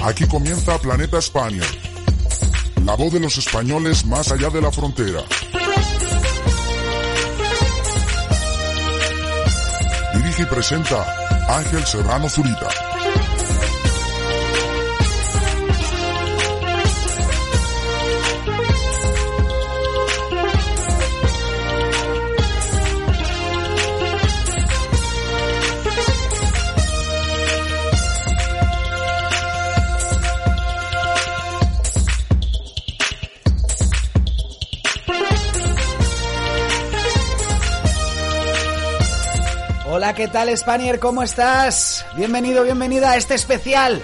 Aquí 0.00 0.26
comienza 0.26 0.78
Planeta 0.78 1.18
España. 1.18 1.62
La 2.84 2.94
voz 2.94 3.12
de 3.12 3.20
los 3.20 3.36
españoles 3.36 4.06
más 4.06 4.30
allá 4.30 4.48
de 4.48 4.62
la 4.62 4.70
frontera. 4.70 5.22
Dirige 10.14 10.42
y 10.42 10.46
presenta 10.46 11.04
Ángel 11.48 11.84
Serrano 11.84 12.28
Zurita. 12.28 12.87
¿Qué 40.14 40.28
tal 40.28 40.56
Spanier? 40.56 40.98
¿Cómo 40.98 41.22
estás? 41.22 42.04
Bienvenido, 42.16 42.64
bienvenida 42.64 43.10
a 43.10 43.16
este 43.16 43.34
especial. 43.34 44.02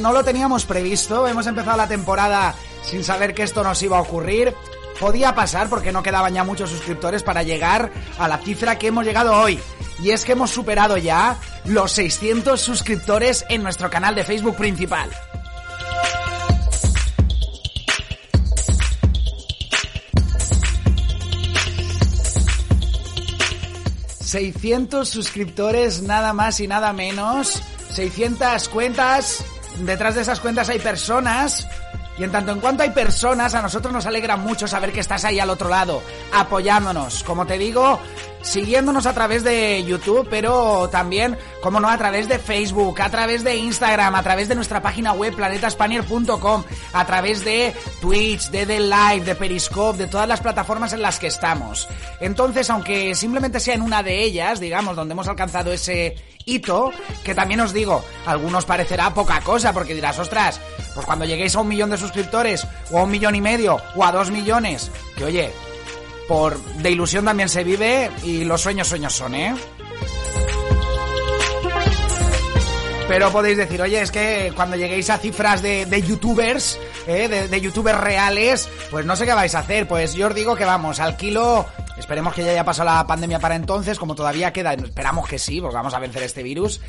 No 0.00 0.12
lo 0.12 0.22
teníamos 0.22 0.66
previsto, 0.66 1.26
hemos 1.26 1.46
empezado 1.46 1.76
la 1.76 1.88
temporada 1.88 2.54
sin 2.82 3.02
saber 3.02 3.34
que 3.34 3.42
esto 3.42 3.64
nos 3.64 3.82
iba 3.82 3.98
a 3.98 4.02
ocurrir. 4.02 4.54
Podía 5.00 5.34
pasar 5.34 5.68
porque 5.68 5.90
no 5.90 6.02
quedaban 6.02 6.34
ya 6.34 6.44
muchos 6.44 6.70
suscriptores 6.70 7.24
para 7.24 7.42
llegar 7.42 7.90
a 8.18 8.28
la 8.28 8.38
cifra 8.38 8.78
que 8.78 8.88
hemos 8.88 9.04
llegado 9.04 9.34
hoy. 9.34 9.58
Y 10.00 10.10
es 10.10 10.24
que 10.24 10.32
hemos 10.32 10.50
superado 10.50 10.96
ya 10.96 11.36
los 11.64 11.92
600 11.92 12.60
suscriptores 12.60 13.44
en 13.48 13.62
nuestro 13.62 13.90
canal 13.90 14.14
de 14.14 14.24
Facebook 14.24 14.56
principal. 14.56 15.10
600 24.32 25.06
suscriptores, 25.06 26.00
nada 26.00 26.32
más 26.32 26.58
y 26.60 26.66
nada 26.66 26.94
menos. 26.94 27.62
600 27.90 28.66
cuentas. 28.70 29.44
Detrás 29.84 30.14
de 30.14 30.22
esas 30.22 30.40
cuentas 30.40 30.70
hay 30.70 30.78
personas. 30.78 31.68
Y 32.22 32.24
en 32.24 32.30
tanto 32.30 32.52
en 32.52 32.60
cuanto 32.60 32.84
hay 32.84 32.90
personas, 32.90 33.52
a 33.52 33.62
nosotros 33.62 33.92
nos 33.92 34.06
alegra 34.06 34.36
mucho 34.36 34.68
saber 34.68 34.92
que 34.92 35.00
estás 35.00 35.24
ahí 35.24 35.40
al 35.40 35.50
otro 35.50 35.68
lado, 35.68 36.00
apoyándonos. 36.32 37.24
Como 37.24 37.48
te 37.48 37.58
digo, 37.58 37.98
siguiéndonos 38.42 39.06
a 39.06 39.12
través 39.12 39.42
de 39.42 39.82
YouTube, 39.82 40.28
pero 40.30 40.88
también, 40.88 41.36
como 41.60 41.80
no, 41.80 41.88
a 41.88 41.98
través 41.98 42.28
de 42.28 42.38
Facebook, 42.38 43.02
a 43.02 43.10
través 43.10 43.42
de 43.42 43.56
Instagram, 43.56 44.14
a 44.14 44.22
través 44.22 44.46
de 44.46 44.54
nuestra 44.54 44.80
página 44.80 45.12
web 45.14 45.34
planetaspanier.com, 45.34 46.62
a 46.92 47.06
través 47.06 47.44
de 47.44 47.74
Twitch, 48.00 48.50
de 48.50 48.66
The 48.66 48.78
Live, 48.78 49.24
de 49.24 49.34
Periscope, 49.34 49.98
de 49.98 50.06
todas 50.06 50.28
las 50.28 50.40
plataformas 50.40 50.92
en 50.92 51.02
las 51.02 51.18
que 51.18 51.26
estamos. 51.26 51.88
Entonces, 52.20 52.70
aunque 52.70 53.16
simplemente 53.16 53.58
sea 53.58 53.74
en 53.74 53.82
una 53.82 54.04
de 54.04 54.22
ellas, 54.22 54.60
digamos, 54.60 54.94
donde 54.94 55.10
hemos 55.10 55.26
alcanzado 55.26 55.72
ese 55.72 56.14
hito, 56.44 56.92
que 57.24 57.34
también 57.34 57.60
os 57.60 57.72
digo, 57.72 58.04
a 58.26 58.32
algunos 58.32 58.64
parecerá 58.64 59.14
poca 59.14 59.40
cosa, 59.40 59.72
porque 59.72 59.94
dirás, 59.94 60.18
ostras, 60.18 60.60
pues 60.94 61.06
cuando 61.06 61.24
lleguéis 61.24 61.54
a 61.56 61.60
un 61.60 61.68
millón 61.68 61.90
de 61.90 61.98
suscriptores, 61.98 62.66
o 62.90 62.98
a 62.98 63.04
un 63.04 63.10
millón 63.10 63.34
y 63.34 63.40
medio, 63.40 63.80
o 63.94 64.04
a 64.04 64.12
dos 64.12 64.30
millones, 64.30 64.90
que 65.16 65.24
oye, 65.24 65.52
por 66.28 66.58
de 66.58 66.90
ilusión 66.90 67.24
también 67.24 67.48
se 67.48 67.64
vive 67.64 68.10
y 68.22 68.44
los 68.44 68.60
sueños 68.60 68.88
sueños 68.88 69.14
son, 69.14 69.34
¿eh? 69.34 69.54
Pero 73.08 73.30
podéis 73.30 73.58
decir, 73.58 73.82
oye, 73.82 74.00
es 74.00 74.10
que 74.10 74.52
cuando 74.54 74.76
lleguéis 74.76 75.10
a 75.10 75.18
cifras 75.18 75.60
de, 75.60 75.86
de 75.86 76.02
youtubers, 76.02 76.78
¿eh? 77.06 77.28
de, 77.28 77.48
de, 77.48 77.60
youtubers 77.60 78.00
reales, 78.00 78.68
pues 78.90 79.04
no 79.04 79.16
sé 79.16 79.26
qué 79.26 79.34
vais 79.34 79.54
a 79.54 79.60
hacer. 79.60 79.86
Pues 79.86 80.14
yo 80.14 80.28
os 80.28 80.34
digo 80.34 80.56
que 80.56 80.64
vamos, 80.64 81.00
al 81.00 81.16
Esperemos 81.98 82.34
que 82.34 82.42
ya 82.42 82.50
haya 82.50 82.64
pasado 82.64 82.90
la 82.90 83.06
pandemia 83.06 83.38
para 83.38 83.54
entonces, 83.54 83.98
como 83.98 84.14
todavía 84.14 84.52
queda, 84.52 84.72
esperamos 84.72 85.28
que 85.28 85.38
sí, 85.38 85.60
porque 85.60 85.76
vamos 85.76 85.94
a 85.94 85.98
vencer 85.98 86.22
este 86.22 86.42
virus. 86.42 86.80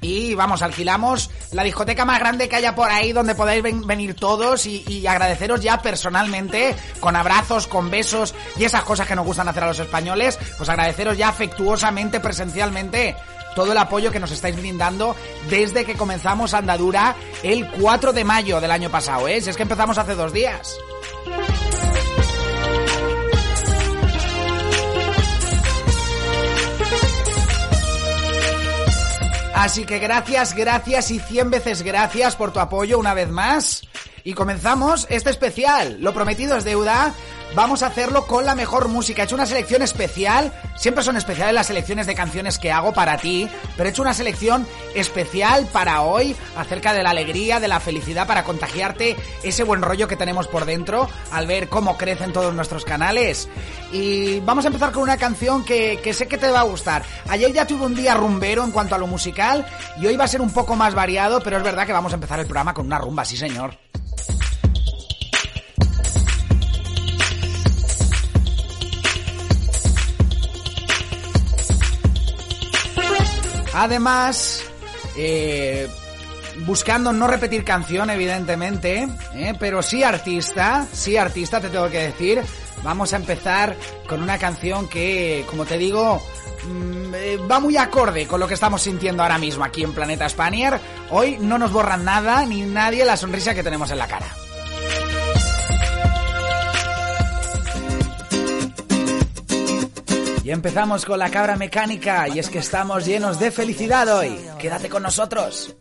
Y 0.00 0.34
vamos, 0.34 0.62
alquilamos 0.62 1.30
la 1.52 1.64
discoteca 1.64 2.04
más 2.04 2.20
grande 2.20 2.48
que 2.48 2.56
haya 2.56 2.74
por 2.74 2.90
ahí, 2.90 3.12
donde 3.12 3.34
podáis 3.34 3.62
ven 3.62 3.86
venir 3.86 4.14
todos 4.14 4.66
y, 4.66 4.84
y, 4.86 5.06
agradeceros 5.06 5.60
ya 5.60 5.82
personalmente, 5.82 6.76
con 7.00 7.16
abrazos, 7.16 7.66
con 7.66 7.90
besos 7.90 8.34
y 8.56 8.64
esas 8.64 8.84
cosas 8.84 9.08
que 9.08 9.16
nos 9.16 9.26
gustan 9.26 9.48
hacer 9.48 9.64
a 9.64 9.68
los 9.68 9.80
españoles, 9.80 10.38
pues 10.56 10.68
agradeceros 10.68 11.16
ya 11.16 11.28
afectuosamente, 11.28 12.20
presencialmente, 12.20 13.16
todo 13.54 13.72
el 13.72 13.78
apoyo 13.78 14.10
que 14.10 14.20
nos 14.20 14.30
estáis 14.30 14.56
brindando 14.56 15.16
desde 15.48 15.84
que 15.84 15.96
comenzamos 15.96 16.54
andadura 16.54 17.16
el 17.42 17.70
4 17.70 18.12
de 18.12 18.24
mayo 18.24 18.60
del 18.60 18.70
año 18.70 18.90
pasado, 18.90 19.28
¿eh? 19.28 19.40
Si 19.40 19.50
es 19.50 19.56
que 19.56 19.62
empezamos 19.62 19.98
hace 19.98 20.14
dos 20.14 20.32
días. 20.32 20.78
Así 29.60 29.84
que 29.84 29.98
gracias, 29.98 30.54
gracias 30.54 31.10
y 31.10 31.18
cien 31.18 31.50
veces 31.50 31.82
gracias 31.82 32.34
por 32.34 32.50
tu 32.50 32.60
apoyo 32.60 32.98
una 32.98 33.12
vez 33.12 33.28
más. 33.28 33.82
Y 34.24 34.34
comenzamos 34.34 35.06
este 35.10 35.30
especial. 35.30 35.98
Lo 36.00 36.12
prometido 36.12 36.56
es 36.56 36.64
deuda. 36.64 37.14
Vamos 37.54 37.82
a 37.82 37.88
hacerlo 37.88 38.26
con 38.28 38.46
la 38.46 38.54
mejor 38.54 38.86
música. 38.88 39.22
He 39.22 39.24
hecho 39.24 39.34
una 39.34 39.46
selección 39.46 39.82
especial. 39.82 40.52
Siempre 40.76 41.02
son 41.02 41.16
especiales 41.16 41.52
las 41.52 41.66
selecciones 41.66 42.06
de 42.06 42.14
canciones 42.14 42.58
que 42.58 42.70
hago 42.70 42.92
para 42.92 43.18
ti. 43.18 43.48
Pero 43.76 43.88
he 43.88 43.90
hecho 43.90 44.02
una 44.02 44.14
selección 44.14 44.66
especial 44.94 45.66
para 45.66 46.02
hoy 46.02 46.36
acerca 46.56 46.92
de 46.92 47.02
la 47.02 47.10
alegría, 47.10 47.58
de 47.58 47.66
la 47.66 47.80
felicidad, 47.80 48.26
para 48.26 48.44
contagiarte 48.44 49.16
ese 49.42 49.64
buen 49.64 49.82
rollo 49.82 50.06
que 50.06 50.16
tenemos 50.16 50.46
por 50.46 50.64
dentro 50.64 51.08
al 51.32 51.46
ver 51.46 51.68
cómo 51.68 51.96
crecen 51.96 52.32
todos 52.32 52.54
nuestros 52.54 52.84
canales. 52.84 53.48
Y 53.90 54.38
vamos 54.40 54.64
a 54.64 54.68
empezar 54.68 54.92
con 54.92 55.02
una 55.02 55.16
canción 55.16 55.64
que, 55.64 55.98
que 56.02 56.14
sé 56.14 56.28
que 56.28 56.38
te 56.38 56.50
va 56.50 56.60
a 56.60 56.64
gustar. 56.64 57.02
Ayer 57.28 57.52
ya 57.52 57.66
tuve 57.66 57.84
un 57.84 57.96
día 57.96 58.14
rumbero 58.14 58.62
en 58.62 58.70
cuanto 58.70 58.94
a 58.94 58.98
lo 58.98 59.08
musical 59.08 59.66
y 60.00 60.06
hoy 60.06 60.16
va 60.16 60.24
a 60.24 60.28
ser 60.28 60.40
un 60.40 60.52
poco 60.52 60.76
más 60.76 60.94
variado, 60.94 61.40
pero 61.42 61.56
es 61.56 61.62
verdad 61.64 61.86
que 61.86 61.92
vamos 61.92 62.12
a 62.12 62.16
empezar 62.16 62.38
el 62.38 62.46
programa 62.46 62.74
con 62.74 62.86
una 62.86 62.98
rumba, 62.98 63.24
sí 63.24 63.36
señor. 63.36 63.89
Además, 73.80 74.62
eh, 75.16 75.88
buscando 76.66 77.14
no 77.14 77.26
repetir 77.26 77.64
canción, 77.64 78.10
evidentemente, 78.10 79.08
eh, 79.34 79.54
pero 79.58 79.82
sí 79.82 80.02
artista, 80.02 80.86
sí 80.92 81.16
artista, 81.16 81.62
te 81.62 81.70
tengo 81.70 81.88
que 81.88 82.00
decir. 82.00 82.42
Vamos 82.82 83.14
a 83.14 83.16
empezar 83.16 83.74
con 84.06 84.22
una 84.22 84.36
canción 84.36 84.86
que, 84.86 85.46
como 85.48 85.64
te 85.64 85.78
digo, 85.78 86.22
mmm, 86.68 87.14
eh, 87.14 87.38
va 87.50 87.58
muy 87.58 87.78
acorde 87.78 88.26
con 88.26 88.38
lo 88.38 88.46
que 88.46 88.52
estamos 88.52 88.82
sintiendo 88.82 89.22
ahora 89.22 89.38
mismo 89.38 89.64
aquí 89.64 89.82
en 89.82 89.94
Planeta 89.94 90.28
Spanier. 90.28 90.78
Hoy 91.08 91.38
no 91.40 91.56
nos 91.56 91.72
borran 91.72 92.04
nada 92.04 92.44
ni 92.44 92.60
nadie 92.60 93.06
la 93.06 93.16
sonrisa 93.16 93.54
que 93.54 93.62
tenemos 93.62 93.90
en 93.90 93.96
la 93.96 94.08
cara. 94.08 94.26
Y 100.50 100.52
empezamos 100.52 101.04
con 101.04 101.20
la 101.20 101.30
cabra 101.30 101.54
mecánica 101.54 102.26
y 102.26 102.40
es 102.40 102.48
que 102.48 102.58
estamos 102.58 103.06
llenos 103.06 103.38
de 103.38 103.52
felicidad 103.52 104.08
hoy. 104.08 104.36
Quédate 104.58 104.88
con 104.88 105.00
nosotros. 105.00 105.76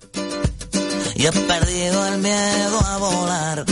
Y 1.15 1.25
he 1.25 1.31
perdido 1.31 2.05
el 2.05 2.19
miedo 2.19 2.79
a 2.85 2.97
volar. 2.97 3.65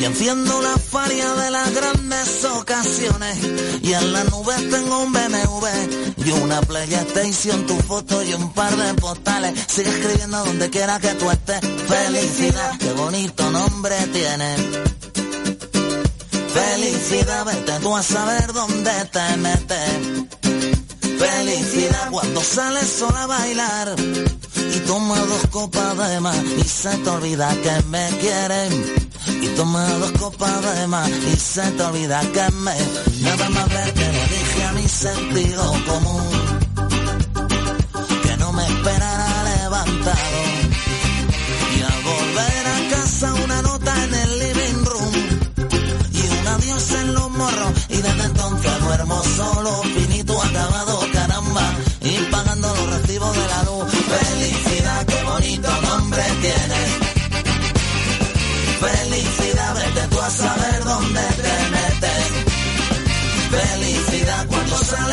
Y 0.00 0.02
enciendo 0.02 0.62
la 0.62 0.78
faria 0.78 1.30
de 1.34 1.50
las 1.50 1.74
grandes 1.74 2.44
ocasiones. 2.46 3.38
Y 3.82 3.92
en 3.92 4.14
la 4.14 4.24
nube 4.24 4.54
tengo 4.70 5.02
un 5.02 5.12
BMW 5.12 5.66
y 6.24 6.30
una 6.30 6.62
PlayStation, 6.62 7.66
tu 7.66 7.76
foto 7.80 8.22
y 8.22 8.32
un 8.32 8.50
par 8.54 8.74
de 8.74 8.94
postales. 8.94 9.62
Sigue 9.68 9.90
escribiendo 9.90 10.42
donde 10.42 10.70
quiera 10.70 10.98
que 10.98 11.12
tú 11.16 11.30
estés. 11.30 11.60
Felicidad, 11.86 12.78
qué 12.78 12.92
bonito 12.94 13.50
nombre 13.50 13.94
tiene. 14.10 14.91
Felicidad, 16.52 17.44
vete 17.46 17.72
tú 17.80 17.96
a 17.96 18.02
saber 18.02 18.52
dónde 18.52 18.90
te 19.10 19.36
metes. 19.38 20.28
Felicidad 21.18 22.10
cuando 22.10 22.42
sales 22.42 22.88
sola 22.88 23.22
a 23.22 23.26
bailar. 23.26 23.94
y 24.74 24.78
toma 24.80 25.18
dos 25.18 25.46
copas 25.50 26.08
de 26.08 26.20
más 26.20 26.36
y 26.58 26.64
se 26.64 26.90
te 26.98 27.10
olvida 27.10 27.48
que 27.62 27.82
me 27.88 28.08
quieren. 28.20 28.94
Y 29.40 29.46
toma 29.56 29.88
dos 29.98 30.12
copas 30.12 30.76
de 30.76 30.86
más 30.86 31.08
y 31.08 31.36
se 31.36 31.62
te 31.62 31.82
olvida 31.82 32.20
que 32.32 32.50
me... 32.56 32.74
Nada 33.20 33.48
más 33.50 33.68
ver 33.68 33.92
que 33.94 34.12
le 34.12 34.26
dije 34.28 34.64
a 34.64 34.72
mi 34.72 34.88
sentido 34.88 35.74
común 35.86 36.51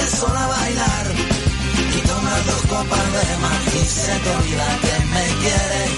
sola 0.09 0.43
a 0.43 0.47
bailar 0.47 1.05
y 1.97 2.01
tomas 2.07 2.45
dos 2.45 2.61
copas 2.73 3.07
de 3.17 3.37
más 3.43 3.61
y 3.75 3.85
se 3.85 4.15
te 4.23 4.29
olvida 4.29 4.67
que 4.83 4.95
me 5.13 5.25
quieres. 5.41 5.91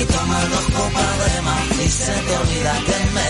Y 0.00 0.04
tomas 0.04 0.50
dos 0.50 0.66
copas 0.76 1.12
de 1.24 1.42
más 1.42 1.64
y 1.84 1.88
se 1.88 2.12
te 2.12 2.36
olvida 2.36 2.74
que 2.86 2.98
me 3.14 3.26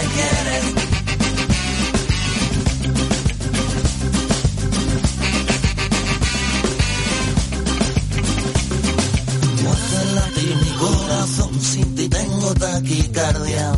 latir 10.15 10.57
mi 10.57 10.71
corazón, 10.79 11.61
sin 11.61 11.95
ti 11.95 12.09
tengo 12.09 12.55
taquicardia. 12.55 13.73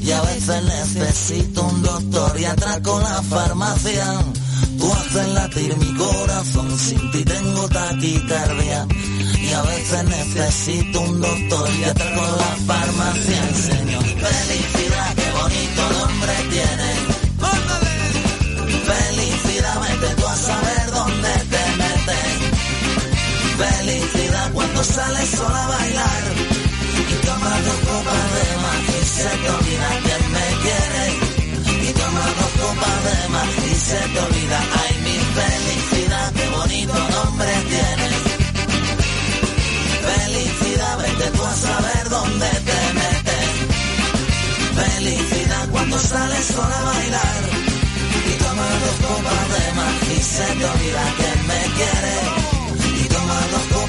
Y 0.00 0.10
a 0.10 0.20
veces 0.22 0.62
necesito 0.64 1.62
un 1.62 1.82
doctor 1.82 2.40
y 2.40 2.44
atraco 2.44 3.00
la 3.00 3.22
farmacia. 3.22 4.41
Tú 4.82 4.92
haces 4.92 5.28
latir 5.28 5.76
mi 5.76 5.94
corazón, 5.94 6.76
sin 6.76 7.10
ti 7.12 7.22
tengo 7.24 7.68
taquicardia. 7.68 8.84
Y 9.40 9.52
a 9.52 9.62
veces 9.62 10.04
necesito 10.08 11.00
un 11.02 11.20
doctor 11.20 11.70
y 11.70 11.84
atraco 11.84 12.22
la 12.42 12.52
farmacia. 12.66 13.42
Señor, 13.54 14.02
felicidad, 14.02 15.14
qué 15.14 15.30
bonito 15.38 15.82
nombre 16.00 16.32
tiene. 16.50 16.88
Felicidad, 18.90 19.80
vete 19.82 20.14
tú 20.16 20.26
a 20.26 20.36
saber 20.36 20.90
dónde 20.90 21.32
te 21.52 21.62
metes. 21.80 22.30
Felicidad 23.62 24.52
cuando 24.52 24.82
sales 24.82 25.28
sola 25.30 25.64
a 25.64 25.68
bailar 25.68 26.22
y 27.08 27.26
tomas 27.26 27.64
dos 27.66 27.78
copas 27.86 28.26
de 28.34 28.46
más 28.64 28.80
y 28.88 29.04
se 29.06 29.28
te 29.42 29.48
olvida 29.48 29.90
que 30.06 30.16
me 30.34 30.41
y 33.72 33.74
se 33.74 33.96
te 34.12 34.18
olvida, 34.20 34.60
ay 34.82 34.94
mi 35.06 35.18
felicidad, 35.38 36.32
qué 36.34 36.46
bonito 36.56 36.94
nombre 37.16 37.52
tienes. 37.72 38.16
Felicidad, 40.10 40.98
vete 40.98 41.30
tú 41.36 41.42
a 41.44 41.54
saber 41.54 42.08
dónde 42.10 42.48
te 42.68 42.78
metes. 43.00 43.50
Felicidad 44.82 45.68
cuando 45.70 45.98
sales 45.98 46.44
sola 46.46 46.78
a 46.78 46.84
bailar 46.84 47.42
y 48.30 48.34
tomas 48.44 48.74
dos 48.84 48.96
copas 49.08 49.44
de 49.54 49.64
más 49.78 49.94
y 50.16 50.22
se 50.22 50.46
te 50.58 50.64
olvida 50.72 51.04
que 51.18 51.30
me 51.48 51.60
quieres. 51.78 52.24
Y 53.02 53.08
tomas 53.08 53.50
dos 53.52 53.66
copas 53.72 53.81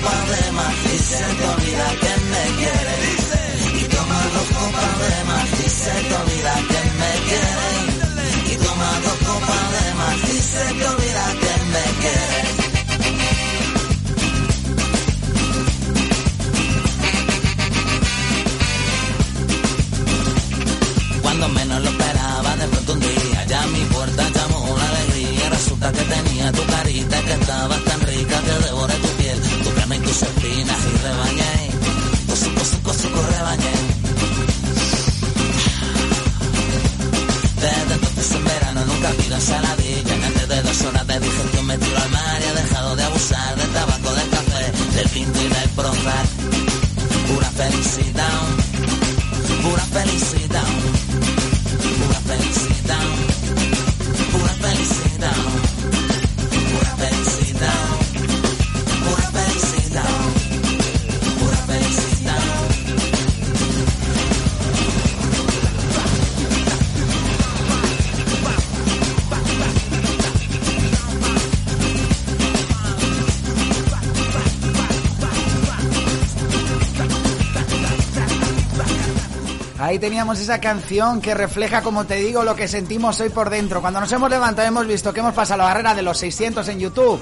teníamos 80.04 80.38
esa 80.42 80.60
canción 80.60 81.22
que 81.22 81.34
refleja, 81.34 81.82
como 81.82 82.04
te 82.04 82.16
digo, 82.16 82.44
lo 82.44 82.58
que 82.58 82.68
sentimos 82.68 83.22
hoy 83.22 83.30
por 83.30 83.50
dentro. 83.50 83.80
Cuando 83.80 84.02
nos 84.02 84.12
hemos 84.12 84.30
levantado 84.30 84.68
hemos 84.68 84.86
visto 84.86 85.14
que 85.14 85.22
hemos 85.22 85.34
pasado 85.34 85.60
la 85.60 85.64
barrera 85.64 85.96
de 85.96 86.02
los 86.02 86.18
600 86.18 86.68
en 86.68 86.80
YouTube. 86.80 87.22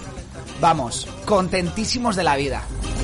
Vamos, 0.59 1.07
contentísimos 1.25 2.15
de 2.15 2.23
la 2.23 2.35
vida. 2.35 2.63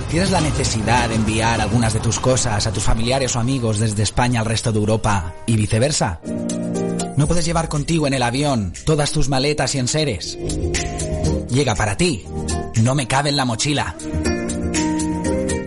¿Tienes 0.09 0.31
la 0.31 0.41
necesidad 0.41 1.09
de 1.09 1.13
enviar 1.13 1.61
algunas 1.61 1.93
de 1.93 1.99
tus 1.99 2.19
cosas 2.19 2.65
a 2.65 2.73
tus 2.73 2.81
familiares 2.81 3.35
o 3.35 3.39
amigos 3.39 3.77
desde 3.77 4.01
España 4.01 4.39
al 4.39 4.47
resto 4.47 4.71
de 4.71 4.79
Europa 4.79 5.35
y 5.45 5.55
viceversa? 5.57 6.21
¿No 7.15 7.27
puedes 7.27 7.45
llevar 7.45 7.69
contigo 7.69 8.07
en 8.07 8.15
el 8.15 8.23
avión 8.23 8.73
todas 8.83 9.11
tus 9.11 9.29
maletas 9.29 9.75
y 9.75 9.77
enseres? 9.77 10.39
Llega 11.51 11.75
para 11.75 11.95
ti. 11.95 12.25
No 12.81 12.95
me 12.95 13.07
cabe 13.07 13.29
en 13.29 13.37
la 13.37 13.45
mochila. 13.45 13.95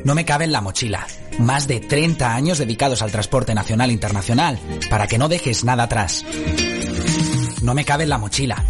No 0.02 0.16
me 0.16 0.24
cabe 0.24 0.46
en 0.46 0.52
la 0.52 0.60
mochila. 0.60 1.06
Más 1.38 1.66
de 1.66 1.80
30 1.80 2.34
años 2.34 2.58
dedicados 2.58 3.02
al 3.02 3.10
transporte 3.10 3.54
nacional 3.54 3.90
e 3.90 3.94
internacional, 3.94 4.58
para 4.88 5.06
que 5.06 5.18
no 5.18 5.28
dejes 5.28 5.64
nada 5.64 5.84
atrás. 5.84 6.24
No 7.62 7.74
me 7.74 7.84
cabe 7.84 8.04
en 8.04 8.10
la 8.10 8.18
mochila. 8.18 8.64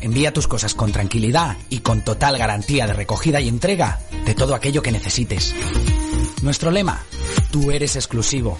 Envía 0.00 0.32
tus 0.32 0.48
cosas 0.48 0.74
con 0.74 0.92
tranquilidad 0.92 1.56
y 1.68 1.80
con 1.80 2.02
total 2.02 2.38
garantía 2.38 2.86
de 2.86 2.94
recogida 2.94 3.40
y 3.40 3.48
entrega 3.48 4.00
de 4.24 4.34
todo 4.34 4.54
aquello 4.54 4.82
que 4.82 4.92
necesites. 4.92 5.54
Nuestro 6.42 6.70
lema, 6.70 7.04
tú 7.50 7.70
eres 7.70 7.96
exclusivo. 7.96 8.58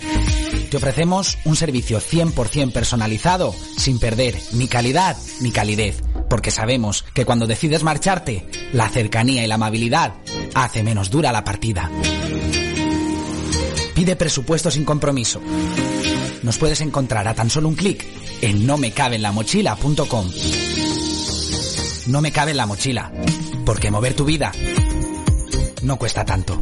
Te 0.71 0.77
ofrecemos 0.77 1.39
un 1.45 1.57
servicio 1.57 1.99
100% 1.99 2.73
personalizado 2.73 3.55
sin 3.77 3.99
perder 3.99 4.39
ni 4.53 4.69
calidad 4.69 5.17
ni 5.41 5.51
calidez, 5.51 6.03
porque 6.29 6.51
sabemos 6.51 7.05
que 7.15 7.25
cuando 7.25 7.47
decides 7.47 7.83
marcharte, 7.83 8.47
la 8.73 8.89
cercanía 8.89 9.43
y 9.43 9.47
la 9.47 9.55
amabilidad 9.55 10.15
hace 10.55 10.83
menos 10.83 11.11
dura 11.11 11.33
la 11.33 11.43
partida. 11.43 11.91
Pide 13.95 14.17
presupuesto 14.17 14.71
sin 14.71 14.85
compromiso. 14.85 15.41
Nos 16.43 16.59
puedes 16.59 16.81
encontrar 16.81 17.29
a 17.29 17.35
tan 17.35 17.51
solo 17.51 17.69
un 17.69 17.75
clic 17.75 18.05
en 18.41 18.67
nomecabenlamochila.com. 18.67 20.31
No 22.07 22.21
me 22.21 22.33
cabe 22.33 22.53
en 22.53 22.57
la 22.57 22.67
mochila, 22.67 23.13
porque 23.65 23.91
mover 23.91 24.15
tu 24.15 24.25
vida 24.25 24.53
no 25.83 25.97
cuesta 25.97 26.25
tanto. 26.25 26.61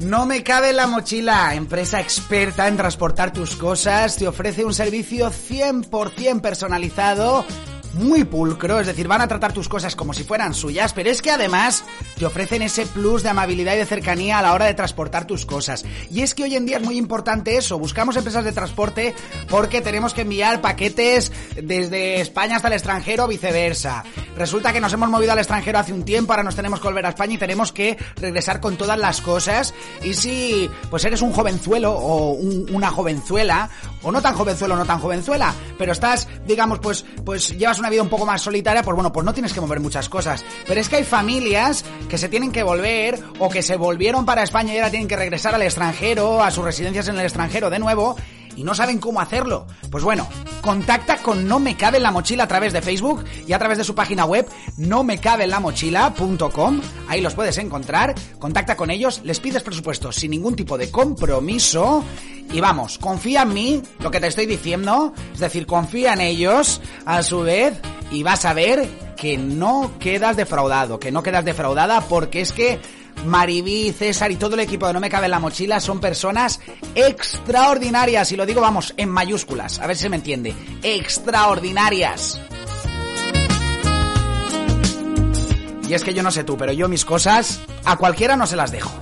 No 0.00 0.26
me 0.26 0.42
cabe 0.42 0.70
en 0.70 0.76
la 0.76 0.86
mochila, 0.86 1.54
empresa 1.54 2.00
experta 2.00 2.68
en 2.68 2.76
transportar 2.76 3.32
tus 3.32 3.56
cosas, 3.56 4.16
te 4.16 4.28
ofrece 4.28 4.64
un 4.64 4.74
servicio 4.74 5.30
100% 5.30 6.40
personalizado 6.42 7.46
muy 7.94 8.24
pulcro, 8.24 8.80
es 8.80 8.86
decir, 8.86 9.08
van 9.08 9.20
a 9.20 9.28
tratar 9.28 9.52
tus 9.52 9.68
cosas 9.68 9.96
como 9.96 10.14
si 10.14 10.24
fueran 10.24 10.54
suyas, 10.54 10.92
pero 10.92 11.10
es 11.10 11.22
que 11.22 11.30
además 11.30 11.84
te 12.18 12.26
ofrecen 12.26 12.62
ese 12.62 12.86
plus 12.86 13.22
de 13.22 13.28
amabilidad 13.28 13.74
y 13.74 13.78
de 13.78 13.86
cercanía 13.86 14.38
a 14.38 14.42
la 14.42 14.54
hora 14.54 14.66
de 14.66 14.74
transportar 14.74 15.26
tus 15.26 15.46
cosas. 15.46 15.84
Y 16.10 16.22
es 16.22 16.34
que 16.34 16.44
hoy 16.44 16.56
en 16.56 16.66
día 16.66 16.78
es 16.78 16.82
muy 16.82 16.96
importante 16.96 17.56
eso, 17.56 17.78
buscamos 17.78 18.16
empresas 18.16 18.44
de 18.44 18.52
transporte 18.52 19.14
porque 19.48 19.80
tenemos 19.80 20.14
que 20.14 20.22
enviar 20.22 20.60
paquetes 20.60 21.32
desde 21.62 22.20
España 22.20 22.56
hasta 22.56 22.68
el 22.68 22.74
extranjero 22.74 23.24
o 23.24 23.28
viceversa. 23.28 24.04
Resulta 24.36 24.72
que 24.72 24.80
nos 24.80 24.92
hemos 24.92 25.08
movido 25.08 25.32
al 25.32 25.38
extranjero 25.38 25.78
hace 25.78 25.92
un 25.92 26.04
tiempo, 26.04 26.32
ahora 26.32 26.42
nos 26.42 26.56
tenemos 26.56 26.80
que 26.80 26.88
volver 26.88 27.06
a 27.06 27.10
España 27.10 27.34
y 27.34 27.38
tenemos 27.38 27.72
que 27.72 27.96
regresar 28.16 28.60
con 28.60 28.76
todas 28.76 28.98
las 28.98 29.20
cosas. 29.20 29.74
Y 30.02 30.14
si 30.14 30.70
pues 30.90 31.04
eres 31.04 31.22
un 31.22 31.32
jovenzuelo 31.32 31.92
o 31.92 32.32
una 32.32 32.90
jovenzuela, 32.90 33.70
o 34.02 34.10
no 34.10 34.22
tan 34.22 34.34
jovenzuelo 34.34 34.76
no 34.76 34.84
tan 34.84 34.98
jovenzuela, 34.98 35.54
pero 35.78 35.92
estás, 35.92 36.28
digamos, 36.46 36.78
pues, 36.78 37.04
pues 37.24 37.56
llevas 37.56 37.78
una 37.82 37.90
vida 37.90 38.02
un 38.02 38.08
poco 38.08 38.24
más 38.24 38.40
solitaria, 38.40 38.82
pues 38.82 38.94
bueno, 38.94 39.12
pues 39.12 39.26
no 39.26 39.34
tienes 39.34 39.52
que 39.52 39.60
mover 39.60 39.80
muchas 39.80 40.08
cosas. 40.08 40.44
Pero 40.66 40.80
es 40.80 40.88
que 40.88 40.96
hay 40.96 41.04
familias 41.04 41.84
que 42.08 42.16
se 42.16 42.28
tienen 42.28 42.52
que 42.52 42.62
volver 42.62 43.18
o 43.40 43.50
que 43.50 43.62
se 43.62 43.76
volvieron 43.76 44.24
para 44.24 44.44
España 44.44 44.72
y 44.72 44.78
ahora 44.78 44.90
tienen 44.90 45.08
que 45.08 45.16
regresar 45.16 45.54
al 45.54 45.62
extranjero, 45.62 46.42
a 46.42 46.50
sus 46.50 46.64
residencias 46.64 47.08
en 47.08 47.16
el 47.16 47.22
extranjero 47.22 47.70
de 47.70 47.80
nuevo 47.80 48.16
y 48.56 48.64
no 48.64 48.74
saben 48.74 48.98
cómo 48.98 49.20
hacerlo. 49.20 49.66
Pues 49.90 50.04
bueno, 50.04 50.28
contacta 50.60 51.18
con 51.18 51.46
No 51.46 51.58
Me 51.58 51.76
Cabe 51.76 51.98
en 51.98 52.02
la 52.02 52.10
Mochila 52.10 52.44
a 52.44 52.48
través 52.48 52.72
de 52.72 52.82
Facebook 52.82 53.24
y 53.46 53.52
a 53.52 53.58
través 53.58 53.78
de 53.78 53.84
su 53.84 53.94
página 53.94 54.24
web 54.24 54.46
no 54.76 55.04
me 55.04 55.18
cabe 55.18 55.44
en 55.44 55.50
la 55.50 55.60
mochila.com. 55.60 56.80
Ahí 57.08 57.20
los 57.20 57.34
puedes 57.34 57.58
encontrar. 57.58 58.14
Contacta 58.38 58.76
con 58.76 58.90
ellos, 58.90 59.20
les 59.24 59.40
pides 59.40 59.62
presupuesto 59.62 60.12
sin 60.12 60.30
ningún 60.30 60.56
tipo 60.56 60.78
de 60.78 60.90
compromiso. 60.90 62.04
Y 62.52 62.60
vamos, 62.60 62.98
confía 62.98 63.42
en 63.42 63.54
mí, 63.54 63.82
lo 64.00 64.10
que 64.10 64.20
te 64.20 64.26
estoy 64.26 64.46
diciendo. 64.46 65.12
Es 65.32 65.40
decir, 65.40 65.66
confía 65.66 66.12
en 66.12 66.20
ellos 66.20 66.80
a 67.06 67.22
su 67.22 67.40
vez 67.40 67.80
y 68.10 68.22
vas 68.22 68.44
a 68.44 68.52
ver 68.52 68.88
que 69.16 69.38
no 69.38 69.92
quedas 69.98 70.36
defraudado, 70.36 70.98
que 70.98 71.12
no 71.12 71.22
quedas 71.22 71.44
defraudada 71.44 72.00
porque 72.02 72.40
es 72.40 72.52
que 72.52 72.80
Maribí, 73.26 73.92
César 73.92 74.30
y 74.32 74.36
todo 74.36 74.54
el 74.54 74.60
equipo 74.60 74.86
de 74.86 74.92
No 74.92 75.00
Me 75.00 75.10
Cabe 75.10 75.26
en 75.26 75.32
la 75.32 75.38
Mochila 75.38 75.80
son 75.80 76.00
personas 76.00 76.60
extraordinarias. 76.94 78.32
Y 78.32 78.36
lo 78.36 78.46
digo, 78.46 78.60
vamos, 78.60 78.94
en 78.96 79.08
mayúsculas. 79.08 79.78
A 79.78 79.86
ver 79.86 79.96
si 79.96 80.02
se 80.02 80.08
me 80.08 80.16
entiende. 80.16 80.54
Extraordinarias. 80.82 82.40
Y 85.88 85.94
es 85.94 86.04
que 86.04 86.14
yo 86.14 86.22
no 86.22 86.30
sé 86.30 86.42
tú, 86.42 86.56
pero 86.56 86.72
yo 86.72 86.88
mis 86.88 87.04
cosas 87.04 87.60
a 87.84 87.96
cualquiera 87.96 88.36
no 88.36 88.46
se 88.46 88.56
las 88.56 88.72
dejo. 88.72 88.92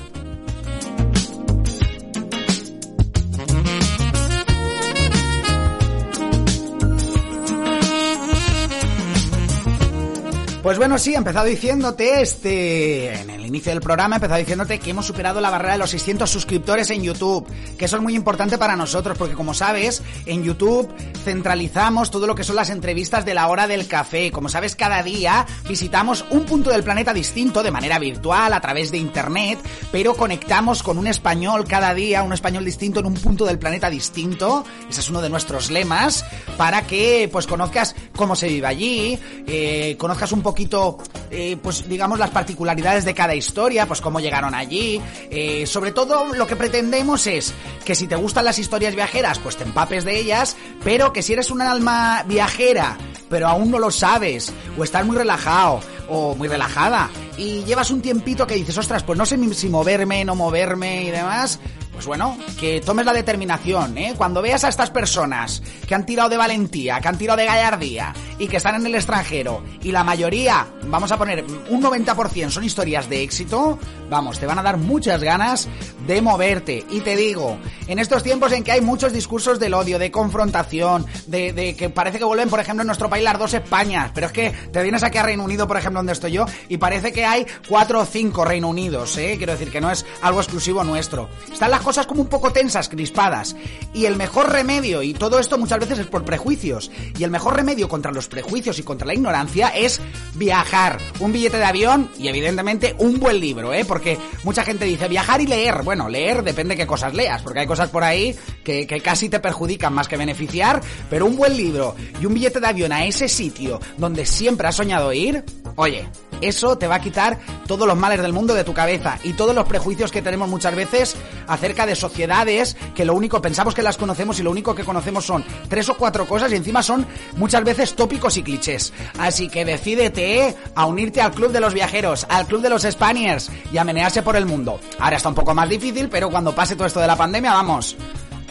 Pues 10.62 10.76
bueno, 10.76 10.98
sí, 10.98 11.14
he 11.14 11.16
empezado 11.16 11.46
diciéndote 11.46 12.20
este 12.20 13.14
en 13.14 13.30
el 13.30 13.46
inicio 13.46 13.72
del 13.72 13.80
programa 13.80 14.16
he 14.16 14.18
empezado 14.18 14.38
diciéndote 14.38 14.78
que 14.78 14.90
hemos 14.90 15.06
superado 15.06 15.40
la 15.40 15.48
barrera 15.48 15.72
de 15.72 15.78
los 15.78 15.88
600 15.88 16.28
suscriptores 16.28 16.90
en 16.90 17.02
YouTube, 17.02 17.46
que 17.78 17.86
eso 17.86 17.96
es 17.96 18.02
muy 18.02 18.14
importante 18.14 18.58
para 18.58 18.76
nosotros 18.76 19.16
porque 19.16 19.34
como 19.34 19.54
sabes, 19.54 20.02
en 20.26 20.44
YouTube 20.44 20.92
centralizamos 21.24 22.10
todo 22.10 22.26
lo 22.26 22.34
que 22.34 22.44
son 22.44 22.56
las 22.56 22.68
entrevistas 22.68 23.24
de 23.24 23.32
la 23.32 23.48
hora 23.48 23.66
del 23.68 23.88
café. 23.88 24.30
Como 24.30 24.50
sabes, 24.50 24.76
cada 24.76 25.02
día 25.02 25.46
visitamos 25.66 26.26
un 26.28 26.44
punto 26.44 26.68
del 26.68 26.84
planeta 26.84 27.14
distinto 27.14 27.62
de 27.62 27.70
manera 27.70 27.98
virtual 27.98 28.52
a 28.52 28.60
través 28.60 28.90
de 28.90 28.98
internet, 28.98 29.58
pero 29.90 30.14
conectamos 30.14 30.82
con 30.82 30.98
un 30.98 31.06
español 31.06 31.64
cada 31.66 31.94
día, 31.94 32.22
un 32.22 32.34
español 32.34 32.66
distinto 32.66 33.00
en 33.00 33.06
un 33.06 33.14
punto 33.14 33.46
del 33.46 33.58
planeta 33.58 33.88
distinto. 33.88 34.64
Ese 34.90 35.00
es 35.00 35.08
uno 35.08 35.22
de 35.22 35.30
nuestros 35.30 35.70
lemas 35.70 36.22
para 36.58 36.86
que 36.86 37.30
pues 37.32 37.46
conozcas 37.46 37.96
cómo 38.14 38.36
se 38.36 38.48
vive 38.48 38.66
allí, 38.66 39.18
eh, 39.46 39.96
conozcas 39.98 40.32
un 40.32 40.42
poco 40.42 40.49
poquito, 40.50 40.98
eh, 41.30 41.56
pues 41.62 41.88
digamos, 41.88 42.18
las 42.18 42.30
particularidades 42.30 43.04
de 43.04 43.14
cada 43.14 43.36
historia, 43.36 43.86
pues 43.86 44.00
cómo 44.00 44.18
llegaron 44.18 44.52
allí. 44.52 45.00
Eh, 45.30 45.64
sobre 45.64 45.92
todo 45.92 46.34
lo 46.34 46.44
que 46.48 46.56
pretendemos 46.56 47.28
es 47.28 47.54
que 47.84 47.94
si 47.94 48.08
te 48.08 48.16
gustan 48.16 48.44
las 48.44 48.58
historias 48.58 48.96
viajeras, 48.96 49.38
pues 49.38 49.56
te 49.56 49.62
empapes 49.62 50.04
de 50.04 50.18
ellas, 50.18 50.56
pero 50.82 51.12
que 51.12 51.22
si 51.22 51.34
eres 51.34 51.52
un 51.52 51.62
alma 51.62 52.24
viajera, 52.26 52.98
pero 53.28 53.46
aún 53.46 53.70
no 53.70 53.78
lo 53.78 53.92
sabes, 53.92 54.52
o 54.76 54.82
estás 54.82 55.06
muy 55.06 55.16
relajado, 55.16 55.78
o 56.08 56.34
muy 56.34 56.48
relajada, 56.48 57.08
y 57.36 57.62
llevas 57.62 57.92
un 57.92 58.02
tiempito 58.02 58.44
que 58.44 58.56
dices, 58.56 58.76
ostras, 58.76 59.04
pues 59.04 59.16
no 59.16 59.24
sé 59.24 59.38
si 59.54 59.68
moverme, 59.68 60.24
no 60.24 60.34
moverme 60.34 61.04
y 61.04 61.10
demás, 61.12 61.60
pues 61.92 62.06
bueno, 62.06 62.36
que 62.58 62.80
tomes 62.80 63.06
la 63.06 63.12
determinación, 63.12 63.96
¿eh? 63.98 64.14
Cuando 64.16 64.42
veas 64.42 64.64
a 64.64 64.68
estas 64.68 64.90
personas 64.90 65.62
que 65.86 65.94
han 65.94 66.06
tirado 66.06 66.28
de 66.28 66.38
valentía, 66.38 67.00
que 67.00 67.08
han 67.08 67.18
tirado 67.18 67.36
de 67.36 67.46
gallardía 67.46 68.14
y 68.40 68.48
que 68.48 68.56
están 68.56 68.74
en 68.74 68.86
el 68.86 68.94
extranjero 68.96 69.62
y 69.82 69.92
la 69.92 70.02
mayoría, 70.02 70.66
vamos 70.86 71.12
a 71.12 71.18
poner 71.18 71.44
un 71.68 71.80
90% 71.80 72.50
son 72.50 72.64
historias 72.64 73.08
de 73.08 73.22
éxito, 73.22 73.78
vamos, 74.08 74.38
te 74.40 74.46
van 74.46 74.58
a 74.58 74.62
dar 74.62 74.78
muchas 74.78 75.22
ganas 75.22 75.68
de 76.06 76.22
moverte. 76.22 76.84
Y 76.90 77.00
te 77.00 77.14
digo, 77.14 77.58
en 77.86 77.98
estos 77.98 78.22
tiempos 78.22 78.52
en 78.52 78.64
que 78.64 78.72
hay 78.72 78.80
muchos 78.80 79.12
discursos 79.12 79.60
del 79.60 79.74
odio, 79.74 79.98
de 79.98 80.10
confrontación, 80.10 81.06
de, 81.26 81.74
que 81.76 81.90
parece 81.90 82.18
que 82.18 82.24
vuelven, 82.24 82.48
por 82.48 82.60
ejemplo, 82.60 82.82
en 82.82 82.86
nuestro 82.86 83.08
país 83.08 83.22
las 83.22 83.38
dos 83.38 83.54
Españas, 83.54 84.10
pero 84.14 84.26
es 84.26 84.32
que 84.32 84.50
te 84.50 84.82
vienes 84.82 85.02
aquí 85.02 85.18
a 85.18 85.22
Reino 85.22 85.44
Unido, 85.44 85.68
por 85.68 85.76
ejemplo, 85.76 85.98
donde 85.98 86.12
estoy 86.12 86.32
yo, 86.32 86.46
y 86.68 86.78
parece 86.78 87.12
que 87.12 87.24
hay 87.24 87.46
cuatro 87.68 88.00
o 88.00 88.06
cinco 88.06 88.44
Reino 88.44 88.68
Unidos, 88.68 89.16
¿eh? 89.18 89.34
Quiero 89.36 89.52
decir 89.52 89.70
que 89.70 89.80
no 89.80 89.90
es 89.90 90.06
algo 90.22 90.40
exclusivo 90.40 90.82
nuestro. 90.82 91.28
Están 91.52 91.70
las 91.70 91.80
cosas 91.80 92.06
como 92.06 92.22
un 92.22 92.28
poco 92.28 92.52
tensas, 92.52 92.88
crispadas. 92.88 93.54
Y 93.92 94.06
el 94.06 94.16
mejor 94.16 94.50
remedio, 94.50 95.02
y 95.02 95.14
todo 95.14 95.38
esto 95.38 95.58
muchas 95.58 95.80
veces 95.80 95.98
es 95.98 96.06
por 96.06 96.24
prejuicios, 96.24 96.90
y 97.18 97.24
el 97.24 97.30
mejor 97.30 97.56
remedio 97.56 97.88
contra 97.88 98.12
los 98.12 98.28
prejuicios 98.30 98.78
y 98.78 98.82
contra 98.82 99.06
la 99.06 99.14
ignorancia 99.14 99.68
es 99.68 100.00
viajar. 100.34 100.98
Un 101.18 101.32
billete 101.32 101.58
de 101.58 101.64
avión 101.64 102.10
y 102.18 102.28
evidentemente 102.28 102.94
un 102.98 103.20
buen 103.20 103.38
libro, 103.38 103.74
¿eh? 103.74 103.84
Porque 103.84 104.18
mucha 104.44 104.64
gente 104.64 104.86
dice 104.86 105.08
viajar 105.08 105.42
y 105.42 105.46
leer. 105.46 105.82
Bueno, 105.82 106.08
leer 106.08 106.42
depende 106.42 106.74
de 106.74 106.82
qué 106.82 106.86
cosas 106.86 107.12
leas, 107.12 107.42
porque 107.42 107.60
hay 107.60 107.66
cosas 107.66 107.90
por 107.90 108.04
ahí 108.04 108.34
que, 108.64 108.86
casi 109.02 109.28
te 109.28 109.40
perjudican 109.40 109.92
más 109.92 110.08
que 110.08 110.16
beneficiar, 110.16 110.80
pero 111.10 111.26
un 111.26 111.36
buen 111.36 111.56
libro 111.56 111.94
y 112.20 112.26
un 112.26 112.34
billete 112.34 112.60
de 112.60 112.66
avión 112.66 112.92
a 112.92 113.04
ese 113.04 113.28
sitio 113.28 113.80
donde 113.96 114.24
siempre 114.24 114.68
has 114.68 114.76
soñado 114.76 115.12
ir, 115.12 115.44
oye, 115.76 116.08
eso 116.40 116.78
te 116.78 116.86
va 116.86 116.96
a 116.96 117.00
quitar 117.00 117.38
todos 117.66 117.86
los 117.86 117.96
males 117.96 118.22
del 118.22 118.32
mundo 118.32 118.54
de 118.54 118.64
tu 118.64 118.72
cabeza 118.72 119.18
y 119.24 119.32
todos 119.32 119.54
los 119.54 119.66
prejuicios 119.66 120.10
que 120.10 120.22
tenemos 120.22 120.48
muchas 120.48 120.74
veces 120.74 121.16
acerca 121.46 121.86
de 121.86 121.94
sociedades 121.94 122.76
que 122.94 123.04
lo 123.04 123.14
único 123.14 123.42
pensamos 123.42 123.74
que 123.74 123.82
las 123.82 123.96
conocemos 123.96 124.38
y 124.38 124.42
lo 124.42 124.50
único 124.50 124.74
que 124.74 124.84
conocemos 124.84 125.24
son 125.24 125.44
tres 125.68 125.88
o 125.88 125.96
cuatro 125.96 126.26
cosas 126.26 126.52
y 126.52 126.56
encima 126.56 126.82
son 126.82 127.06
muchas 127.36 127.64
veces 127.64 127.94
tópicos 127.94 128.19
y 128.36 128.42
clichés. 128.42 128.92
Así 129.18 129.48
que 129.48 129.64
decídete 129.64 130.54
a 130.74 130.86
unirte 130.86 131.20
al 131.20 131.32
club 131.32 131.52
de 131.52 131.60
los 131.60 131.74
viajeros, 131.74 132.26
al 132.28 132.46
club 132.46 132.62
de 132.62 132.70
los 132.70 132.82
Spaniards 132.82 133.50
y 133.72 133.78
a 133.78 133.84
menearse 133.84 134.22
por 134.22 134.36
el 134.36 134.46
mundo. 134.46 134.78
Ahora 134.98 135.16
está 135.16 135.28
un 135.28 135.34
poco 135.34 135.54
más 135.54 135.68
difícil, 135.68 136.08
pero 136.08 136.30
cuando 136.30 136.54
pase 136.54 136.76
todo 136.76 136.86
esto 136.86 137.00
de 137.00 137.06
la 137.06 137.16
pandemia, 137.16 137.52
vamos. 137.52 137.96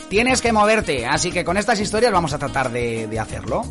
Tienes 0.10 0.42
que 0.42 0.52
moverte, 0.52 1.06
así 1.06 1.32
que 1.32 1.46
con 1.46 1.56
estas 1.58 1.80
historias 1.80 2.12
vamos 2.12 2.34
a 2.34 2.40
tratar 2.40 2.72
de, 2.72 3.08
de 3.08 3.20
hacerlo. 3.20 3.64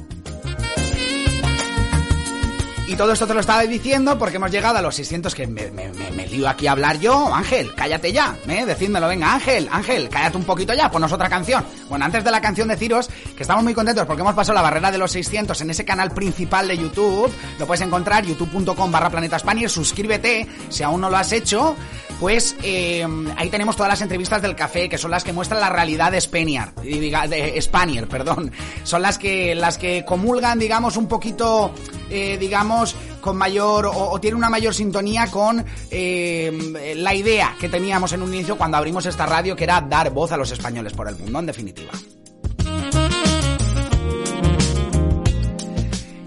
Y 2.89 2.97
todo 2.97 3.13
esto 3.13 3.27
te 3.27 3.35
lo 3.35 3.41
estaba 3.41 3.65
diciendo 3.65 4.19
porque 4.19 4.37
hemos 4.37 4.51
llegado 4.51 4.79
a 4.79 4.83
los 4.83 4.95
600 4.95 5.35
que 5.35 5.47
me, 5.47 5.71
me, 5.71 6.27
lío 6.27 6.49
aquí 6.49 6.67
a 6.67 6.73
hablar 6.73 6.99
yo. 6.99 7.33
Ángel, 7.35 7.75
cállate 7.75 8.13
ya, 8.13 8.35
¿eh? 8.49 8.65
Decídmelo, 8.65 9.09
venga, 9.09 9.35
Ángel, 9.35 9.69
Ángel, 9.71 10.09
cállate 10.09 10.39
un 10.39 10.45
poquito 10.45 10.73
ya, 10.73 10.91
ponos 10.91 11.13
otra 11.13 11.29
canción. 11.29 11.63
Bueno, 11.91 12.07
antes 12.07 12.25
de 12.25 12.31
la 12.31 12.41
canción 12.41 12.67
deciros 12.67 13.11
que 13.37 13.43
estamos 13.43 13.63
muy 13.63 13.75
contentos 13.75 14.07
porque 14.07 14.23
hemos 14.23 14.35
pasado 14.35 14.55
la 14.55 14.63
barrera 14.63 14.91
de 14.91 14.97
los 14.97 15.13
600 15.13 15.61
en 15.61 15.69
ese 15.69 15.85
canal 15.85 16.13
principal 16.13 16.67
de 16.67 16.79
YouTube. 16.79 17.31
Lo 17.59 17.67
puedes 17.67 17.83
encontrar, 17.83 18.25
youtube.com 18.25 18.91
barra 18.91 19.11
planeta 19.11 19.39
Spanier. 19.39 19.69
Suscríbete 19.69 20.47
si 20.71 20.83
aún 20.83 21.03
no 21.03 21.11
lo 21.11 21.19
has 21.19 21.31
hecho. 21.33 21.77
Pues 22.21 22.57
eh, 22.65 23.07
ahí 23.37 23.49
tenemos 23.49 23.77
todas 23.77 23.91
las 23.91 24.01
entrevistas 24.01 24.43
del 24.43 24.57
café, 24.57 24.89
que 24.89 24.99
son 24.99 25.11
las 25.11 25.23
que 25.23 25.33
muestran 25.33 25.61
la 25.61 25.71
realidad 25.71 26.11
de 26.11 26.21
Spanier, 26.21 26.75
de 26.75 27.61
Spanier, 27.63 28.09
perdón. 28.09 28.51
Son 28.83 29.03
las 29.03 29.19
que, 29.19 29.55
las 29.55 29.79
que 29.79 30.05
comulgan, 30.05 30.59
digamos, 30.59 30.97
un 30.97 31.07
poquito, 31.07 31.73
eh, 32.11 32.37
digamos, 32.39 32.97
con 33.21 33.37
mayor, 33.37 33.87
o, 33.87 34.11
o, 34.11 34.21
tiene 34.21 34.37
una 34.37 34.51
mayor 34.51 34.75
sintonía 34.75 35.29
con 35.31 35.65
eh, 35.91 36.95
la 36.97 37.15
idea 37.15 37.55
que 37.61 37.69
teníamos 37.69 38.13
en 38.13 38.23
un 38.23 38.35
inicio 38.35 38.57
cuando 38.59 38.77
abrimos 38.77 39.07
esta 39.07 39.27
radio, 39.27 39.55
que 39.55 39.65
era 39.65 39.81
dar 39.81 40.11
voz 40.11 40.33
a 40.33 40.37
los 40.37 40.51
españoles 40.51 40.93
por 40.95 41.09
el 41.09 41.17
mundo, 41.17 41.39
en 41.39 41.47
definitiva. 41.47 41.93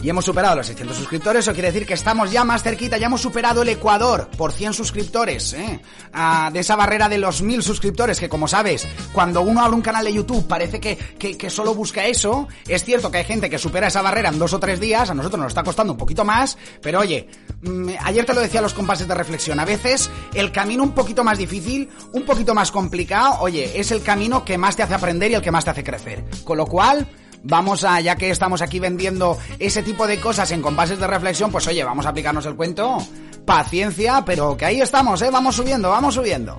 Y 0.01 0.09
hemos 0.09 0.25
superado 0.25 0.55
los 0.55 0.67
600 0.67 0.97
suscriptores, 0.97 1.45
eso 1.45 1.53
quiere 1.53 1.71
decir 1.71 1.87
que 1.87 1.93
estamos 1.93 2.31
ya 2.31 2.43
más 2.43 2.63
cerquita, 2.63 2.97
ya 2.97 3.05
hemos 3.07 3.21
superado 3.21 3.61
el 3.61 3.69
Ecuador 3.69 4.29
por 4.37 4.51
100 4.51 4.73
suscriptores, 4.73 5.53
¿eh? 5.53 5.79
Ah, 6.13 6.49
de 6.51 6.59
esa 6.59 6.75
barrera 6.75 7.07
de 7.09 7.17
los 7.17 7.41
1000 7.41 7.63
suscriptores, 7.63 8.19
que 8.19 8.29
como 8.29 8.47
sabes, 8.47 8.87
cuando 9.13 9.41
uno 9.41 9.61
abre 9.61 9.75
un 9.75 9.81
canal 9.81 10.05
de 10.05 10.13
YouTube 10.13 10.47
parece 10.47 10.79
que, 10.79 10.97
que, 10.97 11.37
que, 11.37 11.49
solo 11.49 11.73
busca 11.73 12.05
eso, 12.05 12.47
es 12.67 12.83
cierto 12.83 13.11
que 13.11 13.19
hay 13.19 13.25
gente 13.25 13.49
que 13.49 13.57
supera 13.57 13.87
esa 13.87 14.01
barrera 14.01 14.29
en 14.29 14.39
dos 14.39 14.53
o 14.53 14.59
tres 14.59 14.79
días, 14.79 15.09
a 15.09 15.13
nosotros 15.13 15.39
nos 15.39 15.49
está 15.49 15.63
costando 15.63 15.93
un 15.93 15.99
poquito 15.99 16.25
más, 16.25 16.57
pero 16.81 16.99
oye, 16.99 17.27
mmm, 17.61 17.89
ayer 18.03 18.25
te 18.25 18.33
lo 18.33 18.41
decía 18.41 18.59
a 18.59 18.63
los 18.63 18.73
compases 18.73 19.07
de 19.07 19.15
reflexión, 19.15 19.59
a 19.59 19.65
veces 19.65 20.09
el 20.33 20.51
camino 20.51 20.83
un 20.83 20.93
poquito 20.93 21.23
más 21.23 21.37
difícil, 21.37 21.89
un 22.13 22.23
poquito 22.23 22.53
más 22.55 22.71
complicado, 22.71 23.37
oye, 23.39 23.79
es 23.79 23.91
el 23.91 24.01
camino 24.01 24.43
que 24.43 24.57
más 24.57 24.75
te 24.75 24.83
hace 24.83 24.93
aprender 24.93 25.31
y 25.31 25.35
el 25.35 25.41
que 25.41 25.51
más 25.51 25.65
te 25.65 25.71
hace 25.71 25.83
crecer, 25.83 26.25
con 26.43 26.57
lo 26.57 26.65
cual 26.65 27.07
vamos 27.43 27.83
a, 27.83 27.99
ya 28.01 28.15
que 28.15 28.29
estamos 28.29 28.61
aquí 28.61 28.79
vendiendo 28.79 29.37
ese 29.59 29.83
tipo 29.83 30.07
de 30.07 30.19
cosas 30.19 30.51
en 30.51 30.61
compases 30.61 30.99
de 30.99 31.07
reflexión, 31.07 31.51
pues 31.51 31.67
oye, 31.67 31.83
vamos 31.83 32.05
a 32.05 32.09
aplicarnos 32.09 32.45
el 32.45 32.55
cuento. 32.55 32.97
Paciencia, 33.45 34.23
pero 34.25 34.55
que 34.55 34.65
ahí 34.65 34.81
estamos, 34.81 35.21
¿eh? 35.21 35.29
Vamos 35.31 35.55
subiendo, 35.55 35.89
vamos 35.89 36.13
subiendo. 36.13 36.57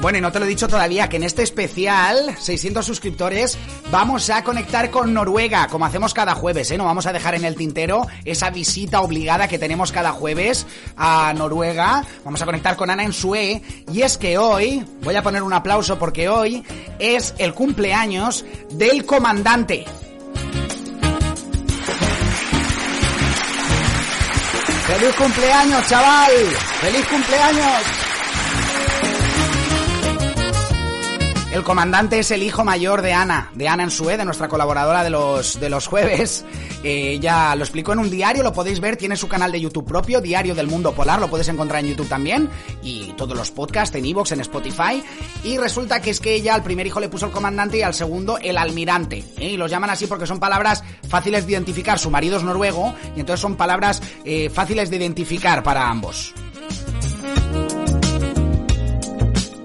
Bueno, 0.00 0.18
y 0.18 0.20
no 0.20 0.30
te 0.30 0.38
lo 0.38 0.44
he 0.44 0.48
dicho 0.48 0.68
todavía, 0.68 1.08
que 1.08 1.16
en 1.16 1.24
este 1.24 1.42
especial, 1.42 2.36
600 2.38 2.86
suscriptores, 2.86 3.58
vamos 3.90 4.30
a 4.30 4.44
conectar 4.44 4.90
con 4.90 5.12
Noruega, 5.12 5.66
como 5.66 5.86
hacemos 5.86 6.14
cada 6.14 6.36
jueves, 6.36 6.70
¿eh? 6.70 6.78
No 6.78 6.84
vamos 6.84 7.06
a 7.06 7.12
dejar 7.12 7.34
en 7.34 7.44
el 7.44 7.56
tintero 7.56 8.06
esa 8.24 8.50
visita 8.50 9.00
obligada 9.00 9.48
que 9.48 9.58
tenemos 9.58 9.90
cada 9.90 10.12
jueves 10.12 10.66
a 10.96 11.34
Noruega. 11.36 12.04
Vamos 12.24 12.40
a 12.40 12.44
conectar 12.44 12.76
con 12.76 12.90
Ana 12.90 13.02
Ensue. 13.02 13.60
Y 13.92 14.02
es 14.02 14.18
que 14.18 14.38
hoy, 14.38 14.84
voy 15.02 15.16
a 15.16 15.22
poner 15.22 15.42
un 15.42 15.52
aplauso 15.52 15.98
porque 15.98 16.28
hoy 16.28 16.64
es 17.00 17.34
el 17.38 17.52
cumpleaños 17.52 18.44
del 18.70 19.04
comandante. 19.04 19.84
¡Feliz 24.86 25.14
cumpleaños, 25.16 25.88
chaval! 25.88 26.32
¡Feliz 26.80 27.04
cumpleaños! 27.06 28.07
El 31.50 31.64
comandante 31.64 32.18
es 32.18 32.30
el 32.30 32.42
hijo 32.42 32.62
mayor 32.62 33.00
de 33.00 33.14
Ana, 33.14 33.50
de 33.54 33.68
Ana 33.68 33.84
Ensue, 33.84 34.18
de 34.18 34.24
nuestra 34.26 34.48
colaboradora 34.48 35.02
de 35.02 35.08
los, 35.08 35.58
de 35.58 35.70
los 35.70 35.86
jueves. 35.86 36.44
Eh, 36.84 37.18
ya 37.20 37.56
lo 37.56 37.64
explicó 37.64 37.94
en 37.94 38.00
un 38.00 38.10
diario, 38.10 38.42
lo 38.42 38.52
podéis 38.52 38.80
ver, 38.80 38.96
tiene 38.96 39.16
su 39.16 39.28
canal 39.28 39.50
de 39.50 39.60
YouTube 39.60 39.86
propio, 39.86 40.20
Diario 40.20 40.54
del 40.54 40.66
Mundo 40.66 40.94
Polar, 40.94 41.18
lo 41.18 41.28
puedes 41.28 41.48
encontrar 41.48 41.82
en 41.82 41.90
YouTube 41.90 42.08
también, 42.08 42.48
y 42.82 43.14
todos 43.16 43.36
los 43.36 43.50
podcasts 43.50 43.96
en 43.96 44.04
Evox, 44.04 44.32
en 44.32 44.40
Spotify. 44.40 45.02
Y 45.42 45.56
resulta 45.56 46.00
que 46.00 46.10
es 46.10 46.20
que 46.20 46.34
ella 46.34 46.54
al 46.54 46.62
primer 46.62 46.86
hijo 46.86 47.00
le 47.00 47.08
puso 47.08 47.26
el 47.26 47.32
comandante 47.32 47.78
y 47.78 47.82
al 47.82 47.94
segundo 47.94 48.38
el 48.38 48.58
almirante. 48.58 49.24
¿eh? 49.38 49.52
Y 49.52 49.56
los 49.56 49.70
llaman 49.70 49.90
así 49.90 50.06
porque 50.06 50.26
son 50.26 50.38
palabras 50.38 50.84
fáciles 51.08 51.46
de 51.46 51.52
identificar. 51.52 51.98
Su 51.98 52.10
marido 52.10 52.36
es 52.36 52.44
noruego, 52.44 52.94
y 53.16 53.20
entonces 53.20 53.40
son 53.40 53.56
palabras 53.56 54.02
eh, 54.24 54.50
fáciles 54.50 54.90
de 54.90 54.96
identificar 54.96 55.62
para 55.62 55.88
ambos. 55.88 56.34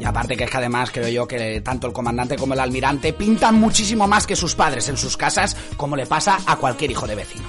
Y 0.03 0.05
aparte 0.05 0.35
que 0.35 0.43
es 0.43 0.51
que 0.51 0.57
además 0.57 0.91
creo 0.91 1.07
yo 1.07 1.25
que 1.25 1.61
tanto 1.61 1.87
el 1.87 1.93
comandante 1.93 2.35
como 2.35 2.53
el 2.53 2.59
almirante 2.59 3.13
pintan 3.13 3.55
muchísimo 3.55 4.05
más 4.05 4.27
que 4.27 4.35
sus 4.35 4.53
padres 4.53 4.89
en 4.89 4.97
sus 4.97 5.15
casas, 5.15 5.55
como 5.77 5.95
le 5.95 6.05
pasa 6.05 6.39
a 6.45 6.57
cualquier 6.57 6.91
hijo 6.91 7.07
de 7.07 7.15
vecino. 7.15 7.45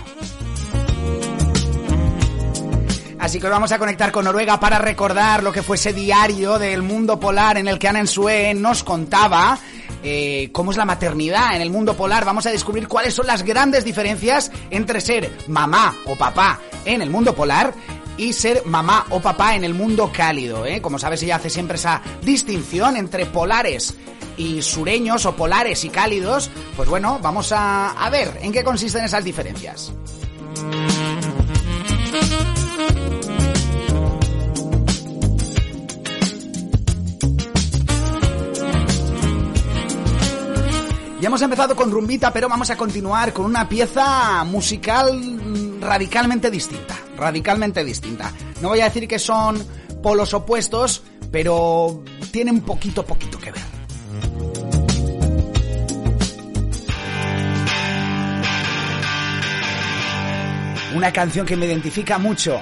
Así 3.19 3.41
que 3.41 3.49
vamos 3.49 3.73
a 3.73 3.79
conectar 3.79 4.13
con 4.13 4.25
Noruega 4.25 4.61
para 4.61 4.79
recordar 4.79 5.43
lo 5.43 5.51
que 5.51 5.65
fue 5.65 5.75
ese 5.75 5.93
diario 5.93 6.61
del 6.61 6.83
mundo 6.83 7.19
polar 7.19 7.59
en 7.59 7.67
el 7.67 7.77
que 7.77 7.89
Ana 7.89 7.99
Ensue 7.99 8.55
nos 8.55 8.85
contaba 8.85 9.59
eh, 10.05 10.51
cómo 10.53 10.71
es 10.71 10.77
la 10.77 10.85
maternidad 10.85 11.57
en 11.57 11.63
el 11.63 11.71
mundo 11.71 11.97
polar. 11.97 12.25
Vamos 12.25 12.47
a 12.47 12.53
descubrir 12.53 12.87
cuáles 12.87 13.15
son 13.15 13.27
las 13.27 13.43
grandes 13.43 13.85
diferencias 13.85 14.53
entre 14.71 15.01
ser 15.01 15.29
mamá 15.49 15.93
o 16.07 16.15
papá 16.15 16.61
en 16.85 17.03
el 17.03 17.11
mundo 17.11 17.35
polar 17.35 17.75
y 18.16 18.33
ser 18.33 18.64
mamá 18.64 19.06
o 19.11 19.21
papá 19.21 19.54
en 19.54 19.64
el 19.64 19.75
mundo 19.75 20.11
cálido. 20.12 20.66
¿eh? 20.66 20.80
Como 20.80 20.99
sabes, 20.99 21.23
ella 21.23 21.37
hace 21.37 21.50
siempre 21.50 21.76
esa 21.76 22.02
distinción 22.23 22.97
entre 22.97 23.26
polares 23.26 23.94
y 24.37 24.62
sureños 24.62 25.26
o 25.26 25.37
polares 25.37 25.85
y 25.85 25.90
cálidos. 25.90 26.50
Pues 26.76 26.88
bueno, 26.88 27.18
vamos 27.23 27.52
a, 27.52 27.90
a 27.90 28.11
ver 28.11 28.38
en 28.42 28.52
qué 28.52 28.64
consisten 28.64 29.04
esas 29.04 29.25
diferencias. 29.25 29.92
Ya 41.21 41.28
hemos 41.28 41.40
empezado 41.40 41.75
con 41.75 41.90
rumbita, 41.90 42.30
pero 42.35 42.50
vamos 42.50 42.68
a 42.68 42.76
continuar 42.76 43.33
con 43.33 43.47
una 43.47 43.66
pieza 43.66 44.44
musical 44.44 45.44
radicalmente 45.85 46.50
distinta. 46.50 46.97
Radicalmente 47.17 47.85
distinta. 47.85 48.33
No 48.61 48.71
voy 48.71 48.81
a 48.81 48.85
decir 48.85 49.07
que 49.07 49.19
son 49.19 49.64
polos 50.03 50.35
opuestos, 50.35 51.03
pero 51.31 52.03
tienen 52.33 52.62
poquito, 52.62 53.05
poquito 53.05 53.38
que 53.38 53.53
ver. 53.53 53.62
Una 60.95 61.12
canción 61.12 61.45
que 61.45 61.57
me 61.57 61.67
identifica 61.67 62.18
mucho. 62.18 62.61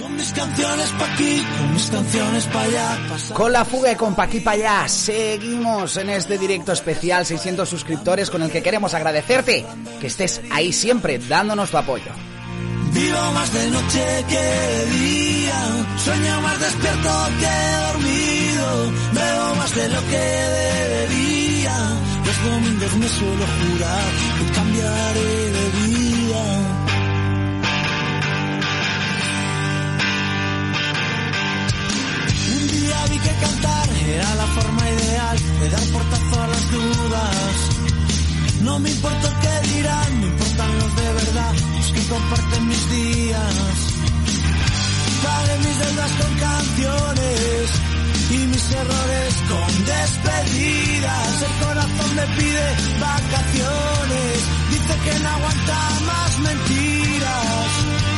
Con 0.00 0.14
mis 0.14 0.30
canciones 0.32 0.88
pa' 0.90 1.12
aquí, 1.12 1.42
con 1.58 1.72
mis 1.72 1.90
canciones 1.90 2.46
pa' 2.46 2.62
allá. 2.62 2.98
Con 3.32 3.52
la 3.52 3.64
fuga 3.64 3.92
y 3.92 3.96
con 3.96 4.14
pa' 4.14 4.24
aquí 4.24 4.40
pa' 4.40 4.52
allá, 4.52 4.88
seguimos 4.88 5.96
en 5.96 6.10
este 6.10 6.38
directo 6.38 6.72
especial 6.72 7.26
600 7.26 7.68
suscriptores 7.68 8.30
con 8.30 8.42
el 8.42 8.50
que 8.50 8.62
queremos 8.62 8.94
agradecerte 8.94 9.64
que 10.00 10.06
estés 10.06 10.42
ahí 10.52 10.72
siempre 10.72 11.18
dándonos 11.18 11.70
tu 11.70 11.78
apoyo. 11.78 12.12
Vivo 12.96 13.32
más 13.32 13.52
de 13.52 13.70
noche 13.70 14.24
que 14.30 14.44
de 14.72 14.86
día, 14.98 15.60
sueño 16.04 16.40
más 16.40 16.58
despierto 16.60 17.12
que 17.40 17.56
dormido, 17.86 18.68
veo 19.12 19.54
más 19.56 19.74
de 19.74 19.88
lo 19.88 20.00
que 20.10 20.24
debería. 20.60 21.76
Los 22.26 22.36
domingos 22.44 22.96
me 22.96 23.08
suelo 23.08 23.46
jurar 23.56 24.12
que 24.38 24.52
cambiaré 24.56 25.30
de 25.56 25.64
día 25.86 26.44
vi 33.10 33.18
que 33.18 33.34
cantar 33.44 33.88
era 34.08 34.34
la 34.34 34.46
forma 34.46 34.90
ideal 34.90 35.36
de 35.60 35.70
dar 35.70 35.86
portazo 35.94 36.42
a 36.42 36.46
las 36.48 36.70
dudas. 36.70 37.56
No 38.62 38.78
me 38.78 38.90
importa 38.90 39.28
el 39.28 39.36
que 39.42 39.68
dirán, 39.74 40.20
me 40.20 40.26
importan 40.26 40.78
los 40.78 40.96
de 40.96 41.12
verdad, 41.12 41.54
que 41.96 42.08
comparten 42.08 42.68
mis 42.68 42.90
días. 42.90 43.74
Pagué 45.24 45.56
mis 45.64 45.78
deudas 45.78 46.12
con 46.20 46.32
canciones 46.48 47.62
y 48.30 48.38
mis 48.52 48.70
errores 48.70 49.34
con 49.50 49.70
despedidas. 49.84 51.42
El 51.48 51.54
corazón 51.66 52.10
me 52.18 52.26
pide 52.36 52.66
vacaciones, 53.00 54.36
dice 54.72 54.94
que 55.04 55.18
no 55.20 55.28
aguanta 55.30 55.78
más 56.10 56.38
mentiras. 56.40 58.15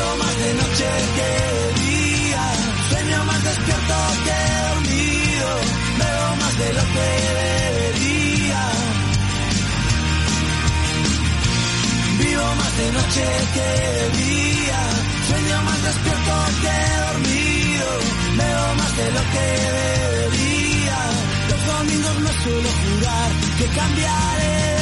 Vivo 0.00 0.16
más 0.16 0.36
de 0.38 0.54
noche 0.54 0.88
que 1.16 1.28
de 1.56 1.66
día, 1.84 2.44
sueño 2.88 3.24
más 3.24 3.44
despierto 3.44 3.96
que 4.24 4.38
dormido, 4.68 5.48
veo 6.00 6.36
más 6.40 6.58
de 6.58 6.72
lo 6.72 6.84
que 6.94 7.06
debería. 7.28 8.62
Vivo 12.18 12.48
más 12.60 12.76
de 12.78 12.92
noche 12.96 13.26
que 13.54 13.68
de 13.96 14.06
día, 14.24 14.80
sueño 15.28 15.62
más 15.68 15.82
despierto 15.82 16.34
que 16.62 16.76
dormido, 17.04 17.88
veo 18.38 18.74
más 18.80 18.96
de 18.96 19.06
lo 19.16 19.22
que 19.32 19.46
debería. 19.68 20.98
Los 21.50 21.60
domingos 21.66 22.16
me 22.20 22.32
suelo 22.42 22.70
jurar 22.80 23.30
que 23.58 23.66
cambiaré 23.78 24.79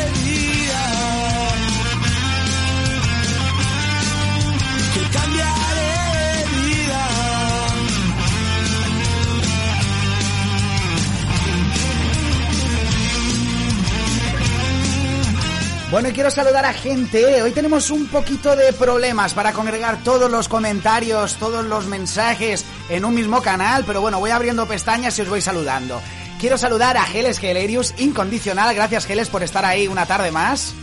Bueno, 15.90 16.10
y 16.10 16.12
quiero 16.12 16.30
saludar 16.30 16.66
a 16.66 16.74
gente. 16.74 17.40
Hoy 17.40 17.52
tenemos 17.52 17.90
un 17.90 18.08
poquito 18.08 18.54
de 18.54 18.74
problemas 18.74 19.32
para 19.32 19.54
congregar 19.54 19.96
todos 20.04 20.30
los 20.30 20.46
comentarios, 20.46 21.36
todos 21.36 21.64
los 21.64 21.86
mensajes 21.86 22.66
en 22.90 23.06
un 23.06 23.14
mismo 23.14 23.40
canal, 23.40 23.84
pero 23.86 24.02
bueno, 24.02 24.20
voy 24.20 24.30
abriendo 24.30 24.68
pestañas 24.68 25.18
y 25.18 25.22
os 25.22 25.30
voy 25.30 25.40
saludando. 25.40 26.02
Quiero 26.38 26.58
saludar 26.58 26.98
a 26.98 27.04
Geles 27.04 27.38
Gelerius, 27.38 27.94
incondicional. 27.96 28.74
Gracias, 28.74 29.06
Geles, 29.06 29.30
por 29.30 29.42
estar 29.42 29.64
ahí 29.64 29.88
una 29.88 30.04
tarde 30.04 30.30
más. 30.30 30.74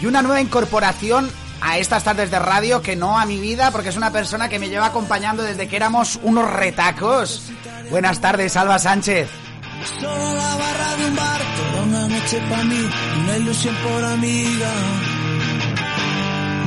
Y 0.00 0.06
una 0.06 0.22
nueva 0.22 0.40
incorporación 0.40 1.30
a 1.60 1.76
estas 1.76 2.02
tardes 2.02 2.30
de 2.30 2.38
radio 2.38 2.80
que 2.80 2.96
no 2.96 3.18
a 3.18 3.26
mi 3.26 3.38
vida, 3.38 3.70
porque 3.72 3.90
es 3.90 3.96
una 3.98 4.10
persona 4.10 4.48
que 4.48 4.58
me 4.58 4.70
lleva 4.70 4.86
acompañando 4.86 5.42
desde 5.42 5.68
que 5.68 5.76
éramos 5.76 6.18
unos 6.22 6.50
retacos. 6.50 7.50
Buenas 7.90 8.22
tardes, 8.22 8.56
Alba 8.56 8.78
Sánchez. 8.78 9.43
Solo 10.00 10.34
la 10.34 10.56
barra 10.56 10.96
de 10.96 11.04
un 11.06 11.16
bar, 11.16 11.40
toda 11.56 11.82
una 11.84 12.08
noche 12.08 12.38
para 12.48 12.64
mí, 12.64 12.82
una 13.22 13.36
ilusión 13.36 13.74
por 13.84 14.04
amiga. 14.04 14.72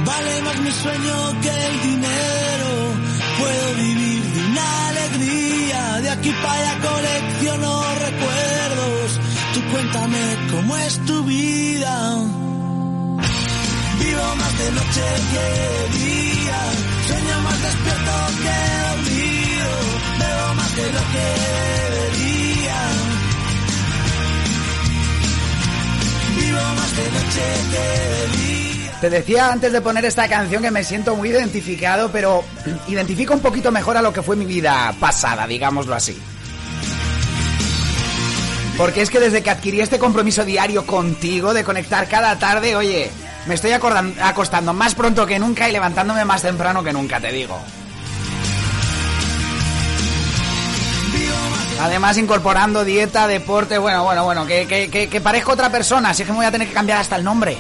Vale 0.06 0.42
más 0.44 0.60
mi 0.60 0.72
sueño 0.72 1.16
que 1.42 1.50
el 1.50 1.82
dinero, 1.82 2.72
puedo 3.40 3.66
vivir 3.76 4.24
de 4.34 4.42
una 4.52 4.88
alegría, 4.90 6.02
de 6.04 6.10
aquí 6.10 6.32
para 6.44 6.54
allá 6.54 6.74
colecciono 6.90 7.84
recuerdos, 8.06 9.20
Tú 9.54 9.64
cuéntame 9.72 10.22
cómo 10.52 10.78
es 10.78 11.06
tu 11.06 11.24
vida. 11.24 11.94
Vivo 14.00 14.36
más 14.36 14.58
de 14.60 14.72
noche 14.72 15.06
que 15.32 15.98
día. 15.98 16.60
Sueño 17.08 17.42
más 17.42 17.62
despierto 17.64 18.14
que 18.44 18.58
dormido. 18.86 19.72
Veo 20.20 20.54
más 20.54 20.76
de 20.76 20.86
lo 20.94 21.02
que 21.14 21.97
Te 29.02 29.12
decía 29.12 29.52
antes 29.52 29.72
de 29.72 29.82
poner 29.82 30.06
esta 30.06 30.28
canción 30.28 30.64
que 30.64 30.72
me 30.72 30.84
siento 30.84 31.16
muy 31.16 31.30
identificado, 31.30 32.10
pero 32.12 32.44
identifico 32.88 33.34
un 33.34 33.42
poquito 33.42 33.72
mejor 33.72 33.96
a 33.96 34.02
lo 34.02 34.12
que 34.12 34.24
fue 34.24 34.36
mi 34.36 34.46
vida 34.46 34.94
pasada, 35.00 35.46
digámoslo 35.46 35.94
así. 35.94 36.18
Porque 38.76 39.02
es 39.02 39.10
que 39.10 39.20
desde 39.20 39.42
que 39.42 39.50
adquirí 39.50 39.82
este 39.82 40.00
compromiso 40.00 40.46
diario 40.46 40.86
contigo 40.86 41.54
de 41.54 41.64
conectar 41.64 42.08
cada 42.08 42.38
tarde, 42.38 42.76
oye, 42.76 43.10
me 43.48 43.56
estoy 43.56 43.72
acostando 43.72 44.74
más 44.74 44.94
pronto 44.94 45.26
que 45.26 45.40
nunca 45.40 45.70
y 45.70 45.72
levantándome 45.72 46.26
más 46.26 46.42
temprano 46.42 46.84
que 46.84 46.94
nunca, 46.94 47.20
te 47.20 47.32
digo. 47.32 47.60
Además 51.80 52.18
incorporando 52.18 52.84
dieta, 52.84 53.28
deporte, 53.28 53.78
bueno, 53.78 54.04
bueno, 54.04 54.24
bueno, 54.24 54.46
que, 54.46 54.66
que, 54.68 54.90
que, 54.90 55.08
que 55.10 55.22
parezco 55.22 55.52
otra 55.52 55.72
persona, 55.72 56.10
así 56.10 56.24
que 56.24 56.32
me 56.32 56.38
voy 56.38 56.48
a 56.48 56.52
tener 56.52 56.68
que 56.68 56.74
cambiar 56.74 57.00
hasta 57.00 57.16
el 57.16 57.24
nombre. 57.24 57.58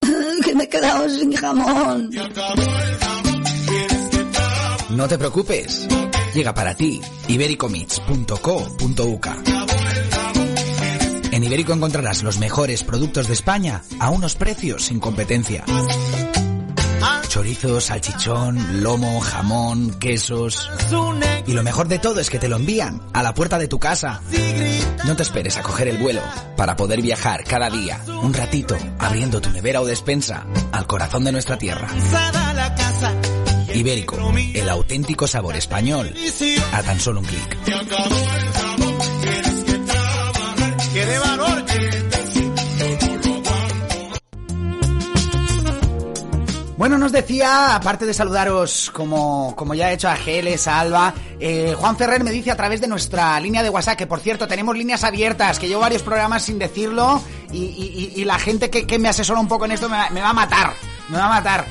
que 0.44 0.54
me 0.54 0.64
he 0.64 0.68
quedado 0.68 1.08
sin 1.08 1.32
jamón. 1.34 2.10
No 4.90 5.08
te 5.08 5.18
preocupes. 5.18 5.88
Llega 6.34 6.54
para 6.54 6.74
ti 6.74 7.00
ibericomits.co.uk. 7.28 9.26
En 11.32 11.42
Ibérico 11.42 11.72
encontrarás 11.72 12.22
los 12.22 12.38
mejores 12.38 12.84
productos 12.84 13.26
de 13.26 13.32
España 13.32 13.82
a 13.98 14.10
unos 14.10 14.36
precios 14.36 14.84
sin 14.84 15.00
competencia. 15.00 15.64
Chorizo, 17.34 17.80
salchichón, 17.80 18.84
lomo, 18.84 19.18
jamón, 19.18 19.98
quesos. 19.98 20.70
Y 21.48 21.52
lo 21.52 21.64
mejor 21.64 21.88
de 21.88 21.98
todo 21.98 22.20
es 22.20 22.30
que 22.30 22.38
te 22.38 22.48
lo 22.48 22.54
envían 22.54 23.02
a 23.12 23.24
la 23.24 23.34
puerta 23.34 23.58
de 23.58 23.66
tu 23.66 23.80
casa. 23.80 24.20
No 25.04 25.16
te 25.16 25.24
esperes 25.24 25.56
a 25.56 25.62
coger 25.62 25.88
el 25.88 25.98
vuelo 25.98 26.22
para 26.56 26.76
poder 26.76 27.02
viajar 27.02 27.42
cada 27.42 27.70
día 27.70 28.00
un 28.22 28.32
ratito 28.32 28.76
abriendo 29.00 29.40
tu 29.40 29.50
nevera 29.50 29.80
o 29.80 29.84
despensa 29.84 30.46
al 30.70 30.86
corazón 30.86 31.24
de 31.24 31.32
nuestra 31.32 31.58
tierra. 31.58 31.88
Ibérico, 33.74 34.16
el 34.54 34.68
auténtico 34.68 35.26
sabor 35.26 35.56
español 35.56 36.14
a 36.72 36.82
tan 36.84 37.00
solo 37.00 37.18
un 37.18 37.26
clic. 37.26 37.58
Bueno, 46.76 46.98
nos 46.98 47.12
decía, 47.12 47.76
aparte 47.76 48.04
de 48.04 48.12
saludaros 48.12 48.90
como, 48.92 49.54
como 49.54 49.74
ya 49.74 49.90
he 49.90 49.94
hecho 49.94 50.08
a 50.08 50.16
Geles, 50.16 50.66
a 50.66 50.80
Alba, 50.80 51.14
eh, 51.38 51.72
Juan 51.78 51.96
Ferrer 51.96 52.24
me 52.24 52.32
dice 52.32 52.50
a 52.50 52.56
través 52.56 52.80
de 52.80 52.88
nuestra 52.88 53.38
línea 53.38 53.62
de 53.62 53.70
WhatsApp, 53.70 53.96
que 53.96 54.08
por 54.08 54.18
cierto 54.18 54.48
tenemos 54.48 54.76
líneas 54.76 55.04
abiertas, 55.04 55.60
que 55.60 55.68
llevo 55.68 55.82
varios 55.82 56.02
programas 56.02 56.42
sin 56.42 56.58
decirlo 56.58 57.22
y, 57.52 58.12
y- 58.16 58.24
la 58.24 58.40
gente 58.40 58.70
que, 58.70 58.86
que 58.88 58.98
me 58.98 59.08
asesora 59.08 59.38
un 59.38 59.46
poco 59.46 59.66
en 59.66 59.72
esto 59.72 59.88
me 59.88 60.20
va 60.20 60.30
a 60.30 60.32
matar, 60.32 60.72
me 61.08 61.16
va 61.18 61.26
a 61.26 61.28
matar. 61.28 61.64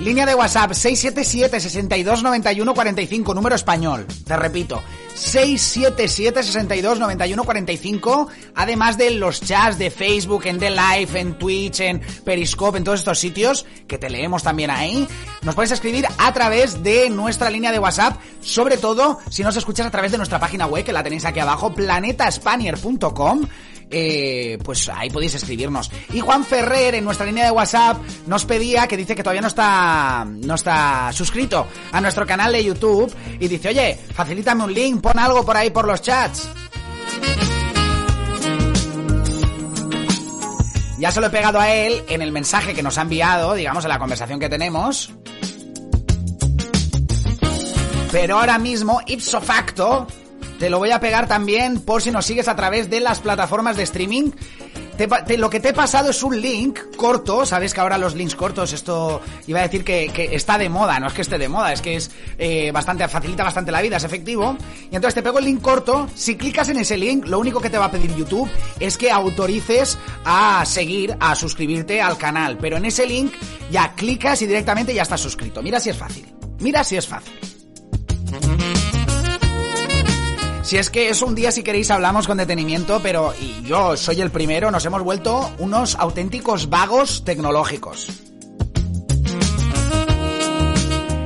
Línea 0.00 0.26
de 0.26 0.34
WhatsApp 0.34 0.72
677 0.72 1.60
62 1.60 2.22
91 2.22 2.74
45, 2.74 3.34
número 3.34 3.54
español. 3.54 4.06
Te 4.26 4.36
repito, 4.36 4.82
677 5.14 6.42
62 6.42 6.98
91 6.98 7.44
45, 7.44 8.28
además 8.56 8.98
de 8.98 9.12
los 9.12 9.40
chats 9.40 9.78
de 9.78 9.90
Facebook, 9.90 10.46
en 10.46 10.58
The 10.58 10.70
Live, 10.70 11.18
en 11.18 11.38
Twitch, 11.38 11.80
en 11.80 12.02
Periscope, 12.24 12.78
en 12.78 12.84
todos 12.84 13.00
estos 13.00 13.18
sitios 13.18 13.64
que 13.86 13.96
te 13.96 14.10
leemos 14.10 14.42
también 14.42 14.70
ahí. 14.70 15.06
Nos 15.42 15.54
puedes 15.54 15.70
escribir 15.70 16.06
a 16.18 16.32
través 16.32 16.82
de 16.82 17.08
nuestra 17.08 17.48
línea 17.48 17.70
de 17.70 17.78
WhatsApp, 17.78 18.18
sobre 18.40 18.76
todo 18.76 19.20
si 19.30 19.42
nos 19.42 19.56
escuchas 19.56 19.86
a 19.86 19.90
través 19.90 20.10
de 20.10 20.18
nuestra 20.18 20.40
página 20.40 20.66
web 20.66 20.84
que 20.84 20.92
la 20.92 21.02
tenéis 21.02 21.24
aquí 21.24 21.40
abajo, 21.40 21.72
planetaspanier.com 21.72 23.42
eh, 23.90 24.58
pues 24.62 24.88
ahí 24.88 25.10
podéis 25.10 25.34
escribirnos. 25.34 25.90
Y 26.12 26.20
Juan 26.20 26.44
Ferrer 26.44 26.94
en 26.94 27.04
nuestra 27.04 27.26
línea 27.26 27.44
de 27.44 27.50
WhatsApp 27.50 27.98
nos 28.26 28.44
pedía, 28.44 28.86
que 28.86 28.96
dice 28.96 29.14
que 29.14 29.22
todavía 29.22 29.42
no 29.42 29.48
está, 29.48 30.26
no 30.26 30.54
está 30.54 31.12
suscrito 31.12 31.66
a 31.92 32.00
nuestro 32.00 32.26
canal 32.26 32.52
de 32.52 32.64
YouTube 32.64 33.14
y 33.38 33.48
dice, 33.48 33.68
oye, 33.68 33.98
facilítame 34.14 34.64
un 34.64 34.74
link, 34.74 35.00
pon 35.00 35.18
algo 35.18 35.44
por 35.44 35.56
ahí 35.56 35.70
por 35.70 35.86
los 35.86 36.02
chats. 36.02 36.48
Ya 40.98 41.10
se 41.10 41.20
lo 41.20 41.26
he 41.26 41.30
pegado 41.30 41.60
a 41.60 41.70
él 41.70 42.02
en 42.08 42.22
el 42.22 42.32
mensaje 42.32 42.72
que 42.72 42.82
nos 42.82 42.96
ha 42.98 43.02
enviado, 43.02 43.54
digamos, 43.54 43.84
en 43.84 43.90
la 43.90 43.98
conversación 43.98 44.40
que 44.40 44.48
tenemos. 44.48 45.12
Pero 48.10 48.38
ahora 48.38 48.58
mismo, 48.58 49.00
ipso 49.06 49.40
facto, 49.40 50.06
te 50.64 50.70
lo 50.70 50.78
voy 50.78 50.92
a 50.92 50.98
pegar 50.98 51.28
también 51.28 51.78
por 51.78 52.00
si 52.00 52.10
nos 52.10 52.24
sigues 52.24 52.48
a 52.48 52.56
través 52.56 52.88
de 52.88 52.98
las 52.98 53.20
plataformas 53.20 53.76
de 53.76 53.82
streaming. 53.82 54.30
Lo 55.36 55.50
que 55.50 55.60
te 55.60 55.68
he 55.68 55.72
pasado 55.74 56.08
es 56.08 56.22
un 56.22 56.40
link 56.40 56.78
corto, 56.96 57.44
sabes 57.44 57.74
que 57.74 57.82
ahora 57.82 57.98
los 57.98 58.14
links 58.14 58.34
cortos, 58.34 58.72
esto 58.72 59.20
iba 59.46 59.58
a 59.60 59.64
decir 59.64 59.84
que, 59.84 60.08
que 60.08 60.34
está 60.34 60.56
de 60.56 60.70
moda, 60.70 60.98
no 61.00 61.08
es 61.08 61.12
que 61.12 61.20
esté 61.20 61.36
de 61.36 61.50
moda, 61.50 61.74
es 61.74 61.82
que 61.82 61.96
es 61.96 62.10
eh, 62.38 62.72
bastante, 62.72 63.06
facilita 63.08 63.44
bastante 63.44 63.72
la 63.72 63.82
vida, 63.82 63.98
es 63.98 64.04
efectivo. 64.04 64.56
Y 64.90 64.96
entonces 64.96 65.12
te 65.12 65.22
pego 65.22 65.38
el 65.38 65.44
link 65.44 65.60
corto, 65.60 66.08
si 66.14 66.36
clicas 66.36 66.70
en 66.70 66.78
ese 66.78 66.96
link, 66.96 67.26
lo 67.26 67.38
único 67.40 67.60
que 67.60 67.68
te 67.68 67.76
va 67.76 67.84
a 67.84 67.90
pedir 67.90 68.16
YouTube 68.16 68.48
es 68.80 68.96
que 68.96 69.10
autorices 69.10 69.98
a 70.24 70.64
seguir, 70.64 71.14
a 71.20 71.34
suscribirte 71.34 72.00
al 72.00 72.16
canal. 72.16 72.56
Pero 72.56 72.78
en 72.78 72.86
ese 72.86 73.04
link 73.04 73.34
ya 73.70 73.92
clicas 73.94 74.40
y 74.40 74.46
directamente 74.46 74.94
ya 74.94 75.02
estás 75.02 75.20
suscrito. 75.20 75.62
Mira 75.62 75.78
si 75.78 75.90
es 75.90 75.96
fácil. 75.98 76.24
Mira 76.60 76.82
si 76.84 76.96
es 76.96 77.06
fácil. 77.06 77.34
Si 80.64 80.78
es 80.78 80.88
que 80.88 81.10
es 81.10 81.20
un 81.20 81.34
día, 81.34 81.52
si 81.52 81.62
queréis, 81.62 81.90
hablamos 81.90 82.26
con 82.26 82.38
detenimiento, 82.38 83.00
pero 83.02 83.34
y 83.38 83.62
yo 83.64 83.98
soy 83.98 84.22
el 84.22 84.30
primero, 84.30 84.70
nos 84.70 84.86
hemos 84.86 85.02
vuelto 85.02 85.52
unos 85.58 85.94
auténticos 85.94 86.70
vagos 86.70 87.22
tecnológicos. 87.22 88.08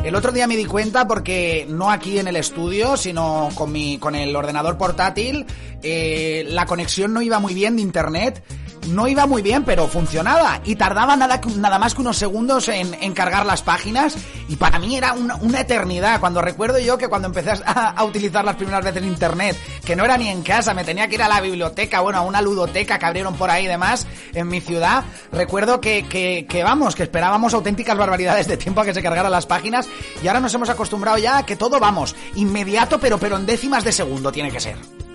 El 0.03 0.17
otro 0.17 0.33
día 0.33 0.49
me 0.49 0.57
di 0.57 0.65
cuenta 0.65 1.07
porque 1.07 1.67
no 1.69 1.93
aquí 1.93 2.19
en 2.19 2.27
el 2.27 2.35
estudio, 2.35 2.97
sino 2.97 3.51
con 3.55 3.71
mi 3.71 3.99
con 3.99 4.17
el 4.17 4.35
ordenador 4.35 4.77
portátil, 4.77 5.47
eh, 5.83 6.45
la 6.49 6.67
conexión 6.67 7.15
no 7.15 7.23
iba 7.23 7.39
muy 7.39 7.55
bien 7.55 7.77
de 7.77 7.83
internet. 7.83 8.43
No 8.89 9.07
iba 9.07 9.27
muy 9.27 9.43
bien, 9.43 9.65
pero 9.65 9.87
funcionaba. 9.87 10.61
Y 10.65 10.77
tardaba 10.77 11.17
nada, 11.17 11.41
nada 11.57 11.79
más 11.79 11.95
que 11.95 12.01
unos 12.01 12.17
segundos 12.17 12.69
en, 12.69 13.13
cargar 13.13 13.47
las 13.47 13.63
páginas. 13.63 14.17
Y 14.49 14.57
para 14.57 14.79
mí 14.79 14.97
era 14.97 15.13
una, 15.13 15.61
eternidad. 15.61 16.21
Cuando 16.21 16.41
recuerdo 16.41 16.79
yo 16.79 16.97
que 16.99 17.09
cuando 17.09 17.29
empecé 17.29 17.51
a, 17.51 17.91
a 17.91 18.05
utilizar 18.05 18.45
las 18.45 18.57
primeras 18.57 18.85
veces 18.85 19.05
internet, 19.05 19.57
que 19.85 19.97
no 19.97 20.05
era 20.05 20.17
ni 20.17 20.29
en 20.29 20.43
casa, 20.43 20.75
me 20.75 20.85
tenía 20.85 21.09
que 21.09 21.17
ir 21.17 21.23
a 21.23 21.29
la 21.29 21.41
biblioteca, 21.41 22.01
bueno, 22.01 22.19
a 22.19 22.23
una 22.23 22.41
ludoteca 22.41 22.99
que 22.99 23.07
abrieron 23.07 23.35
por 23.35 23.51
ahí 23.51 23.65
y 23.65 23.69
demás 23.69 24.07
en 24.35 24.49
mi 24.49 24.61
ciudad. 24.61 25.05
Recuerdo 25.33 25.81
que, 25.81 26.07
que, 26.07 26.47
que 26.49 26.63
vamos, 26.63 26.95
que 26.95 27.03
esperábamos 27.03 27.55
auténticas 27.55 27.97
barbaridades 27.97 28.49
de 28.49 28.57
tiempo 28.57 28.81
a 28.81 28.85
que 28.85 28.95
se 28.95 29.03
cargaran 29.03 29.33
las 29.33 29.47
páginas. 29.47 29.89
Y 30.23 30.29
ahora 30.29 30.41
nos 30.41 30.55
hemos 30.55 30.69
acostumbrado 30.69 31.19
ya 31.19 31.39
a 31.39 31.47
que 31.47 31.57
todo 31.57 31.81
vamos, 31.81 32.15
inmediato, 32.35 32.99
pero, 32.99 33.19
pero 33.19 33.37
en 33.37 33.47
décimas 33.47 33.85
de 33.85 33.93
segundo 33.93 34.33
tiene 34.33 34.51
que 34.51 34.61
ser. 34.61 35.08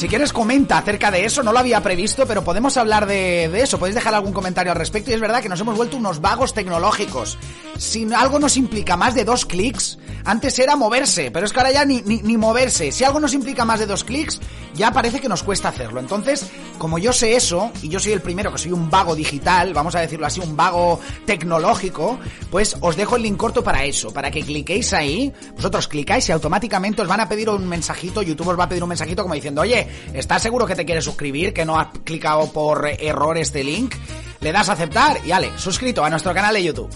Si 0.00 0.08
quieres 0.08 0.32
comenta 0.32 0.78
acerca 0.78 1.10
de 1.10 1.26
eso, 1.26 1.42
no 1.42 1.52
lo 1.52 1.58
había 1.58 1.82
previsto, 1.82 2.24
pero 2.26 2.42
podemos 2.42 2.78
hablar 2.78 3.04
de, 3.04 3.44
eso, 3.60 3.78
podéis 3.78 3.94
dejar 3.94 4.14
algún 4.14 4.32
comentario 4.32 4.72
al 4.72 4.78
respecto 4.78 5.10
y 5.10 5.12
es 5.12 5.20
verdad 5.20 5.42
que 5.42 5.50
nos 5.50 5.60
hemos 5.60 5.76
vuelto 5.76 5.98
unos 5.98 6.22
vagos 6.22 6.54
tecnológicos. 6.54 7.36
Si 7.76 8.10
algo 8.14 8.38
nos 8.38 8.56
implica 8.56 8.96
más 8.96 9.14
de 9.14 9.26
dos 9.26 9.44
clics, 9.44 9.98
antes 10.24 10.58
era 10.58 10.74
moverse, 10.74 11.30
pero 11.30 11.44
es 11.44 11.52
que 11.52 11.60
ahora 11.60 11.72
ya 11.72 11.84
ni, 11.84 12.00
ni, 12.00 12.22
ni 12.22 12.38
moverse. 12.38 12.92
Si 12.92 13.04
algo 13.04 13.20
nos 13.20 13.34
implica 13.34 13.66
más 13.66 13.78
de 13.78 13.84
dos 13.84 14.04
clics, 14.04 14.40
ya 14.74 14.90
parece 14.90 15.20
que 15.20 15.28
nos 15.28 15.42
cuesta 15.42 15.68
hacerlo. 15.68 16.00
Entonces, 16.00 16.46
como 16.78 16.98
yo 16.98 17.12
sé 17.12 17.36
eso, 17.36 17.70
y 17.82 17.88
yo 17.88 18.00
soy 18.00 18.12
el 18.12 18.22
primero 18.22 18.52
que 18.52 18.58
soy 18.58 18.72
un 18.72 18.88
vago 18.88 19.14
digital, 19.14 19.74
vamos 19.74 19.94
a 19.94 20.00
decirlo 20.00 20.26
así, 20.26 20.40
un 20.40 20.56
vago 20.56 21.00
tecnológico, 21.26 22.18
pues 22.50 22.76
os 22.80 22.96
dejo 22.96 23.16
el 23.16 23.22
link 23.22 23.36
corto 23.36 23.62
para 23.62 23.84
eso, 23.84 24.12
para 24.12 24.30
que 24.30 24.42
cliquéis 24.42 24.92
ahí, 24.92 25.32
vosotros 25.56 25.88
clicáis 25.88 26.28
y 26.28 26.32
automáticamente 26.32 27.02
os 27.02 27.08
van 27.08 27.20
a 27.20 27.28
pedir 27.28 27.50
un 27.50 27.68
mensajito, 27.68 28.22
YouTube 28.22 28.48
os 28.48 28.58
va 28.58 28.64
a 28.64 28.68
pedir 28.68 28.82
un 28.82 28.88
mensajito 28.88 29.22
como 29.22 29.34
diciendo, 29.34 29.60
oye, 29.60 29.88
¿estás 30.14 30.42
seguro 30.42 30.66
que 30.66 30.74
te 30.74 30.84
quieres 30.84 31.04
suscribir? 31.04 31.52
Que 31.52 31.64
no 31.64 31.78
has 31.78 31.88
clicado 32.04 32.52
por 32.52 32.86
error 32.86 33.38
este 33.38 33.64
link. 33.64 33.94
Le 34.40 34.52
das 34.52 34.68
a 34.68 34.72
aceptar 34.72 35.18
y 35.24 35.32
ale, 35.32 35.50
suscrito 35.56 36.04
a 36.04 36.10
nuestro 36.10 36.32
canal 36.32 36.54
de 36.54 36.64
YouTube. 36.64 36.90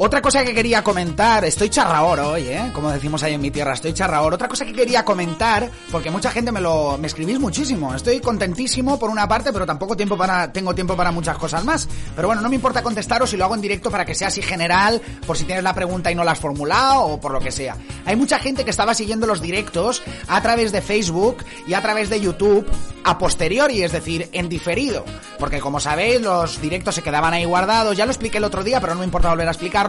Otra 0.00 0.22
cosa 0.22 0.44
que 0.44 0.54
quería 0.54 0.84
comentar, 0.84 1.44
estoy 1.44 1.70
charraor 1.70 2.20
hoy, 2.20 2.42
¿eh? 2.42 2.70
Como 2.72 2.88
decimos 2.88 3.20
ahí 3.24 3.34
en 3.34 3.40
mi 3.40 3.50
tierra, 3.50 3.74
estoy 3.74 3.92
charraor. 3.92 4.32
Otra 4.32 4.46
cosa 4.46 4.64
que 4.64 4.72
quería 4.72 5.04
comentar, 5.04 5.68
porque 5.90 6.08
mucha 6.08 6.30
gente 6.30 6.52
me 6.52 6.60
lo 6.60 6.96
me 6.98 7.08
escribís 7.08 7.40
muchísimo. 7.40 7.92
Estoy 7.92 8.20
contentísimo 8.20 8.96
por 8.96 9.10
una 9.10 9.26
parte, 9.26 9.52
pero 9.52 9.66
tampoco 9.66 9.96
tiempo 9.96 10.16
para 10.16 10.52
tengo 10.52 10.72
tiempo 10.72 10.96
para 10.96 11.10
muchas 11.10 11.36
cosas 11.36 11.64
más. 11.64 11.88
Pero 12.14 12.28
bueno, 12.28 12.40
no 12.42 12.48
me 12.48 12.54
importa 12.54 12.80
contestaros 12.80 13.30
si 13.30 13.36
lo 13.36 13.44
hago 13.44 13.56
en 13.56 13.60
directo 13.60 13.90
para 13.90 14.04
que 14.04 14.14
sea 14.14 14.28
así 14.28 14.40
general, 14.40 15.02
por 15.26 15.36
si 15.36 15.46
tienes 15.46 15.64
la 15.64 15.74
pregunta 15.74 16.12
y 16.12 16.14
no 16.14 16.22
la 16.22 16.30
has 16.30 16.38
formulado 16.38 17.00
o 17.00 17.20
por 17.20 17.32
lo 17.32 17.40
que 17.40 17.50
sea. 17.50 17.76
Hay 18.06 18.14
mucha 18.14 18.38
gente 18.38 18.64
que 18.64 18.70
estaba 18.70 18.94
siguiendo 18.94 19.26
los 19.26 19.40
directos 19.40 20.04
a 20.28 20.40
través 20.40 20.70
de 20.70 20.80
Facebook 20.80 21.38
y 21.66 21.74
a 21.74 21.82
través 21.82 22.08
de 22.08 22.20
YouTube 22.20 22.64
a 23.02 23.18
posteriori, 23.18 23.82
es 23.82 23.90
decir, 23.90 24.28
en 24.30 24.48
diferido. 24.48 25.04
Porque 25.40 25.58
como 25.58 25.80
sabéis, 25.80 26.20
los 26.20 26.60
directos 26.60 26.94
se 26.94 27.02
quedaban 27.02 27.34
ahí 27.34 27.44
guardados. 27.44 27.96
Ya 27.96 28.04
lo 28.04 28.12
expliqué 28.12 28.38
el 28.38 28.44
otro 28.44 28.62
día, 28.62 28.80
pero 28.80 28.94
no 28.94 29.00
me 29.00 29.04
importa 29.04 29.30
volver 29.30 29.48
a 29.48 29.50
explicarlo 29.50 29.87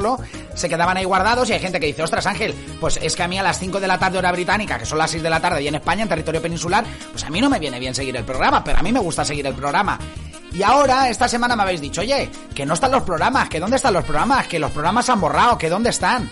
se 0.53 0.69
quedaban 0.69 0.97
ahí 0.97 1.05
guardados 1.05 1.49
y 1.49 1.53
hay 1.53 1.59
gente 1.59 1.79
que 1.79 1.87
dice, 1.87 2.03
ostras 2.03 2.25
Ángel, 2.25 2.53
pues 2.79 2.99
es 3.01 3.15
que 3.15 3.23
a 3.23 3.27
mí 3.27 3.37
a 3.37 3.43
las 3.43 3.59
5 3.59 3.79
de 3.79 3.87
la 3.87 3.97
tarde 3.97 4.17
hora 4.17 4.31
británica, 4.31 4.77
que 4.77 4.85
son 4.85 4.97
las 4.97 5.11
6 5.11 5.23
de 5.23 5.29
la 5.29 5.39
tarde 5.39 5.61
y 5.61 5.67
en 5.67 5.75
España, 5.75 6.03
en 6.03 6.09
territorio 6.09 6.41
peninsular, 6.41 6.85
pues 7.11 7.23
a 7.23 7.29
mí 7.29 7.41
no 7.41 7.49
me 7.49 7.59
viene 7.59 7.79
bien 7.79 7.95
seguir 7.95 8.15
el 8.15 8.23
programa, 8.23 8.63
pero 8.63 8.79
a 8.79 8.81
mí 8.81 8.91
me 8.91 8.99
gusta 8.99 9.23
seguir 9.25 9.45
el 9.47 9.53
programa. 9.53 9.99
Y 10.51 10.63
ahora, 10.63 11.09
esta 11.09 11.27
semana 11.27 11.55
me 11.55 11.63
habéis 11.63 11.81
dicho, 11.81 12.01
oye, 12.01 12.29
que 12.55 12.65
no 12.65 12.73
están 12.73 12.91
los 12.91 13.03
programas, 13.03 13.49
que 13.49 13.59
dónde 13.59 13.75
están 13.75 13.93
los 13.93 14.03
programas, 14.03 14.47
que 14.47 14.59
los 14.59 14.71
programas 14.71 15.05
se 15.05 15.11
han 15.11 15.21
borrado, 15.21 15.57
que 15.57 15.69
dónde 15.69 15.91
están. 15.91 16.29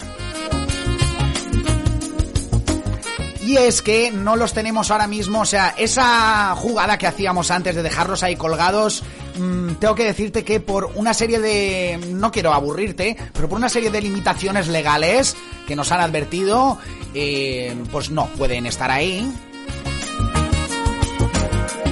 Y 3.47 3.55
es 3.55 3.81
que 3.81 4.11
no 4.11 4.35
los 4.35 4.51
tenemos 4.51 4.91
ahora 4.91 5.07
mismo, 5.07 5.39
o 5.39 5.45
sea, 5.45 5.73
esa 5.77 6.53
jugada 6.57 6.97
que 6.97 7.07
hacíamos 7.07 7.49
antes 7.49 7.77
de 7.77 7.81
dejarlos 7.81 8.21
ahí 8.21 8.35
colgados, 8.35 9.03
mmm, 9.39 9.75
tengo 9.75 9.95
que 9.95 10.03
decirte 10.03 10.43
que 10.43 10.59
por 10.59 10.91
una 10.95 11.13
serie 11.13 11.39
de... 11.39 11.97
no 12.09 12.29
quiero 12.29 12.51
aburrirte, 12.51 13.15
pero 13.31 13.47
por 13.47 13.57
una 13.57 13.69
serie 13.69 13.89
de 13.89 14.01
limitaciones 14.01 14.67
legales 14.67 15.37
que 15.65 15.77
nos 15.77 15.93
han 15.93 16.01
advertido, 16.01 16.77
eh, 17.13 17.73
pues 17.89 18.09
no 18.09 18.25
pueden 18.37 18.65
estar 18.65 18.91
ahí. 18.91 19.31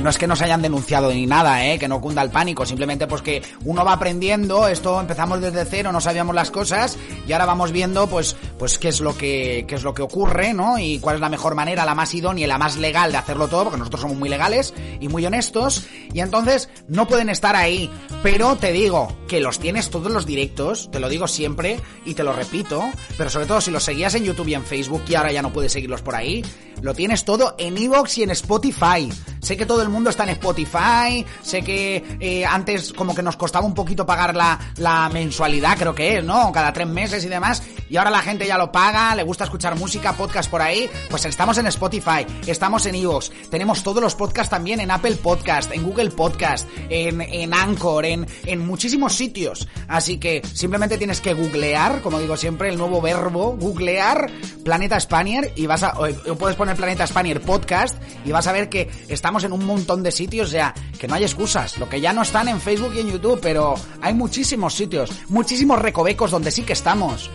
No 0.05 0.11
es 0.11 0.19
que 0.19 0.27
nos 0.27 0.43
hayan 0.43 0.61
denunciado 0.61 1.11
ni 1.11 1.25
nada, 1.25 1.65
¿eh? 1.65 1.79
que 1.79 1.87
no 1.87 1.99
cunda 1.99 2.21
el 2.21 2.29
pánico, 2.29 2.63
simplemente 2.63 3.07
pues 3.07 3.23
que 3.23 3.41
uno 3.63 3.83
va 3.83 3.93
aprendiendo, 3.93 4.67
esto 4.67 5.01
empezamos 5.01 5.41
desde 5.41 5.65
cero, 5.65 5.91
no 5.91 5.99
sabíamos 5.99 6.35
las 6.35 6.51
cosas 6.51 6.95
y 7.27 7.31
ahora 7.31 7.47
vamos 7.47 7.71
viendo 7.71 8.05
pues 8.05 8.35
pues 8.59 8.77
qué 8.77 8.89
es 8.89 9.01
lo 9.01 9.17
que 9.17 9.65
qué 9.67 9.73
es 9.73 9.81
lo 9.81 9.95
que 9.95 10.03
ocurre, 10.03 10.53
¿no? 10.53 10.77
Y 10.77 10.99
cuál 10.99 11.15
es 11.15 11.21
la 11.21 11.29
mejor 11.29 11.55
manera, 11.55 11.85
la 11.85 11.95
más 11.95 12.13
idónea 12.13 12.45
y 12.45 12.47
la 12.47 12.59
más 12.59 12.77
legal 12.77 13.11
de 13.11 13.17
hacerlo 13.17 13.47
todo, 13.47 13.63
porque 13.63 13.79
nosotros 13.79 14.01
somos 14.01 14.15
muy 14.15 14.29
legales 14.29 14.75
y 14.99 15.07
muy 15.07 15.25
honestos 15.25 15.87
y 16.13 16.19
entonces 16.19 16.69
no 16.87 17.07
pueden 17.07 17.29
estar 17.29 17.55
ahí, 17.55 17.89
pero 18.21 18.57
te 18.57 18.73
digo 18.73 19.07
que 19.27 19.39
los 19.39 19.57
tienes 19.57 19.89
todos 19.89 20.11
los 20.11 20.27
directos, 20.27 20.91
te 20.91 20.99
lo 20.99 21.09
digo 21.09 21.27
siempre 21.27 21.79
y 22.05 22.13
te 22.13 22.23
lo 22.23 22.31
repito, 22.31 22.83
pero 23.17 23.31
sobre 23.31 23.47
todo 23.47 23.59
si 23.59 23.71
los 23.71 23.83
seguías 23.83 24.13
en 24.13 24.23
YouTube 24.23 24.49
y 24.49 24.53
en 24.53 24.65
Facebook 24.65 25.01
y 25.09 25.15
ahora 25.15 25.31
ya 25.31 25.41
no 25.41 25.51
puedes 25.51 25.71
seguirlos 25.71 26.03
por 26.03 26.13
ahí, 26.13 26.45
lo 26.83 26.93
tienes 26.93 27.25
todo 27.25 27.55
en 27.57 27.75
Evox 27.75 28.19
y 28.19 28.23
en 28.23 28.29
Spotify. 28.29 29.09
Sé 29.45 29.55
que 29.55 29.67
todo 29.67 29.83
el 29.83 29.89
mundo 29.89 30.09
está 30.09 30.23
en 30.23 30.29
Spotify, 30.29 31.23
sé 31.43 31.61
que 31.61 32.17
eh, 32.19 32.43
antes 32.43 32.91
como 32.91 33.13
que 33.13 33.21
nos 33.21 33.37
costaba 33.37 33.63
un 33.63 33.75
poquito 33.75 34.03
pagar 34.03 34.35
la, 34.35 34.59
la 34.77 35.07
mensualidad, 35.09 35.77
creo 35.77 35.93
que 35.93 36.17
es, 36.17 36.23
¿no? 36.23 36.51
Cada 36.51 36.73
tres 36.73 36.87
meses 36.87 37.23
y 37.23 37.27
demás, 37.27 37.61
y 37.89 37.97
ahora 37.97 38.09
la 38.09 38.21
gente 38.21 38.47
ya 38.47 38.57
lo 38.57 38.71
paga, 38.71 39.15
le 39.15 39.23
gusta 39.23 39.43
escuchar 39.43 39.75
música, 39.77 40.13
podcast 40.13 40.49
por 40.49 40.61
ahí, 40.61 40.89
pues 41.09 41.25
estamos 41.25 41.57
en 41.57 41.67
Spotify, 41.67 42.25
estamos 42.47 42.85
en 42.85 42.95
Evox, 42.95 43.31
tenemos 43.49 43.83
todos 43.83 44.01
los 44.01 44.15
podcasts 44.15 44.49
también 44.49 44.79
en 44.79 44.91
Apple 44.91 45.15
Podcast, 45.15 45.71
en 45.71 45.83
Google 45.83 46.11
Podcast, 46.11 46.67
en, 46.89 47.21
en 47.21 47.53
Anchor, 47.53 48.05
en, 48.05 48.27
en 48.45 48.65
muchísimos 48.65 49.13
sitios. 49.13 49.67
Así 49.87 50.17
que 50.17 50.41
simplemente 50.53 50.97
tienes 50.97 51.21
que 51.21 51.33
googlear, 51.33 52.01
como 52.01 52.19
digo 52.19 52.37
siempre, 52.37 52.69
el 52.69 52.77
nuevo 52.77 53.01
verbo, 53.01 53.55
googlear 53.57 54.29
Planeta 54.63 54.99
Spanier 54.99 55.53
y 55.55 55.67
vas 55.67 55.83
a, 55.83 55.93
o, 55.99 56.35
puedes 56.35 56.57
poner 56.57 56.75
Planeta 56.75 57.05
Spanier 57.05 57.41
Podcast 57.41 57.95
y 58.25 58.31
vas 58.31 58.47
a 58.47 58.51
ver 58.51 58.69
que 58.69 58.89
estamos 59.07 59.43
en 59.43 59.53
un 59.53 59.65
montón 59.65 60.03
de 60.03 60.11
sitios, 60.11 60.49
o 60.49 60.51
sea, 60.51 60.73
que 60.99 61.07
no 61.07 61.15
hay 61.15 61.23
excusas. 61.23 61.77
Lo 61.77 61.87
que 61.89 62.01
ya 62.01 62.13
no 62.13 62.21
están 62.21 62.47
en 62.47 62.59
Facebook 62.59 62.93
y 62.95 63.01
en 63.01 63.11
YouTube, 63.11 63.39
pero 63.41 63.75
hay 64.01 64.13
muchísimos 64.13 64.73
sitios, 64.73 65.11
muchísimos 65.29 65.79
recovecos 65.79 66.31
donde 66.31 66.51
sí 66.51 66.63
que 66.63 66.73
estamos. 66.73 67.29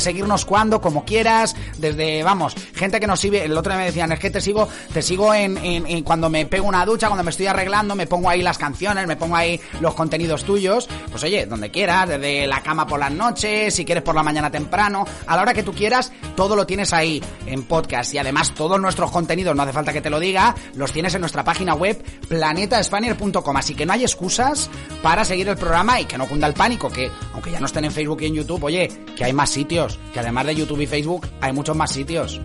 Seguirnos 0.00 0.44
cuando, 0.44 0.80
como 0.80 1.04
quieras, 1.04 1.56
desde, 1.78 2.22
vamos, 2.22 2.54
gente 2.74 3.00
que 3.00 3.06
nos 3.06 3.20
sigue, 3.20 3.44
el 3.44 3.56
otro 3.56 3.72
día 3.72 3.80
me 3.80 3.86
decían, 3.86 4.12
es 4.12 4.18
que 4.18 4.30
te 4.30 4.40
sigo, 4.40 4.68
te 4.92 5.02
sigo 5.02 5.34
en 5.34 6.02
cuando 6.04 6.28
me 6.28 6.46
pego 6.46 6.66
una 6.66 6.84
ducha, 6.84 7.08
cuando 7.08 7.24
me 7.24 7.30
estoy 7.30 7.46
arreglando, 7.46 7.94
me 7.94 8.06
pongo 8.06 8.28
ahí 8.28 8.42
las 8.42 8.58
canciones, 8.58 9.06
me 9.06 9.16
pongo 9.16 9.36
ahí 9.36 9.60
los 9.80 9.94
contenidos 9.94 10.44
tuyos, 10.44 10.88
pues 11.10 11.22
oye, 11.24 11.46
donde 11.46 11.70
quieras, 11.70 12.08
desde 12.08 12.46
la 12.46 12.62
cama 12.62 12.86
por 12.86 13.00
las 13.00 13.12
noches, 13.12 13.74
si 13.74 13.84
quieres 13.84 14.02
por 14.02 14.14
la 14.14 14.22
mañana 14.22 14.50
temprano, 14.50 15.06
a 15.26 15.36
la 15.36 15.42
hora 15.42 15.54
que 15.54 15.62
tú 15.62 15.72
quieras, 15.72 16.12
todo 16.36 16.56
lo 16.56 16.66
tienes 16.66 16.92
ahí 16.92 17.22
en 17.46 17.64
podcast. 17.64 18.14
Y 18.14 18.18
además 18.18 18.54
todos 18.54 18.80
nuestros 18.80 19.10
contenidos, 19.10 19.54
no 19.54 19.62
hace 19.62 19.72
falta 19.72 19.92
que 19.92 20.00
te 20.00 20.10
lo 20.10 20.20
diga, 20.20 20.54
los 20.74 20.92
tienes 20.92 21.14
en 21.14 21.20
nuestra 21.20 21.44
página 21.44 21.74
web 21.74 22.02
planetaspanier.com, 22.28 23.56
así 23.56 23.74
que 23.74 23.86
no 23.86 23.92
hay 23.92 24.02
excusas 24.02 24.70
para 25.02 25.24
seguir 25.24 25.48
el 25.48 25.56
programa 25.56 26.00
y 26.00 26.04
que 26.04 26.18
no 26.18 26.26
cunda 26.26 26.46
el 26.46 26.54
pánico, 26.54 26.90
que 26.90 27.10
aunque 27.32 27.50
ya 27.50 27.60
no 27.60 27.66
estén 27.66 27.84
en 27.84 27.92
Facebook 27.92 28.22
y 28.22 28.26
en 28.26 28.34
YouTube, 28.34 28.64
oye, 28.64 28.88
que 29.16 29.24
hay 29.24 29.32
más 29.32 29.50
sitios, 29.50 29.77
que 30.12 30.20
además 30.20 30.46
de 30.46 30.56
YouTube 30.56 30.80
y 30.80 30.86
Facebook 30.86 31.28
hay 31.40 31.52
muchos 31.52 31.76
más 31.76 31.92
sitios. 31.92 32.40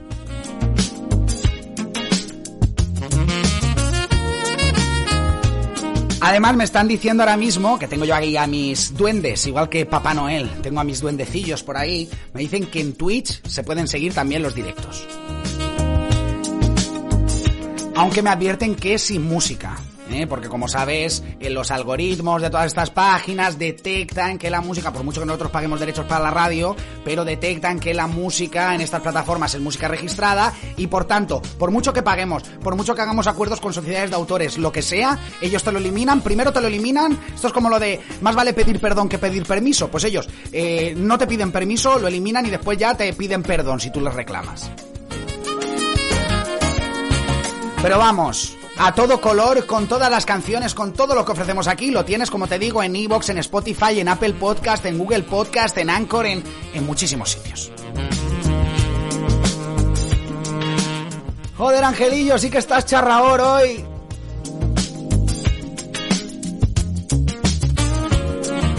Además 6.21 6.55
me 6.55 6.63
están 6.63 6.87
diciendo 6.87 7.23
ahora 7.23 7.35
mismo 7.35 7.77
que 7.77 7.87
tengo 7.87 8.05
yo 8.05 8.15
ahí 8.15 8.37
a 8.37 8.47
mis 8.47 8.95
duendes, 8.95 9.45
igual 9.45 9.67
que 9.67 9.85
Papá 9.85 10.13
Noel, 10.13 10.49
tengo 10.61 10.79
a 10.79 10.83
mis 10.85 11.01
duendecillos 11.01 11.63
por 11.63 11.75
ahí, 11.75 12.09
me 12.33 12.39
dicen 12.39 12.67
que 12.67 12.79
en 12.79 12.93
Twitch 12.93 13.45
se 13.45 13.63
pueden 13.63 13.89
seguir 13.89 14.13
también 14.13 14.41
los 14.41 14.55
directos. 14.55 15.05
Aunque 17.95 18.21
me 18.21 18.29
advierten 18.29 18.75
que 18.75 18.93
es 18.93 19.01
sin 19.01 19.23
música. 19.23 19.77
¿Eh? 20.09 20.27
porque 20.27 20.49
como 20.49 20.67
sabes, 20.67 21.23
en 21.39 21.53
los 21.53 21.71
algoritmos 21.71 22.41
de 22.41 22.49
todas 22.49 22.67
estas 22.67 22.89
páginas 22.89 23.57
detectan 23.57 24.37
que 24.37 24.49
la 24.49 24.61
música, 24.61 24.91
por 24.91 25.03
mucho 25.03 25.21
que 25.21 25.27
nosotros 25.27 25.51
paguemos 25.51 25.79
derechos 25.79 26.05
para 26.05 26.23
la 26.23 26.31
radio, 26.31 26.75
pero 27.03 27.25
detectan 27.25 27.79
que 27.79 27.93
la 27.93 28.07
música 28.07 28.75
en 28.75 28.81
estas 28.81 29.01
plataformas 29.01 29.53
es 29.53 29.61
música 29.61 29.87
registrada 29.87 30.53
y 30.77 30.87
por 30.87 31.05
tanto, 31.05 31.41
por 31.57 31.71
mucho 31.71 31.93
que 31.93 32.03
paguemos, 32.03 32.43
por 32.43 32.75
mucho 32.75 32.95
que 32.95 33.01
hagamos 33.01 33.27
acuerdos 33.27 33.59
con 33.59 33.73
sociedades 33.73 34.09
de 34.09 34.15
autores, 34.15 34.57
lo 34.57 34.71
que 34.71 34.81
sea, 34.81 35.19
ellos 35.41 35.63
te 35.63 35.71
lo 35.71 35.79
eliminan, 35.79 36.21
primero 36.21 36.51
te 36.51 36.61
lo 36.61 36.67
eliminan, 36.67 37.17
esto 37.33 37.47
es 37.47 37.53
como 37.53 37.69
lo 37.69 37.79
de 37.79 37.99
más 38.21 38.35
vale 38.35 38.53
pedir 38.53 38.79
perdón 38.79 39.09
que 39.09 39.17
pedir 39.17 39.43
permiso, 39.45 39.89
pues 39.89 40.03
ellos 40.03 40.27
eh, 40.51 40.93
no 40.97 41.17
te 41.17 41.27
piden 41.27 41.51
permiso, 41.51 41.99
lo 41.99 42.07
eliminan 42.07 42.45
y 42.45 42.49
después 42.49 42.77
ya 42.77 42.95
te 42.95 43.13
piden 43.13 43.43
perdón 43.43 43.79
si 43.79 43.91
tú 43.91 44.01
les 44.01 44.13
reclamas. 44.13 44.71
Pero 47.81 47.97
vamos, 47.97 48.55
a 48.77 48.93
todo 48.93 49.21
color, 49.21 49.65
con 49.65 49.88
todas 49.88 50.09
las 50.09 50.25
canciones, 50.25 50.73
con 50.73 50.93
todo 50.93 51.15
lo 51.15 51.25
que 51.25 51.31
ofrecemos 51.31 51.67
aquí. 51.67 51.91
Lo 51.91 52.05
tienes, 52.05 52.29
como 52.29 52.47
te 52.47 52.59
digo, 52.59 52.81
en 52.83 52.95
Evox, 52.95 53.29
en 53.29 53.38
Spotify, 53.39 53.99
en 53.99 54.07
Apple 54.07 54.33
Podcast, 54.33 54.86
en 54.86 54.97
Google 54.97 55.23
Podcast, 55.23 55.77
en 55.77 55.89
Anchor, 55.89 56.25
en, 56.25 56.43
en 56.73 56.86
muchísimos 56.86 57.31
sitios. 57.31 57.71
Joder, 61.57 61.83
Angelillo, 61.83 62.38
sí 62.38 62.49
que 62.49 62.57
estás 62.57 62.86
charraor 62.86 63.39
hoy. 63.39 63.86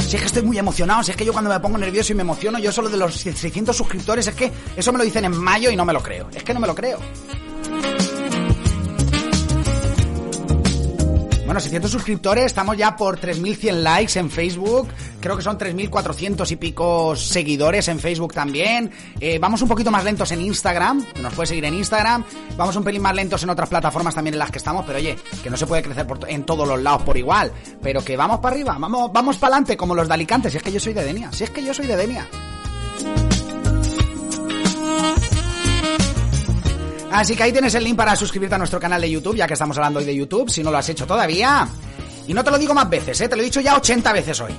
Si 0.07 0.16
es 0.16 0.22
que 0.22 0.26
estoy 0.26 0.42
muy 0.42 0.59
emocionado, 0.59 1.02
si 1.02 1.11
es 1.12 1.16
que 1.16 1.24
yo 1.24 1.33
cuando 1.33 1.50
me 1.50 1.59
pongo 1.61 1.78
nervioso 1.78 2.12
y 2.12 2.16
me 2.16 2.22
emociono, 2.22 2.59
yo 2.59 2.70
solo 2.70 2.88
de 2.88 2.96
los 2.96 3.14
600 3.14 3.76
suscriptores, 3.76 4.26
es 4.26 4.35
que 4.35 4.52
eso 4.76 4.92
me 4.92 4.98
lo 4.98 5.04
dicen 5.04 5.24
en 5.24 5.37
mayo 5.37 5.70
y 5.70 5.76
no 5.76 5.85
me 5.85 5.92
lo 5.92 6.02
creo. 6.02 6.28
Es 6.35 6.42
que 6.42 6.52
no 6.52 6.61
me 6.61 6.66
lo 6.66 6.74
creo. 6.74 6.98
Bueno, 11.54 11.62
600 11.62 11.88
suscriptores, 11.88 12.46
estamos 12.46 12.76
ya 12.76 12.96
por 12.96 13.20
3.100 13.20 13.74
likes 13.74 14.18
en 14.18 14.28
Facebook, 14.28 14.88
creo 15.20 15.36
que 15.36 15.42
son 15.44 15.56
3.400 15.56 16.50
y 16.50 16.56
pico 16.56 17.14
seguidores 17.14 17.86
en 17.86 18.00
Facebook 18.00 18.34
también. 18.34 18.90
Eh, 19.20 19.38
vamos 19.38 19.62
un 19.62 19.68
poquito 19.68 19.92
más 19.92 20.02
lentos 20.02 20.32
en 20.32 20.40
Instagram, 20.40 21.06
nos 21.22 21.32
puedes 21.32 21.50
seguir 21.50 21.64
en 21.66 21.74
Instagram. 21.74 22.24
Vamos 22.56 22.74
un 22.74 22.82
pelín 22.82 23.02
más 23.02 23.14
lentos 23.14 23.40
en 23.44 23.50
otras 23.50 23.68
plataformas 23.68 24.16
también 24.16 24.34
en 24.34 24.40
las 24.40 24.50
que 24.50 24.58
estamos, 24.58 24.84
pero 24.84 24.98
oye, 24.98 25.14
que 25.44 25.48
no 25.48 25.56
se 25.56 25.68
puede 25.68 25.84
crecer 25.84 26.08
en 26.26 26.42
todos 26.42 26.66
los 26.66 26.82
lados 26.82 27.02
por 27.02 27.16
igual. 27.16 27.52
Pero 27.80 28.02
que 28.02 28.16
vamos 28.16 28.40
para 28.40 28.56
arriba, 28.56 28.76
vamos, 28.76 29.12
vamos 29.12 29.36
para 29.36 29.54
adelante 29.54 29.76
como 29.76 29.94
los 29.94 30.08
de 30.08 30.14
Alicante, 30.14 30.50
si 30.50 30.56
es 30.56 30.62
que 30.64 30.72
yo 30.72 30.80
soy 30.80 30.92
de 30.92 31.04
Denia, 31.04 31.30
si 31.30 31.44
es 31.44 31.50
que 31.50 31.64
yo 31.64 31.72
soy 31.72 31.86
de 31.86 31.96
Denia. 31.96 32.26
Así 37.14 37.37
que 37.37 37.44
ahí 37.44 37.53
tienes 37.53 37.72
el 37.77 37.85
link 37.85 37.96
para 37.96 38.16
suscribirte 38.16 38.57
a 38.57 38.59
nuestro 38.59 38.81
canal 38.81 39.00
de 39.00 39.09
YouTube, 39.09 39.37
ya 39.37 39.46
que 39.46 39.53
estamos 39.53 39.77
hablando 39.77 40.00
hoy 40.00 40.05
de 40.05 40.16
YouTube, 40.16 40.50
si 40.50 40.64
no 40.64 40.72
lo 40.72 40.79
has 40.79 40.88
hecho 40.88 41.07
todavía. 41.07 41.68
Y 42.27 42.35
no 42.35 42.42
te 42.42 42.50
lo 42.50 42.59
digo 42.59 42.74
más 42.74 42.90
veces, 42.90 43.20
¿eh? 43.20 43.29
te 43.29 43.37
lo 43.37 43.42
he 43.42 43.44
dicho 43.44 43.61
ya 43.61 43.77
80 43.77 44.12
veces 44.12 44.40
hoy. 44.40 44.53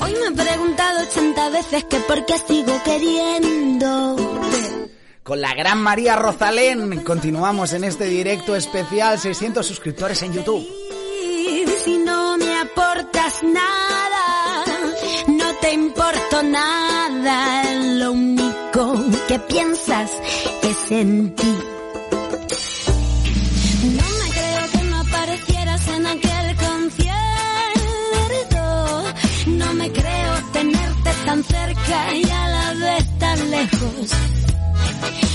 Hoy 0.00 0.12
me 0.12 0.26
he 0.26 0.44
preguntado 0.44 1.00
80 1.08 1.48
veces 1.48 1.84
que 1.84 1.96
por 2.00 2.26
qué 2.26 2.34
sigo 2.46 2.78
queriendo. 2.84 4.16
Con 5.22 5.40
la 5.40 5.54
gran 5.54 5.80
María 5.80 6.14
Rosalén 6.14 7.02
continuamos 7.02 7.72
en 7.72 7.84
este 7.84 8.04
directo 8.04 8.54
especial 8.54 9.18
600 9.18 9.66
suscriptores 9.66 10.20
en 10.20 10.34
YouTube. 10.34 10.68
Si 11.84 11.96
no 11.96 12.36
me 12.36 12.60
aportas 12.60 13.42
nada. 13.44 14.64
importo 15.72 16.42
nada, 16.42 17.64
lo 17.94 18.12
que 18.72 19.38
piensas 19.38 20.10
es 20.62 20.90
en. 20.90 21.34
No 23.84 24.08
me 24.18 24.30
creo 24.30 24.70
que 24.72 24.82
no 24.88 24.96
aparecieras 24.96 25.88
en 25.88 26.06
aquel 26.06 26.56
concierto. 26.56 27.04
No 29.48 29.74
me 29.74 29.92
creo 29.92 30.32
tenerte 30.54 31.10
tan 31.26 31.44
cerca 31.44 32.14
y 32.14 32.30
a 32.30 32.48
la 32.48 32.72
vez 32.72 33.18
tan 33.18 33.50
lejos. 33.50 34.10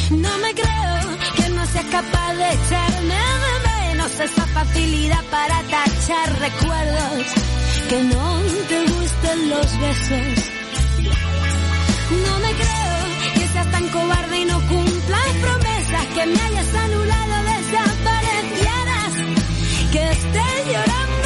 No 0.10 0.38
me 0.39 0.54
creo 0.56 1.17
que 1.36 1.50
no 1.50 1.65
seas 1.67 1.86
capaz 1.91 2.34
de 2.34 2.54
echarme 2.54 3.13
de 3.13 3.60
menos 3.69 4.19
esa 4.19 4.47
facilidad 4.47 5.23
para 5.30 5.62
tachar 5.62 6.39
recuerdos 6.39 7.26
que 7.88 8.04
no 8.04 8.41
te 8.67 8.82
gusten 8.82 9.50
los 9.50 9.80
besos. 9.80 10.57
Cobarde 14.08 14.39
y 14.39 14.46
no 14.46 14.60
cumplas 14.67 15.34
promesas, 15.41 16.06
que 16.13 16.26
me 16.26 16.39
hayas 16.39 16.76
anulado, 16.76 17.43
desaparecieras, 17.43 19.13
que 19.91 20.12
estés 20.12 20.65
llorando 20.67 21.17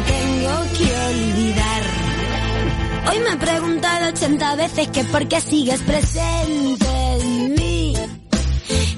tengo 0.00 0.54
que 0.76 0.84
olvidar. 1.10 1.82
Hoy 3.10 3.18
me 3.20 3.30
he 3.30 3.36
preguntado 3.36 4.08
ochenta 4.08 4.54
veces 4.56 4.88
que 4.88 5.04
por 5.04 5.26
qué 5.28 5.40
sigues 5.40 5.80
presente 5.82 6.86
en 7.20 7.54
mí. 7.54 7.94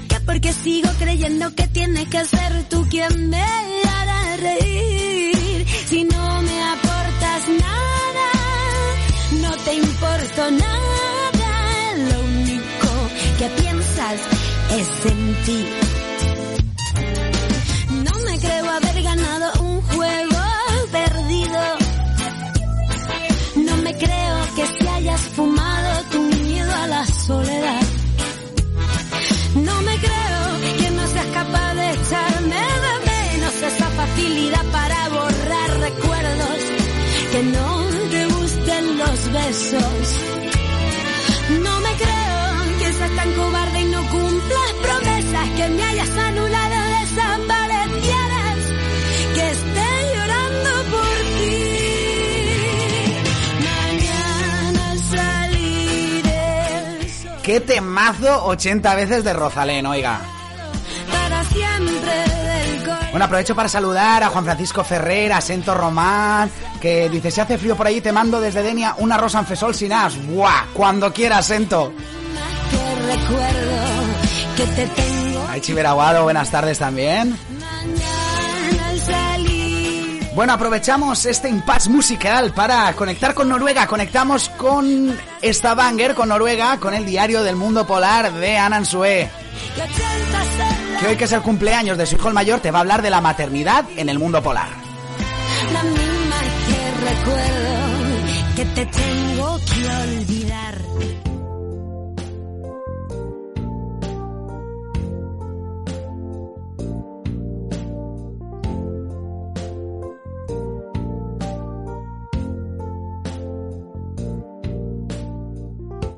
Que 0.07 0.19
porque 0.21 0.53
sigo 0.53 0.89
creyendo 0.99 1.53
que 1.55 1.67
tienes 1.67 2.07
que 2.09 2.25
ser 2.25 2.63
tú 2.69 2.85
quien 2.89 3.29
me 3.29 3.41
hará 3.41 4.37
reír. 4.37 5.65
Si 5.87 6.03
no 6.03 6.41
me 6.41 6.63
aportas 6.63 7.41
nada, 7.59 8.27
no 9.41 9.57
te 9.63 9.73
importo 9.75 10.51
nada. 10.51 11.95
Lo 12.09 12.19
único 12.21 12.89
que 13.39 13.47
piensas 13.61 14.19
es 14.71 15.05
en 15.11 15.35
ti. 15.45 15.65
No 18.03 18.19
me 18.25 18.39
creo 18.39 18.69
haber 18.69 19.03
ganado 19.03 19.61
un 19.63 19.81
juego 19.81 20.30
creo 23.93 24.55
que 24.55 24.65
si 24.67 24.87
hayas 24.87 25.21
fumado 25.29 25.90
Qué 57.51 57.59
temazo 57.59 58.45
80 58.45 58.95
veces 58.95 59.25
de 59.25 59.33
Rosalén, 59.33 59.85
oiga. 59.85 60.21
Bueno, 63.09 63.25
aprovecho 63.25 63.53
para 63.53 63.67
saludar 63.67 64.23
a 64.23 64.29
Juan 64.29 64.45
Francisco 64.45 64.85
Ferrer, 64.85 65.33
a 65.33 65.41
Sento 65.41 65.75
Román, 65.75 66.49
que 66.79 67.09
dice, 67.09 67.29
si 67.29 67.41
hace 67.41 67.57
frío 67.57 67.75
por 67.75 67.87
ahí 67.87 67.99
te 67.99 68.13
mando 68.13 68.39
desde 68.39 68.63
Denia 68.63 68.95
una 68.99 69.17
rosa 69.17 69.39
en 69.39 69.47
fesol 69.47 69.75
sin 69.75 69.91
as. 69.91 70.15
¡Buah! 70.27 70.67
Cuando 70.73 71.11
quieras, 71.11 71.47
Sento. 71.47 71.91
Ay, 75.49 75.59
Chiveraguado, 75.59 76.23
buenas 76.23 76.49
tardes 76.49 76.79
también. 76.79 77.37
Bueno, 80.41 80.53
aprovechamos 80.53 81.23
este 81.27 81.49
impasse 81.49 81.87
musical 81.87 82.51
para 82.51 82.91
conectar 82.93 83.35
con 83.35 83.47
Noruega. 83.47 83.85
Conectamos 83.85 84.49
con 84.49 85.15
Stavanger, 85.43 86.15
con 86.15 86.29
Noruega, 86.29 86.79
con 86.79 86.95
el 86.95 87.05
diario 87.05 87.43
del 87.43 87.55
mundo 87.55 87.85
polar 87.85 88.33
de 88.33 88.57
Anan 88.57 88.83
Sue. 88.83 89.29
Que 90.99 91.05
hoy 91.05 91.15
que 91.15 91.25
es 91.25 91.31
el 91.31 91.43
cumpleaños 91.43 91.95
de 91.95 92.07
su 92.07 92.15
hijo 92.15 92.27
el 92.27 92.33
mayor 92.33 92.59
te 92.59 92.71
va 92.71 92.79
a 92.79 92.81
hablar 92.81 93.03
de 93.03 93.11
la 93.11 93.21
maternidad 93.21 93.85
en 93.95 94.09
el 94.09 94.17
mundo 94.17 94.41
polar. 94.41 94.69
la 95.73 95.83
misma 95.83 96.39
que 96.65 96.91
recuerdo 97.05 98.55
que 98.55 98.65
te 98.65 98.85
tengo 98.87 99.59
que 99.59 99.95
olvidar. 100.09 100.80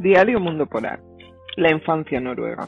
Diario 0.04 0.38
Mundo 0.42 0.66
Polar. 0.66 1.00
La 1.56 1.72
infancia 1.72 2.20
noruega. 2.20 2.68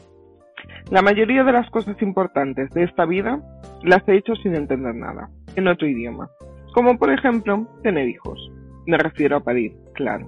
La 0.90 1.02
mayoría 1.02 1.44
de 1.44 1.52
las 1.52 1.68
cosas 1.68 2.00
importantes 2.00 2.70
de 2.70 2.84
esta 2.84 3.04
vida 3.04 3.42
las 3.82 4.08
he 4.08 4.16
hecho 4.16 4.34
sin 4.36 4.54
entender 4.54 4.94
nada, 4.94 5.28
en 5.54 5.68
otro 5.68 5.86
idioma. 5.86 6.30
Como 6.72 6.96
por 6.96 7.12
ejemplo, 7.12 7.68
tener 7.82 8.08
hijos. 8.08 8.40
Me 8.86 8.96
refiero 8.96 9.36
a 9.36 9.40
parir, 9.40 9.74
claro. 9.92 10.26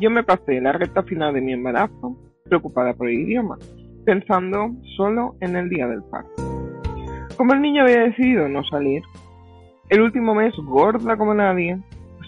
Yo 0.00 0.10
me 0.10 0.24
pasé 0.24 0.60
la 0.60 0.72
recta 0.72 1.04
final 1.04 1.32
de 1.32 1.42
mi 1.42 1.52
embarazo 1.52 2.16
preocupada 2.42 2.92
por 2.94 3.08
el 3.08 3.20
idioma, 3.20 3.56
pensando 4.04 4.72
solo 4.96 5.36
en 5.40 5.54
el 5.54 5.68
día 5.68 5.86
del 5.86 6.02
parto. 6.10 6.42
Como 7.36 7.52
el 7.52 7.62
niño 7.62 7.84
había 7.84 8.00
decidido 8.00 8.48
no 8.48 8.64
salir, 8.64 9.04
el 9.90 10.00
último 10.00 10.34
mes 10.34 10.56
gorda 10.56 11.16
como 11.16 11.34
nadie, 11.34 11.78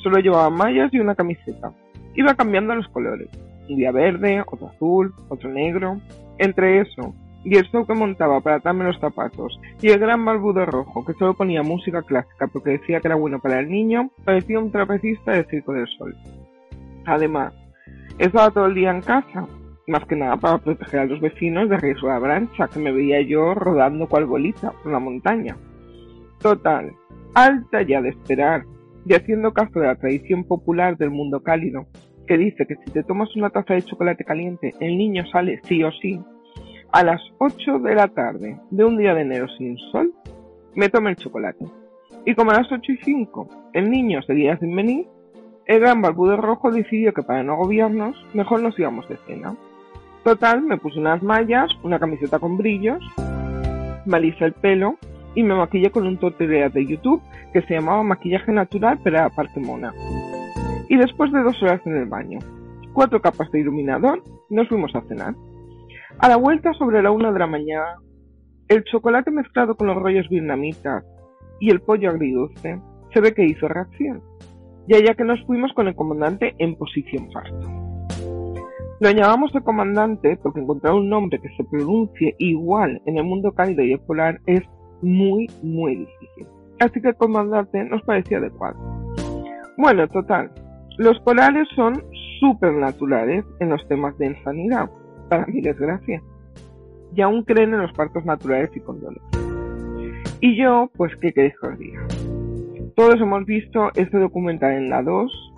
solo 0.05 0.21
llevaba 0.21 0.51
mallas 0.51 0.95
y 0.95 1.01
una 1.01 1.17
camiseta. 1.17 1.73
Iba 2.15 2.37
cambiando 2.37 2.77
los 2.77 2.87
colores. 2.91 3.29
Un 3.68 3.76
día 3.76 3.92
verde, 3.92 4.42
otro 4.46 4.68
azul, 4.68 5.14
otro 5.28 5.50
negro. 5.50 6.00
Entre 6.38 6.81
eso 6.81 7.14
y 7.44 7.57
el 7.57 7.64
show 7.70 7.87
que 7.87 7.94
montaba 7.94 8.40
para 8.40 8.57
atarme 8.57 8.85
los 8.85 8.98
zapatos 8.98 9.59
y 9.81 9.88
el 9.88 9.98
gran 9.98 10.24
barbudo 10.24 10.66
rojo 10.66 11.04
que 11.04 11.14
solo 11.14 11.35
ponía 11.35 11.62
música 11.62 12.02
clásica 12.02 12.46
porque 12.48 12.72
decía 12.72 13.00
que 13.00 13.09
era 13.09 13.14
bueno 13.14 13.38
para 13.38 13.61
el 13.61 13.70
niño, 13.70 14.11
parecía 14.24 14.59
un 14.59 14.72
trapecista 14.72 15.33
del 15.33 15.46
Circo 15.46 15.72
del 15.72 15.87
Sol. 15.96 16.14
Además, 17.07 17.54
estaba 18.18 18.50
todo 18.50 18.66
el 18.66 18.74
día 18.74 18.90
en 18.90 19.00
casa, 19.00 19.46
más 19.87 20.04
que 20.04 20.16
nada 20.16 20.37
para 20.37 20.59
proteger 20.59 21.00
a 21.00 21.04
los 21.07 21.20
vecinos 21.20 21.68
de 21.68 21.78
riesgo 21.78 22.09
de 22.09 22.14
avalancha, 22.14 22.68
que 22.68 22.81
me 22.81 22.92
veía 22.92 23.22
yo 23.22 23.54
rodando 23.54 24.09
cual 24.09 24.26
bolita 24.26 24.72
por 24.83 24.92
la 24.92 24.98
montaña. 24.98 25.57
Total, 26.40 26.92
alta 27.35 27.83
ya 27.83 28.02
de 28.02 28.11
esperar, 28.11 28.64
y 29.07 29.14
haciendo 29.14 29.54
caso 29.54 29.81
de 29.81 29.87
la 29.87 29.96
tradición 29.96 30.44
popular 30.44 30.98
del 30.98 31.11
mundo 31.11 31.42
cálido, 31.42 31.87
que 32.29 32.38
dice 32.38 32.67
que 32.67 32.77
si 32.77 32.93
te 32.93 33.03
tomas 33.03 33.35
una 33.35 33.51
taza 33.51 33.75
de 33.75 33.83
chocolate 33.83 34.23
caliente, 34.23 34.75
el 34.81 34.99
niño 34.99 35.25
sale 35.33 35.61
sí 35.64 35.83
o 35.83 35.91
sí, 35.91 36.21
a 36.93 37.03
las 37.03 37.21
8 37.38 37.79
de 37.81 37.95
la 37.95 38.09
tarde 38.09 38.61
de 38.71 38.85
un 38.85 38.99
día 38.99 39.14
de 39.14 39.23
enero 39.23 39.49
sin 39.57 39.77
sol, 39.91 40.12
me 40.75 40.91
tomé 40.91 41.11
el 41.11 41.17
chocolate. 41.17 41.64
Y 42.27 42.35
como 42.35 42.51
a 42.51 42.59
las 42.59 42.71
8 42.71 42.93
y 42.93 42.97
5 42.99 43.49
el 43.73 43.91
niño 43.91 44.23
seguía 44.23 44.59
sin 44.59 44.77
venir, 44.77 45.07
el 45.67 45.81
gran 45.81 46.03
barbudo 46.03 46.37
rojo 46.37 46.71
decidió 46.71 47.12
que 47.12 47.23
para 47.23 47.43
no 47.43 47.55
agobiarnos, 47.55 48.17
mejor 48.35 48.62
nos 48.62 48.79
íbamos 48.79 49.09
de 49.09 49.17
cena. 49.27 49.57
Total, 50.23 50.62
me 50.62 50.79
puse 50.79 50.99
unas 50.99 51.23
mallas, 51.23 51.71
una 51.83 51.99
camiseta 51.99 52.38
con 52.38 52.59
brillos, 52.59 53.03
me 54.05 54.17
alisé 54.17 54.45
el 54.45 54.53
pelo 54.53 54.97
y 55.35 55.43
me 55.43 55.55
maquillé 55.55 55.91
con 55.91 56.07
un 56.07 56.19
tutorial 56.19 56.73
de 56.73 56.87
YouTube 56.87 57.23
que 57.53 57.62
se 57.62 57.75
llamaba 57.75 58.03
Maquillaje 58.03 58.53
Natural 58.53 58.98
pero 59.02 59.17
era 59.17 59.31
parte 59.31 59.61
mona. 59.61 59.92
Y 60.89 60.97
después 60.97 61.33
de 61.33 61.43
dos 61.43 61.63
horas 61.63 61.81
en 61.85 61.97
el 61.97 62.07
baño, 62.07 62.39
cuatro 62.93 63.21
capas 63.21 63.51
de 63.51 63.61
iluminador, 63.61 64.23
nos 64.51 64.69
fuimos 64.69 64.95
a 64.95 65.03
cenar. 65.03 65.35
A 66.19 66.29
la 66.29 66.37
vuelta 66.37 66.73
sobre 66.75 67.03
la 67.03 67.11
una 67.11 67.31
de 67.31 67.39
la 67.39 67.47
mañana, 67.47 67.97
el 68.69 68.85
chocolate 68.85 69.31
mezclado 69.31 69.77
con 69.77 69.87
los 69.87 69.97
rollos 69.97 70.29
vietnamitas 70.29 71.05
y 71.61 71.71
el 71.71 71.81
pollo 71.81 72.11
agridulce 72.11 72.81
se 73.13 73.21
ve 73.21 73.33
que 73.33 73.45
hizo 73.45 73.69
reacción. 73.69 74.23
Y 74.87 74.95
allá 74.95 75.15
que 75.15 75.25
nos 75.25 75.45
fuimos 75.45 75.73
con 75.75 75.87
el 75.89 75.95
comandante 75.95 76.55
en 76.59 76.75
posición 76.77 77.29
parto. 77.33 77.69
Lo 79.01 79.11
llamamos 79.11 79.55
el 79.55 79.63
comandante 79.63 80.37
porque 80.43 80.61
encontrar 80.61 80.95
un 80.95 81.09
nombre 81.09 81.39
que 81.39 81.55
se 81.57 81.65
pronuncie 81.65 82.35
igual 82.39 83.01
en 83.07 83.19
el 83.19 83.25
mundo 83.25 83.53
cálido 83.53 83.85
y 83.85 83.97
polar 83.99 84.41
es 84.47 84.63
muy, 85.03 85.47
muy 85.63 85.97
difícil. 85.97 86.47
Así 86.81 87.01
que 87.01 87.09
el 87.09 87.17
comandante 87.17 87.85
nos 87.85 88.03
parecía 88.03 88.39
adecuado. 88.39 88.77
Bueno, 89.77 90.09
total. 90.09 90.51
Los 90.99 91.17
polares 91.21 91.69
son 91.77 92.03
supernaturales 92.40 93.44
en 93.61 93.69
los 93.69 93.87
temas 93.87 94.19
de 94.19 94.27
insanidad, 94.27 94.90
para 95.29 95.46
mi 95.46 95.61
desgracia. 95.61 96.21
Y 97.15 97.21
aún 97.21 97.44
creen 97.44 97.73
en 97.73 97.83
los 97.83 97.92
partos 97.92 98.25
naturales 98.25 98.71
y 98.75 98.81
condones. 98.81 99.23
Y 100.40 100.57
yo, 100.57 100.90
pues, 100.96 101.15
¿qué 101.21 101.33
queréis 101.33 101.55
que 101.61 101.69
os 101.69 101.79
diga? 101.79 102.05
Todos 102.96 103.21
hemos 103.21 103.44
visto 103.44 103.92
este 103.94 104.19
documental 104.19 104.73
en 104.73 104.90
la 104.90 105.05
2, 105.05 105.53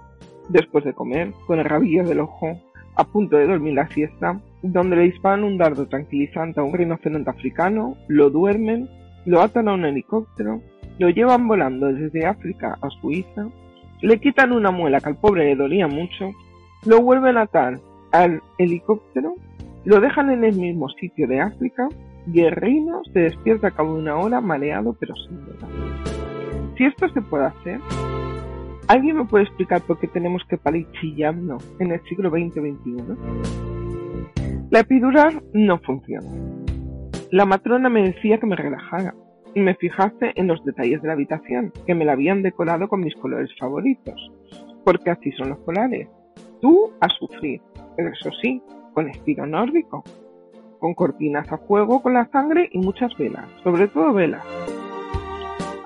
después 0.50 0.84
de 0.84 0.92
comer, 0.92 1.32
con 1.46 1.58
el 1.58 1.64
rabillo 1.64 2.04
del 2.04 2.20
ojo, 2.20 2.60
a 2.96 3.04
punto 3.04 3.38
de 3.38 3.46
dormir 3.46 3.72
la 3.72 3.88
siesta, 3.88 4.38
donde 4.62 4.96
le 4.96 5.02
disparan 5.04 5.44
un 5.44 5.56
dardo 5.56 5.88
tranquilizante 5.88 6.60
a 6.60 6.64
un 6.64 6.74
rinoceronte 6.74 7.30
africano, 7.30 7.96
lo 8.08 8.28
duermen, 8.28 8.90
lo 9.24 9.40
atan 9.40 9.68
a 9.68 9.72
un 9.72 9.86
helicóptero, 9.86 10.60
lo 10.98 11.08
llevan 11.08 11.48
volando 11.48 11.86
desde 11.86 12.26
África 12.26 12.76
a 12.82 12.90
Suiza, 13.00 13.48
le 14.02 14.18
quitan 14.18 14.52
una 14.52 14.70
muela 14.70 15.00
que 15.00 15.08
al 15.10 15.16
pobre 15.16 15.44
le 15.44 15.56
dolía 15.56 15.86
mucho, 15.86 16.30
lo 16.86 17.00
vuelven 17.02 17.36
a 17.36 17.42
atar 17.42 17.80
al 18.12 18.40
helicóptero, 18.58 19.34
lo 19.84 20.00
dejan 20.00 20.30
en 20.30 20.44
el 20.44 20.56
mismo 20.56 20.88
sitio 20.90 21.26
de 21.28 21.40
África 21.40 21.88
y 22.32 22.40
el 22.40 22.52
reino 22.52 23.02
se 23.12 23.20
despierta 23.20 23.68
a 23.68 23.70
cabo 23.70 23.94
de 23.94 24.00
una 24.00 24.16
hora 24.16 24.40
mareado 24.40 24.96
pero 24.98 25.14
sin 25.16 25.44
duda. 25.44 25.68
Si 26.76 26.84
esto 26.84 27.08
se 27.10 27.20
puede 27.20 27.46
hacer, 27.46 27.80
¿alguien 28.88 29.18
me 29.18 29.24
puede 29.26 29.44
explicar 29.44 29.82
por 29.82 29.98
qué 29.98 30.06
tenemos 30.06 30.42
que 30.48 30.56
parir 30.56 30.86
chillando 31.00 31.58
en 31.78 31.92
el 31.92 32.00
siglo 32.04 32.30
XX-XXI? 32.30 33.04
La 34.70 34.80
epidural 34.80 35.42
no 35.52 35.78
funciona. 35.78 36.30
La 37.30 37.44
matrona 37.44 37.88
me 37.88 38.02
decía 38.02 38.38
que 38.38 38.46
me 38.46 38.56
relajara 38.56 39.14
me 39.54 39.74
fijase 39.74 40.32
en 40.34 40.46
los 40.46 40.64
detalles 40.64 41.02
de 41.02 41.08
la 41.08 41.14
habitación, 41.14 41.72
que 41.86 41.94
me 41.94 42.04
la 42.04 42.12
habían 42.12 42.42
decorado 42.42 42.88
con 42.88 43.00
mis 43.00 43.14
colores 43.16 43.50
favoritos, 43.58 44.30
porque 44.84 45.10
así 45.10 45.32
son 45.32 45.50
los 45.50 45.58
polares. 45.58 46.08
Tú 46.60 46.92
a 47.00 47.08
sufrir, 47.08 47.60
pero 47.96 48.10
eso 48.10 48.30
sí, 48.42 48.62
con 48.94 49.08
estilo 49.08 49.46
nórdico, 49.46 50.04
con 50.78 50.94
cortinas 50.94 51.50
a 51.52 51.58
fuego 51.58 52.02
con 52.02 52.14
la 52.14 52.26
sangre 52.30 52.68
y 52.72 52.78
muchas 52.78 53.16
velas, 53.16 53.46
sobre 53.62 53.88
todo 53.88 54.12
velas. 54.12 54.44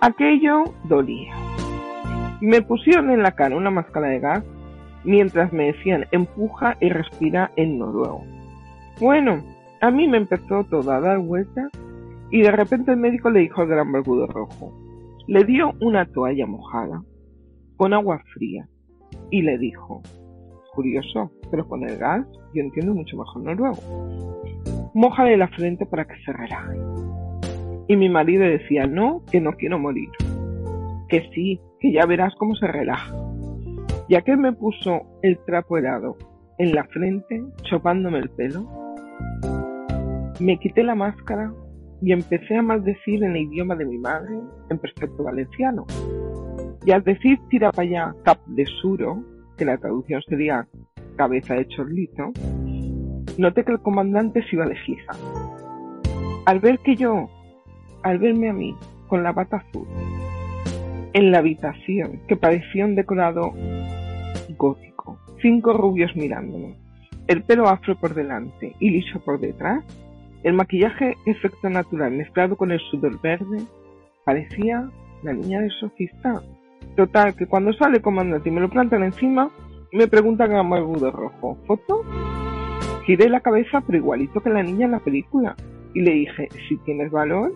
Aquello 0.01 0.65
dolía. 0.85 1.35
Me 2.41 2.61
pusieron 2.63 3.11
en 3.11 3.23
la 3.23 3.33
cara 3.33 3.57
una 3.57 3.71
máscara 3.71 4.09
de 4.09 4.21
gas 4.21 4.45
mientras 5.05 5.53
me 5.53 5.73
decían 5.73 6.07
empuja 6.11 6.77
y 6.81 6.89
respira 6.89 7.51
en 7.57 7.79
noruego. 7.79 8.25
Bueno, 9.01 9.43
a 9.81 9.91
mí 9.91 10.09
me 10.09 10.19
empezó 10.19 10.65
todo 10.65 10.91
a 10.91 11.01
dar 11.01 11.19
vueltas 11.19 11.71
y 12.31 12.43
de 12.43 12.51
repente 12.51 12.93
el 12.93 12.97
médico 12.97 13.31
le 13.31 13.41
dijo 13.41 13.63
al 13.63 13.69
gran 13.69 13.93
barbudo 13.93 14.27
rojo, 14.27 14.73
le 15.27 15.45
dio 15.45 15.73
una 15.81 16.07
toalla 16.07 16.47
mojada 16.47 17.03
con 17.77 17.93
agua 17.93 18.23
fría 18.35 18.69
y 19.31 19.43
le 19.43 19.59
dijo, 19.59 20.03
curioso, 20.75 21.31
pero 21.51 21.67
con 21.67 21.89
el 21.89 21.97
gas 21.99 22.27
yo 22.53 22.63
entiendo 22.63 22.95
mucho 22.95 23.17
mejor 23.17 23.43
noruego, 23.43 23.79
mójale 24.95 25.37
la 25.37 25.49
frente 25.49 25.87
para 25.87 26.05
que 26.05 26.17
se 26.25 26.33
relaje. 26.33 26.79
Y 27.89 27.97
mi 27.97 28.09
marido 28.09 28.45
decía, 28.45 28.87
no, 28.87 29.23
que 29.31 29.41
no 29.41 29.53
quiero 29.53 29.79
morir, 29.79 30.09
que 31.09 31.29
sí, 31.35 31.61
que 31.81 31.93
ya 31.93 32.07
verás 32.07 32.35
cómo 32.37 32.55
se 32.55 32.67
relaja. 32.67 33.15
Ya 34.09 34.23
que 34.23 34.37
me 34.37 34.53
puso 34.53 35.03
el 35.23 35.39
trapo 35.45 35.79
helado 35.79 36.17
en 36.59 36.75
la 36.75 36.85
frente, 36.85 37.43
chopándome 37.63 38.19
el 38.19 38.31
pelo, 38.31 38.67
me 40.41 40.59
quité 40.59 40.83
la 40.83 40.95
máscara 40.95 41.53
y 42.05 42.13
empecé 42.13 42.57
a 42.57 42.63
maldecir 42.63 43.25
en 43.25 43.35
el 43.35 43.45
idioma 43.45 43.75
de 43.77 43.87
mi 43.87 43.97
madre, 43.97 44.39
en 44.69 44.79
perfecto 44.79 45.25
valenciano. 45.25 45.87
Y 46.85 46.91
al 46.91 47.03
decir 47.03 47.39
tira 47.49 47.73
para 47.73 47.89
allá 47.89 48.15
cap 48.25 48.39
de 48.47 48.67
suro, 48.67 49.25
que 49.57 49.65
la 49.65 49.79
traducción 49.79 50.21
sería 50.29 50.69
cabeza 51.17 51.55
de 51.55 51.67
chorlito, 51.69 52.33
noté 53.39 53.65
que 53.65 53.73
el 53.73 53.81
comandante 53.81 54.43
se 54.43 54.57
iba 54.57 54.67
deslizando. 54.67 55.57
Al 56.45 56.61
ver 56.61 56.79
que 56.81 56.95
yo, 56.95 57.31
al 58.03 58.19
verme 58.19 58.51
a 58.51 58.53
mí, 58.53 58.77
con 59.07 59.23
la 59.23 59.33
bata 59.33 59.57
azul, 59.57 59.89
en 61.15 61.31
la 61.31 61.39
habitación, 61.39 62.21
que 62.29 62.37
parecía 62.37 62.85
un 62.85 62.97
decorado 62.97 63.55
gótico, 64.59 65.19
cinco 65.41 65.73
rubios 65.73 66.15
mirándome, 66.17 66.77
el 67.29 67.43
pelo 67.45 67.67
afro 67.67 67.99
por 67.99 68.13
delante 68.13 68.75
y 68.79 68.91
liso 68.91 69.21
por 69.21 69.41
detrás, 69.41 69.83
el 70.45 70.53
maquillaje 70.53 71.17
efecto 71.25 71.71
natural 71.71 72.13
mezclado 72.13 72.57
con 72.57 72.71
el 72.71 72.79
sudor 72.91 73.21
verde 73.21 73.63
parecía 74.25 74.89
la 75.23 75.33
niña 75.33 75.61
del 75.61 75.73
sofista. 75.73 76.43
Total, 76.97 77.35
que 77.35 77.47
cuando 77.47 77.73
sale 77.73 78.01
comandante 78.01 78.51
y 78.51 78.53
me 78.53 78.61
lo 78.61 78.69
plantan 78.69 79.03
encima, 79.03 79.51
me 79.91 80.07
preguntan 80.07 80.53
a 80.53 80.63
de 80.63 81.11
rojo, 81.11 81.57
¿foto? 81.67 82.03
Giré 83.07 83.29
la 83.31 83.41
cabeza, 83.41 83.83
pero 83.87 83.99
igualito 83.99 84.41
que 84.41 84.51
la 84.51 84.63
niña 84.63 84.85
en 84.85 84.93
la 84.93 84.99
película. 84.99 85.57
Y 85.95 86.03
le 86.03 86.13
dije, 86.13 86.49
si 86.69 86.77
tienes 86.79 87.11
valor. 87.11 87.53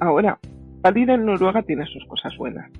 Ahora, 0.00 0.38
parir 0.82 1.10
en 1.10 1.26
Noruega 1.26 1.62
tiene 1.62 1.84
sus 1.86 2.04
cosas 2.06 2.34
buenas. 2.38 2.70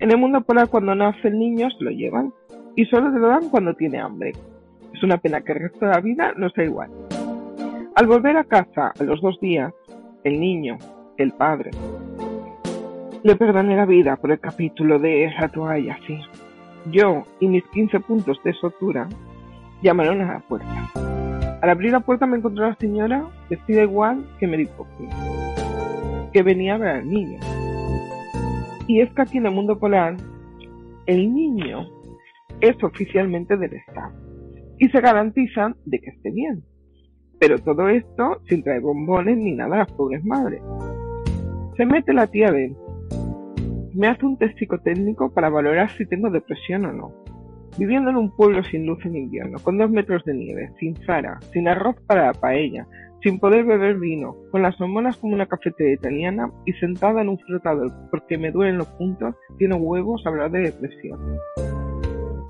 En 0.00 0.10
el 0.10 0.18
mundo 0.18 0.42
polar, 0.42 0.68
cuando 0.68 0.94
nace 0.94 1.28
el 1.28 1.38
niño, 1.38 1.70
se 1.70 1.84
lo 1.84 1.90
llevan. 1.90 2.32
Y 2.76 2.84
solo 2.86 3.10
se 3.10 3.18
lo 3.18 3.28
dan 3.28 3.48
cuando 3.48 3.74
tiene 3.74 4.00
hambre. 4.00 4.32
Es 4.92 5.02
una 5.02 5.16
pena 5.16 5.40
que 5.40 5.52
el 5.52 5.60
resto 5.60 5.86
de 5.86 5.92
la 5.92 6.00
vida 6.00 6.34
no 6.36 6.50
sea 6.50 6.64
igual. 6.64 6.90
Al 7.94 8.06
volver 8.06 8.38
a 8.38 8.44
casa 8.44 8.92
a 8.98 9.04
los 9.04 9.20
dos 9.20 9.38
días, 9.40 9.70
el 10.24 10.40
niño, 10.40 10.78
el 11.18 11.32
padre, 11.32 11.72
le 13.22 13.36
perdoné 13.36 13.76
la 13.76 13.84
vida 13.84 14.16
por 14.16 14.32
el 14.32 14.40
capítulo 14.40 14.98
de 14.98 15.26
esa 15.26 15.48
toalla, 15.48 15.98
sí. 16.06 16.18
Yo 16.90 17.24
y 17.38 17.48
mis 17.48 17.62
15 17.64 18.00
puntos 18.00 18.42
de 18.44 18.54
sotura 18.54 19.10
llamaron 19.82 20.22
a 20.22 20.32
la 20.32 20.40
puerta. 20.40 20.90
Al 21.60 21.68
abrir 21.68 21.92
la 21.92 22.00
puerta 22.00 22.24
me 22.24 22.38
encontró 22.38 22.66
la 22.66 22.76
señora 22.76 23.26
vestida 23.50 23.82
igual 23.82 24.24
que 24.40 24.46
Mary 24.46 24.68
Poppins, 24.74 25.14
que 26.32 26.42
venía 26.42 26.76
a 26.76 26.78
ver 26.78 26.96
al 26.96 27.08
niño. 27.10 27.40
Y 28.86 29.02
es 29.02 29.12
que 29.12 29.22
aquí 29.22 29.36
en 29.36 29.46
el 29.46 29.52
mundo 29.52 29.78
polar, 29.78 30.16
el 31.04 31.32
niño 31.34 31.86
es 32.62 32.82
oficialmente 32.82 33.58
del 33.58 33.74
Estado 33.74 34.14
y 34.78 34.88
se 34.88 35.00
garantizan 35.00 35.76
de 35.84 36.00
que 36.00 36.08
esté 36.08 36.30
bien. 36.30 36.64
Pero 37.42 37.58
todo 37.58 37.88
esto 37.88 38.40
sin 38.48 38.62
traer 38.62 38.82
bombones 38.82 39.36
ni 39.36 39.50
nada 39.50 39.74
a 39.74 39.78
las 39.78 39.92
pobres 39.94 40.24
madres. 40.24 40.62
Se 41.76 41.84
mete 41.84 42.12
la 42.12 42.28
tía 42.28 42.52
Ben. 42.52 42.76
Me 43.94 44.06
hace 44.06 44.24
un 44.24 44.38
test 44.38 44.56
psicotécnico 44.60 45.34
para 45.34 45.48
valorar 45.50 45.90
si 45.90 46.06
tengo 46.06 46.30
depresión 46.30 46.84
o 46.84 46.92
no. 46.92 47.12
Viviendo 47.76 48.10
en 48.10 48.16
un 48.16 48.30
pueblo 48.36 48.62
sin 48.62 48.86
luz 48.86 49.04
en 49.04 49.16
invierno, 49.16 49.58
con 49.58 49.76
dos 49.76 49.90
metros 49.90 50.22
de 50.24 50.34
nieve, 50.34 50.70
sin 50.78 50.94
Zara, 51.04 51.40
sin 51.52 51.66
arroz 51.66 51.96
para 52.06 52.26
la 52.26 52.32
paella, 52.32 52.86
sin 53.24 53.40
poder 53.40 53.64
beber 53.64 53.98
vino, 53.98 54.36
con 54.52 54.62
las 54.62 54.80
hormonas 54.80 55.16
como 55.16 55.34
una 55.34 55.46
cafetería 55.46 55.94
italiana 55.94 56.48
y 56.64 56.74
sentada 56.74 57.22
en 57.22 57.28
un 57.28 57.38
flotador 57.40 57.90
porque 58.12 58.38
me 58.38 58.52
duelen 58.52 58.78
los 58.78 58.86
puntos, 58.86 59.34
tiene 59.58 59.74
huevos 59.74 60.24
hablar 60.26 60.52
de 60.52 60.60
depresión. 60.60 61.18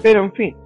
Pero 0.02 0.24
en 0.24 0.32
fin, 0.34 0.56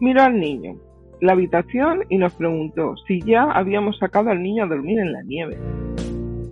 miro 0.00 0.22
al 0.22 0.40
niño, 0.40 0.78
la 1.22 1.34
habitación 1.34 2.02
y 2.08 2.18
nos 2.18 2.34
preguntó 2.34 2.96
si 3.06 3.20
ya 3.20 3.44
habíamos 3.44 3.96
sacado 3.98 4.30
al 4.30 4.42
niño 4.42 4.64
a 4.64 4.66
dormir 4.66 4.98
en 4.98 5.12
la 5.12 5.22
nieve. 5.22 5.56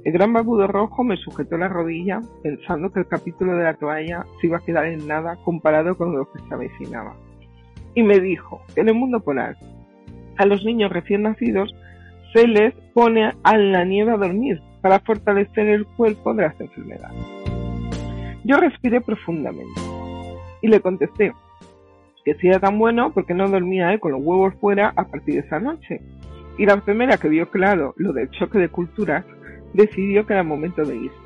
El 0.05 0.12
gran 0.12 0.33
barbudo 0.33 0.68
rojo 0.68 1.03
me 1.03 1.16
sujetó 1.16 1.59
la 1.59 1.66
rodilla 1.66 2.21
pensando 2.45 2.93
que 2.93 3.01
el 3.01 3.09
capítulo 3.09 3.57
de 3.57 3.64
la 3.64 3.75
toalla 3.75 4.25
se 4.41 4.47
iba 4.47 4.59
a 4.59 4.64
quedar 4.64 4.87
en 4.87 5.09
nada 5.09 5.37
comparado 5.45 5.97
con 5.97 6.16
lo 6.16 6.31
que 6.31 6.39
se 6.39 6.55
avecinaba. 6.55 7.16
Y 7.97 8.05
me 8.05 8.21
dijo 8.21 8.62
en 8.77 8.89
el 8.89 8.95
mundo 8.95 9.18
polar 9.18 9.57
a 10.39 10.47
los 10.47 10.64
niños 10.64 10.93
recién 10.93 11.23
nacidos 11.23 11.75
se 12.33 12.47
les 12.47 12.73
pone 12.95 13.33
a 13.43 13.59
la 13.59 13.85
nieve 13.85 14.12
a 14.12 14.18
dormir 14.18 14.61
para 14.83 15.01
fortalecer 15.01 15.66
el 15.66 15.85
cuerpo 15.85 16.33
de 16.33 16.45
las 16.45 16.61
enfermedades. 16.61 17.18
Yo 18.45 18.57
respiré 18.57 19.01
profundamente 19.01 19.81
y 20.62 20.68
le 20.68 20.79
contesté 20.79 21.33
que 22.25 22.35
si 22.35 22.49
era 22.49 22.61
tan 22.61 22.79
bueno 22.79 23.12
porque 23.12 23.35
no 23.35 23.49
dormía 23.49 23.93
él 23.93 24.01
con 24.01 24.12
los 24.12 24.23
huevos 24.23 24.55
fuera 24.61 24.93
a 24.97 25.05
partir 25.05 25.35
de 25.35 25.41
esa 25.41 25.61
noche. 25.61 26.01
Y 26.59 26.66
la 26.66 26.75
enfermera 26.75 27.16
que 27.16 27.29
vio 27.29 27.51
claro 27.51 27.95
lo 27.97 28.12
del 28.12 28.31
choque 28.31 28.59
de 28.59 28.68
culturas 28.68 29.25
decidió 29.73 30.27
que 30.27 30.35
era 30.35 30.43
momento 30.43 30.85
de 30.85 30.97
irse. 30.97 31.16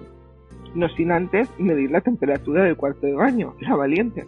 No 0.74 0.88
sin 0.90 1.12
antes 1.12 1.48
medir 1.58 1.90
la 1.90 2.00
temperatura 2.00 2.64
del 2.64 2.76
cuarto 2.76 3.06
de 3.06 3.14
baño, 3.14 3.54
era 3.60 3.76
valiente. 3.76 4.24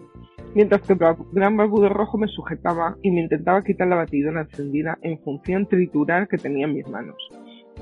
Mientras 0.54 0.80
que 0.82 0.94
el 0.94 0.98
gran 1.32 1.56
barbudo 1.56 1.88
rojo 1.88 2.18
me 2.18 2.28
sujetaba 2.28 2.96
y 3.02 3.10
me 3.10 3.20
intentaba 3.20 3.62
quitar 3.62 3.88
la 3.88 3.96
batidora 3.96 4.42
encendida 4.42 4.98
en 5.02 5.18
función 5.18 5.66
triturar 5.66 6.28
que 6.28 6.38
tenía 6.38 6.66
en 6.66 6.74
mis 6.74 6.88
manos. 6.88 7.16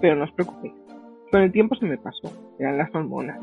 Pero 0.01 0.17
no 0.17 0.25
os 0.25 0.33
preocupéis, 0.33 0.75
con 1.31 1.43
el 1.43 1.53
tiempo 1.53 1.77
se 1.77 1.87
me 1.87 1.99
pasó, 1.99 2.33
eran 2.59 2.79
las 2.79 2.93
hormonas. 2.95 3.39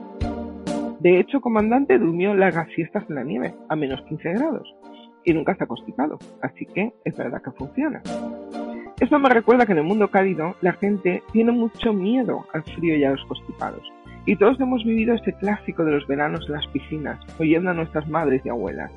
De 1.00 1.20
hecho, 1.20 1.42
comandante 1.42 1.98
durmió 1.98 2.34
largas 2.34 2.68
siestas 2.76 3.06
en 3.10 3.16
la 3.16 3.24
nieve, 3.24 3.54
a 3.70 3.76
menos 3.76 4.02
15 4.04 4.34
grados, 4.34 4.76
y 5.24 5.34
nunca 5.34 5.56
ha 5.60 5.66
constipado, 5.66 6.18
así 6.42 6.66
que 6.66 6.94
es 7.04 7.16
verdad 7.16 7.42
que 7.42 7.52
funciona. 7.52 8.02
Eso 9.00 9.18
me 9.18 9.30
recuerda 9.30 9.66
que 9.66 9.72
en 9.72 9.80
el 9.80 9.84
mundo 9.84 10.10
cálido 10.10 10.56
la 10.62 10.74
gente 10.74 11.24
tiene 11.34 11.52
mucho 11.52 11.92
miedo 11.92 12.46
al 12.54 12.64
frío 12.64 12.96
y 12.96 13.04
a 13.04 13.12
los 13.12 13.26
constipados. 13.26 13.82
Y 14.26 14.36
todos 14.36 14.60
hemos 14.60 14.84
vivido 14.84 15.16
ese 15.16 15.34
clásico 15.34 15.84
de 15.84 15.94
los 15.94 16.06
veranos 16.06 16.46
en 16.48 16.54
las 16.54 16.68
piscinas, 16.68 17.20
oyendo 17.40 17.72
a 17.72 17.74
nuestras 17.74 18.08
madres 18.08 18.44
y 18.46 18.50
abuelas. 18.50 18.92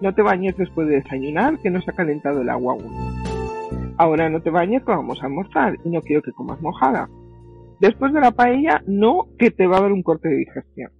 No 0.00 0.14
te 0.14 0.22
bañes 0.22 0.56
después 0.56 0.88
de 0.88 0.96
desayunar, 0.96 1.58
que 1.58 1.70
no 1.70 1.82
se 1.82 1.90
ha 1.90 1.94
calentado 1.94 2.40
el 2.40 2.48
agua 2.48 2.72
aún. 2.72 3.94
Ahora 3.98 4.30
no 4.30 4.40
te 4.40 4.50
bañes 4.50 4.82
que 4.82 4.90
vamos 4.90 5.22
a 5.22 5.26
almorzar 5.26 5.76
y 5.84 5.90
no 5.90 6.00
quiero 6.00 6.22
que 6.22 6.32
comas 6.32 6.60
mojada. 6.62 7.08
Después 7.80 8.12
de 8.14 8.20
la 8.20 8.30
paella, 8.30 8.82
no, 8.86 9.26
que 9.38 9.50
te 9.50 9.66
va 9.66 9.76
a 9.76 9.82
dar 9.82 9.92
un 9.92 10.02
corte 10.02 10.28
de 10.30 10.36
digestión. 10.36 10.90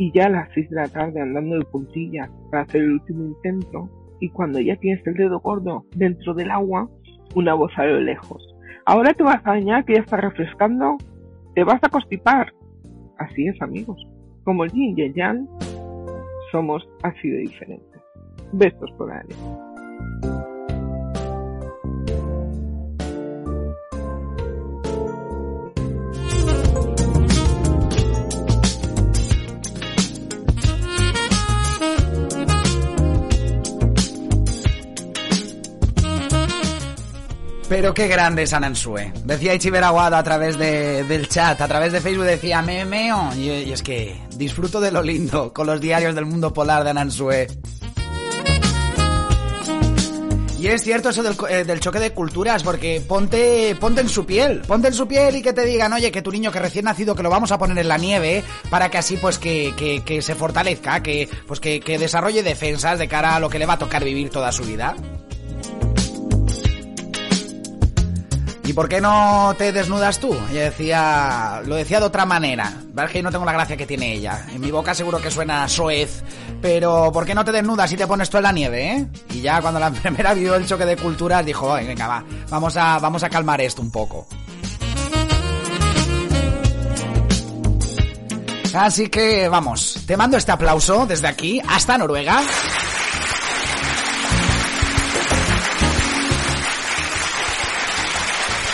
Y 0.00 0.10
ya 0.12 0.26
a 0.26 0.30
las 0.30 0.48
6 0.54 0.70
de 0.70 0.76
la 0.76 0.88
tarde 0.88 1.20
andando 1.20 1.58
de 1.58 1.64
puntillas 1.66 2.30
para 2.50 2.62
hacer 2.62 2.80
el 2.80 2.92
último 2.92 3.22
intento, 3.22 3.90
y 4.18 4.30
cuando 4.30 4.58
ya 4.58 4.74
tienes 4.76 5.06
el 5.06 5.12
dedo 5.12 5.40
gordo 5.40 5.84
dentro 5.94 6.32
del 6.32 6.50
agua, 6.50 6.88
una 7.34 7.52
voz 7.52 7.70
a 7.76 7.84
lo 7.84 8.00
lejos. 8.00 8.42
Ahora 8.86 9.12
te 9.12 9.22
vas 9.22 9.44
a 9.44 9.50
bañar 9.50 9.84
que 9.84 9.96
ya 9.96 10.00
está 10.00 10.16
refrescando, 10.16 10.96
te 11.54 11.64
vas 11.64 11.80
a 11.82 11.90
constipar. 11.90 12.50
Así 13.18 13.46
es, 13.46 13.60
amigos. 13.60 14.02
Como 14.44 14.64
el 14.64 14.72
yin 14.72 14.98
y 14.98 15.02
el 15.02 15.12
yang, 15.12 15.46
somos 16.50 16.82
así 17.02 17.28
de 17.28 17.40
diferentes. 17.40 18.00
Besos 18.54 18.90
por 18.96 19.12
ahí. 19.12 19.28
Pero 37.70 37.94
qué 37.94 38.08
grande 38.08 38.42
es 38.42 38.52
Anansue. 38.52 39.12
Decía 39.24 39.54
Ichiber 39.54 39.84
Aguado 39.84 40.16
a 40.16 40.22
través 40.24 40.58
de- 40.58 41.04
del 41.04 41.28
chat, 41.28 41.60
a 41.60 41.68
través 41.68 41.92
de 41.92 42.00
Facebook 42.00 42.24
decía 42.24 42.60
me 42.62 42.84
meo. 42.84 43.30
Y, 43.36 43.48
y 43.48 43.72
es 43.72 43.80
que 43.82 44.20
disfruto 44.36 44.80
de 44.80 44.90
lo 44.90 45.02
lindo 45.04 45.52
con 45.52 45.68
los 45.68 45.80
diarios 45.80 46.16
del 46.16 46.26
mundo 46.26 46.52
polar 46.52 46.82
de 46.82 46.90
Anansue. 46.90 47.46
Y 50.58 50.66
es 50.66 50.82
cierto 50.82 51.08
eso 51.10 51.22
eh, 51.48 51.64
del 51.64 51.80
choque 51.80 52.00
de 52.00 52.12
culturas, 52.12 52.62
porque 52.64 53.00
ponte, 53.06 53.74
ponte 53.80 54.00
en 54.02 54.08
su 54.10 54.26
piel, 54.26 54.60
ponte 54.66 54.88
en 54.88 54.94
su 54.94 55.06
piel 55.08 55.36
y 55.36 55.40
que 55.42 55.52
te 55.54 55.64
digan, 55.64 55.92
oye, 55.94 56.10
que 56.10 56.20
tu 56.22 56.30
niño 56.32 56.50
que 56.52 56.58
recién 56.58 56.84
nacido 56.84 57.14
que 57.14 57.22
lo 57.22 57.30
vamos 57.30 57.50
a 57.52 57.56
poner 57.58 57.78
en 57.78 57.88
la 57.88 57.96
nieve, 57.96 58.42
para 58.68 58.90
que 58.90 58.98
así 58.98 59.16
pues 59.16 59.38
que, 59.38 59.72
que, 59.76 60.02
que 60.04 60.20
se 60.20 60.34
fortalezca, 60.34 61.02
que, 61.02 61.30
pues 61.46 61.60
que, 61.60 61.80
que 61.80 61.98
desarrolle 61.98 62.42
defensas 62.42 62.98
de 62.98 63.08
cara 63.08 63.36
a 63.36 63.40
lo 63.40 63.48
que 63.48 63.58
le 63.58 63.64
va 63.64 63.74
a 63.74 63.78
tocar 63.78 64.04
vivir 64.04 64.28
toda 64.28 64.52
su 64.52 64.64
vida. 64.64 64.94
¿Y 68.70 68.72
por 68.72 68.88
qué 68.88 69.00
no 69.00 69.52
te 69.58 69.72
desnudas 69.72 70.20
tú? 70.20 70.32
Ella 70.48 70.66
decía, 70.66 71.60
lo 71.66 71.74
decía 71.74 71.98
de 71.98 72.06
otra 72.06 72.24
manera. 72.24 72.72
¿Verdad 72.92 73.10
que 73.10 73.20
no 73.20 73.32
tengo 73.32 73.44
la 73.44 73.52
gracia 73.52 73.76
que 73.76 73.84
tiene 73.84 74.12
ella? 74.12 74.46
En 74.54 74.60
mi 74.60 74.70
boca 74.70 74.94
seguro 74.94 75.20
que 75.20 75.28
suena 75.28 75.66
soez. 75.66 76.22
Pero 76.62 77.10
¿por 77.12 77.26
qué 77.26 77.34
no 77.34 77.44
te 77.44 77.50
desnudas 77.50 77.90
y 77.90 77.96
te 77.96 78.06
pones 78.06 78.30
tú 78.30 78.36
en 78.36 78.44
la 78.44 78.52
nieve, 78.52 78.92
eh? 78.92 79.06
Y 79.30 79.40
ya 79.40 79.60
cuando 79.60 79.80
la 79.80 79.86
enfermera 79.88 80.34
vio 80.34 80.54
el 80.54 80.66
choque 80.66 80.84
de 80.84 80.96
culturas 80.96 81.44
dijo, 81.44 81.74
"Ay, 81.74 81.88
venga, 81.88 82.06
va, 82.06 82.24
vamos 82.48 82.76
a, 82.76 83.00
vamos 83.00 83.24
a 83.24 83.28
calmar 83.28 83.60
esto 83.60 83.82
un 83.82 83.90
poco. 83.90 84.28
Así 88.72 89.08
que 89.08 89.48
vamos, 89.48 89.98
te 90.06 90.16
mando 90.16 90.36
este 90.36 90.52
aplauso 90.52 91.06
desde 91.06 91.26
aquí 91.26 91.60
hasta 91.66 91.98
Noruega. 91.98 92.40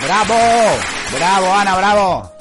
¡Bravo! 0.06 0.34
¡Bravo, 1.16 1.52
Ana, 1.52 1.76
bravo! 1.76 2.32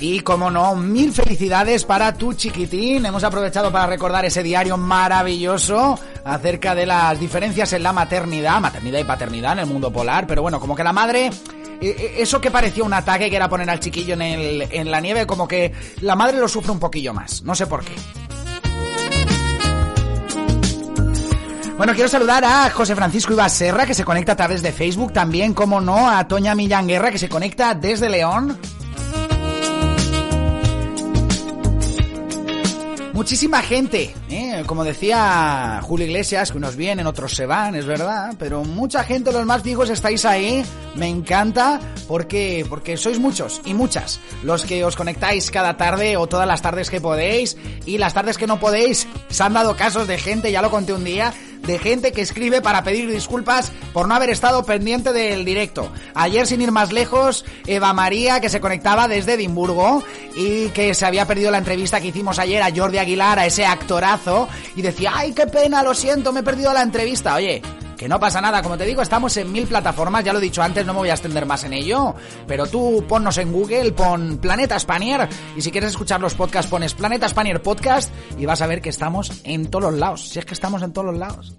Y 0.00 0.20
como 0.20 0.50
no, 0.50 0.74
mil 0.74 1.12
felicidades 1.12 1.84
para 1.84 2.14
tu 2.14 2.32
chiquitín. 2.32 3.04
Hemos 3.04 3.22
aprovechado 3.22 3.70
para 3.70 3.86
recordar 3.86 4.24
ese 4.24 4.42
diario 4.42 4.78
maravilloso 4.78 5.98
acerca 6.24 6.74
de 6.74 6.86
las 6.86 7.20
diferencias 7.20 7.74
en 7.74 7.82
la 7.82 7.92
maternidad, 7.92 8.58
maternidad 8.58 9.00
y 9.00 9.04
paternidad 9.04 9.52
en 9.52 9.58
el 9.58 9.66
mundo 9.66 9.92
polar. 9.92 10.26
Pero 10.26 10.40
bueno, 10.40 10.58
como 10.58 10.74
que 10.74 10.82
la 10.82 10.94
madre, 10.94 11.26
eh, 11.26 11.30
eh, 11.82 12.14
eso 12.16 12.40
que 12.40 12.50
parecía 12.50 12.82
un 12.82 12.94
ataque 12.94 13.28
que 13.28 13.36
era 13.36 13.50
poner 13.50 13.68
al 13.68 13.80
chiquillo 13.80 14.14
en, 14.14 14.22
el, 14.22 14.62
en 14.70 14.90
la 14.90 15.02
nieve, 15.02 15.26
como 15.26 15.46
que 15.46 15.74
la 16.00 16.16
madre 16.16 16.38
lo 16.38 16.48
sufre 16.48 16.72
un 16.72 16.80
poquillo 16.80 17.12
más. 17.12 17.42
No 17.42 17.54
sé 17.54 17.66
por 17.66 17.84
qué. 17.84 17.92
Bueno, 21.80 21.94
quiero 21.94 22.10
saludar 22.10 22.44
a 22.44 22.68
José 22.68 22.94
Francisco 22.94 23.32
Ibas 23.32 23.54
Serra, 23.54 23.86
que 23.86 23.94
se 23.94 24.04
conecta 24.04 24.32
a 24.32 24.36
través 24.36 24.60
de 24.60 24.70
Facebook. 24.70 25.14
También, 25.14 25.54
como 25.54 25.80
no, 25.80 26.10
a 26.10 26.28
Toña 26.28 26.54
Millán 26.54 26.86
Guerra, 26.86 27.10
que 27.10 27.16
se 27.16 27.30
conecta 27.30 27.74
desde 27.74 28.10
León. 28.10 28.58
Muchísima 33.14 33.62
gente, 33.62 34.14
¿eh? 34.28 34.62
como 34.66 34.84
decía 34.84 35.80
Julio 35.82 36.06
Iglesias, 36.06 36.52
que 36.52 36.58
unos 36.58 36.76
vienen, 36.76 37.06
otros 37.06 37.34
se 37.34 37.46
van, 37.46 37.74
es 37.74 37.84
verdad, 37.84 38.34
pero 38.38 38.62
mucha 38.62 39.04
gente, 39.04 39.32
los 39.32 39.44
más 39.44 39.62
fijos 39.62 39.90
estáis 39.90 40.24
ahí, 40.24 40.64
me 40.94 41.06
encanta, 41.06 41.80
porque, 42.08 42.64
porque 42.68 42.96
sois 42.96 43.18
muchos 43.18 43.60
y 43.66 43.74
muchas 43.74 44.20
los 44.42 44.64
que 44.64 44.84
os 44.86 44.96
conectáis 44.96 45.50
cada 45.50 45.76
tarde 45.76 46.16
o 46.16 46.26
todas 46.26 46.46
las 46.46 46.62
tardes 46.62 46.88
que 46.88 47.00
podéis, 47.00 47.58
y 47.84 47.98
las 47.98 48.14
tardes 48.14 48.38
que 48.38 48.46
no 48.46 48.58
podéis, 48.58 49.06
se 49.28 49.42
han 49.42 49.52
dado 49.52 49.76
casos 49.76 50.08
de 50.08 50.16
gente, 50.16 50.50
ya 50.50 50.62
lo 50.62 50.70
conté 50.70 50.94
un 50.94 51.04
día, 51.04 51.34
de 51.66 51.78
gente 51.78 52.12
que 52.12 52.22
escribe 52.22 52.60
para 52.60 52.82
pedir 52.82 53.10
disculpas 53.10 53.72
por 53.92 54.08
no 54.08 54.14
haber 54.14 54.30
estado 54.30 54.64
pendiente 54.64 55.12
del 55.12 55.44
directo. 55.44 55.90
Ayer, 56.14 56.46
sin 56.46 56.60
ir 56.60 56.72
más 56.72 56.92
lejos, 56.92 57.44
Eva 57.66 57.92
María, 57.92 58.40
que 58.40 58.48
se 58.48 58.60
conectaba 58.60 59.08
desde 59.08 59.34
Edimburgo 59.34 60.02
y 60.36 60.68
que 60.68 60.94
se 60.94 61.06
había 61.06 61.26
perdido 61.26 61.50
la 61.50 61.58
entrevista 61.58 62.00
que 62.00 62.08
hicimos 62.08 62.38
ayer 62.38 62.62
a 62.62 62.74
Jordi 62.74 62.98
Aguilar, 62.98 63.38
a 63.38 63.46
ese 63.46 63.66
actorazo, 63.66 64.48
y 64.76 64.82
decía, 64.82 65.12
ay, 65.14 65.32
qué 65.32 65.46
pena, 65.46 65.82
lo 65.82 65.94
siento, 65.94 66.32
me 66.32 66.40
he 66.40 66.44
perdido 66.44 66.72
la 66.72 66.82
entrevista. 66.82 67.34
Oye, 67.34 67.62
que 68.00 68.08
no 68.08 68.18
pasa 68.18 68.40
nada, 68.40 68.62
como 68.62 68.78
te 68.78 68.86
digo, 68.86 69.02
estamos 69.02 69.36
en 69.36 69.52
mil 69.52 69.66
plataformas, 69.66 70.24
ya 70.24 70.32
lo 70.32 70.38
he 70.38 70.42
dicho 70.42 70.62
antes, 70.62 70.86
no 70.86 70.94
me 70.94 71.00
voy 71.00 71.10
a 71.10 71.12
extender 71.12 71.44
más 71.44 71.64
en 71.64 71.74
ello, 71.74 72.14
pero 72.46 72.66
tú 72.66 73.04
ponnos 73.06 73.36
en 73.36 73.52
Google, 73.52 73.92
pon 73.92 74.38
Planeta 74.38 74.78
Spanier, 74.78 75.28
y 75.54 75.60
si 75.60 75.70
quieres 75.70 75.90
escuchar 75.90 76.18
los 76.18 76.32
podcasts, 76.32 76.70
pones 76.70 76.94
Planeta 76.94 77.28
Spanier 77.28 77.60
Podcast, 77.60 78.10
y 78.38 78.46
vas 78.46 78.62
a 78.62 78.66
ver 78.66 78.80
que 78.80 78.88
estamos 78.88 79.42
en 79.44 79.70
todos 79.70 79.90
los 79.92 80.00
lados, 80.00 80.30
si 80.30 80.38
es 80.38 80.46
que 80.46 80.54
estamos 80.54 80.80
en 80.80 80.94
todos 80.94 81.08
los 81.08 81.18
lados. 81.18 81.54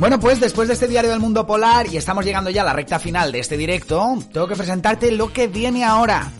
Bueno, 0.00 0.18
pues 0.18 0.40
después 0.40 0.66
de 0.66 0.72
este 0.72 0.88
diario 0.88 1.10
del 1.10 1.20
mundo 1.20 1.46
polar 1.46 1.86
y 1.92 1.98
estamos 1.98 2.24
llegando 2.24 2.48
ya 2.48 2.62
a 2.62 2.64
la 2.64 2.72
recta 2.72 2.98
final 2.98 3.32
de 3.32 3.40
este 3.40 3.58
directo, 3.58 4.16
tengo 4.32 4.48
que 4.48 4.56
presentarte 4.56 5.12
lo 5.12 5.30
que 5.30 5.46
viene 5.46 5.84
ahora. 5.84 6.32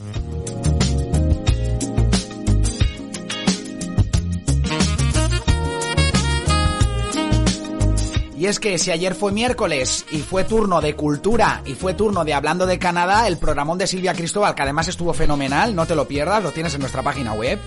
Y 8.34 8.46
es 8.46 8.58
que 8.58 8.78
si 8.78 8.90
ayer 8.90 9.14
fue 9.14 9.30
miércoles 9.30 10.06
y 10.10 10.20
fue 10.20 10.44
turno 10.44 10.80
de 10.80 10.96
cultura 10.96 11.60
y 11.66 11.74
fue 11.74 11.92
turno 11.92 12.24
de 12.24 12.32
Hablando 12.32 12.64
de 12.64 12.78
Canadá, 12.78 13.28
el 13.28 13.36
programón 13.36 13.76
de 13.76 13.86
Silvia 13.86 14.14
Cristóbal, 14.14 14.54
que 14.54 14.62
además 14.62 14.88
estuvo 14.88 15.12
fenomenal, 15.12 15.76
no 15.76 15.84
te 15.84 15.94
lo 15.94 16.08
pierdas, 16.08 16.42
lo 16.42 16.50
tienes 16.50 16.72
en 16.72 16.80
nuestra 16.80 17.02
página 17.02 17.34
web. 17.34 17.58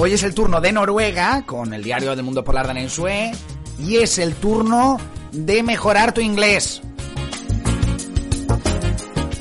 Hoy 0.00 0.12
es 0.12 0.22
el 0.22 0.32
turno 0.32 0.60
de 0.60 0.70
Noruega, 0.70 1.42
con 1.44 1.74
el 1.74 1.82
diario 1.82 2.14
del 2.14 2.24
mundo 2.24 2.44
polar 2.44 2.68
de 2.68 2.74
Nensue, 2.74 3.32
y 3.80 3.96
es 3.96 4.18
el 4.18 4.36
turno 4.36 4.96
de 5.32 5.64
mejorar 5.64 6.14
tu 6.14 6.20
inglés. 6.20 6.80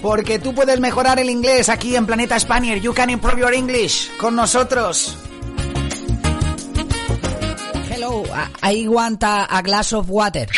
Porque 0.02 0.40
tú 0.40 0.56
puedes 0.56 0.80
mejorar 0.80 1.20
el 1.20 1.30
inglés 1.30 1.70
aquí 1.70 1.96
en 1.96 2.08
Planeta 2.08 2.40
Spanier. 2.40 2.82
You 2.82 2.92
can 2.92 3.12
improve 3.12 3.40
your 3.40 3.54
English 3.54 4.10
con 4.18 4.36
nosotros. 4.36 5.16
Hello, 7.92 8.24
I 8.64 8.88
want 8.88 9.24
a, 9.24 9.46
a 9.46 9.62
glass 9.62 9.94
of 9.94 10.08
water. 10.10 10.50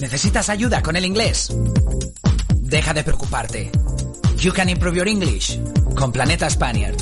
¿Necesitas 0.00 0.48
ayuda 0.48 0.82
con 0.82 0.96
el 0.96 1.04
inglés? 1.04 1.54
Deja 2.56 2.92
de 2.92 3.04
preocuparte. 3.04 3.70
You 4.38 4.52
can 4.52 4.68
improve 4.68 4.96
your 4.96 5.06
English 5.06 5.60
con 5.94 6.10
Planeta 6.10 6.50
Spaniard. 6.50 6.96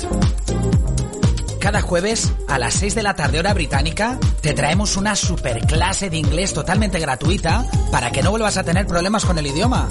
Cada 1.63 1.81
jueves 1.81 2.33
a 2.49 2.59
las 2.59 2.73
6 2.73 2.93
de 2.93 3.03
la 3.03 3.15
tarde 3.15 3.39
hora 3.39 3.53
británica 3.53 4.19
te 4.41 4.53
traemos 4.53 4.97
una 4.97 5.15
superclase 5.15 6.09
de 6.09 6.17
inglés 6.17 6.53
totalmente 6.53 6.99
gratuita 6.99 7.65
para 7.89 8.11
que 8.11 8.21
no 8.21 8.31
vuelvas 8.31 8.57
a 8.57 8.65
tener 8.65 8.85
problemas 8.85 9.23
con 9.23 9.37
el 9.37 9.47
idioma. 9.47 9.87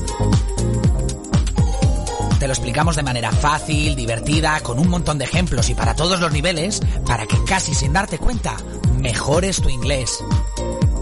Te 2.39 2.47
lo 2.47 2.53
explicamos 2.53 2.95
de 2.95 3.03
manera 3.03 3.33
fácil, 3.33 3.97
divertida, 3.97 4.61
con 4.61 4.79
un 4.79 4.89
montón 4.91 5.17
de 5.17 5.25
ejemplos 5.25 5.71
y 5.71 5.75
para 5.75 5.97
todos 5.97 6.21
los 6.21 6.31
niveles, 6.31 6.83
para 7.07 7.25
que 7.25 7.43
casi 7.45 7.75
sin 7.75 7.95
darte 7.95 8.19
cuenta 8.19 8.55
mejores 8.99 9.63
tu 9.63 9.71
inglés. 9.71 10.23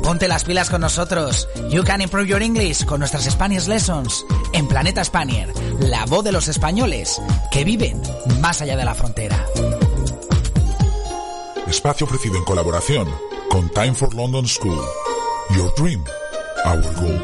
Ponte 0.04 0.28
las 0.28 0.44
pilas 0.44 0.70
con 0.70 0.82
nosotros. 0.82 1.48
You 1.68 1.82
can 1.82 2.00
improve 2.00 2.28
your 2.28 2.42
English 2.42 2.84
con 2.84 3.00
nuestras 3.00 3.24
Spanish 3.24 3.66
Lessons 3.66 4.24
en 4.52 4.68
Planeta 4.68 5.04
Spanier, 5.04 5.52
la 5.80 6.06
voz 6.06 6.22
de 6.22 6.30
los 6.30 6.46
españoles 6.46 7.20
que 7.50 7.64
viven 7.64 8.00
más 8.38 8.62
allá 8.62 8.76
de 8.76 8.84
la 8.84 8.94
frontera. 8.94 9.44
Espacio 11.70 12.04
ofrecido 12.04 12.36
en 12.36 12.42
colaboración 12.42 13.08
con 13.48 13.68
Time 13.68 13.94
for 13.94 14.12
London 14.12 14.44
School. 14.44 14.84
Your 15.54 15.72
dream, 15.76 16.02
our 16.66 16.82
goal. 16.96 17.22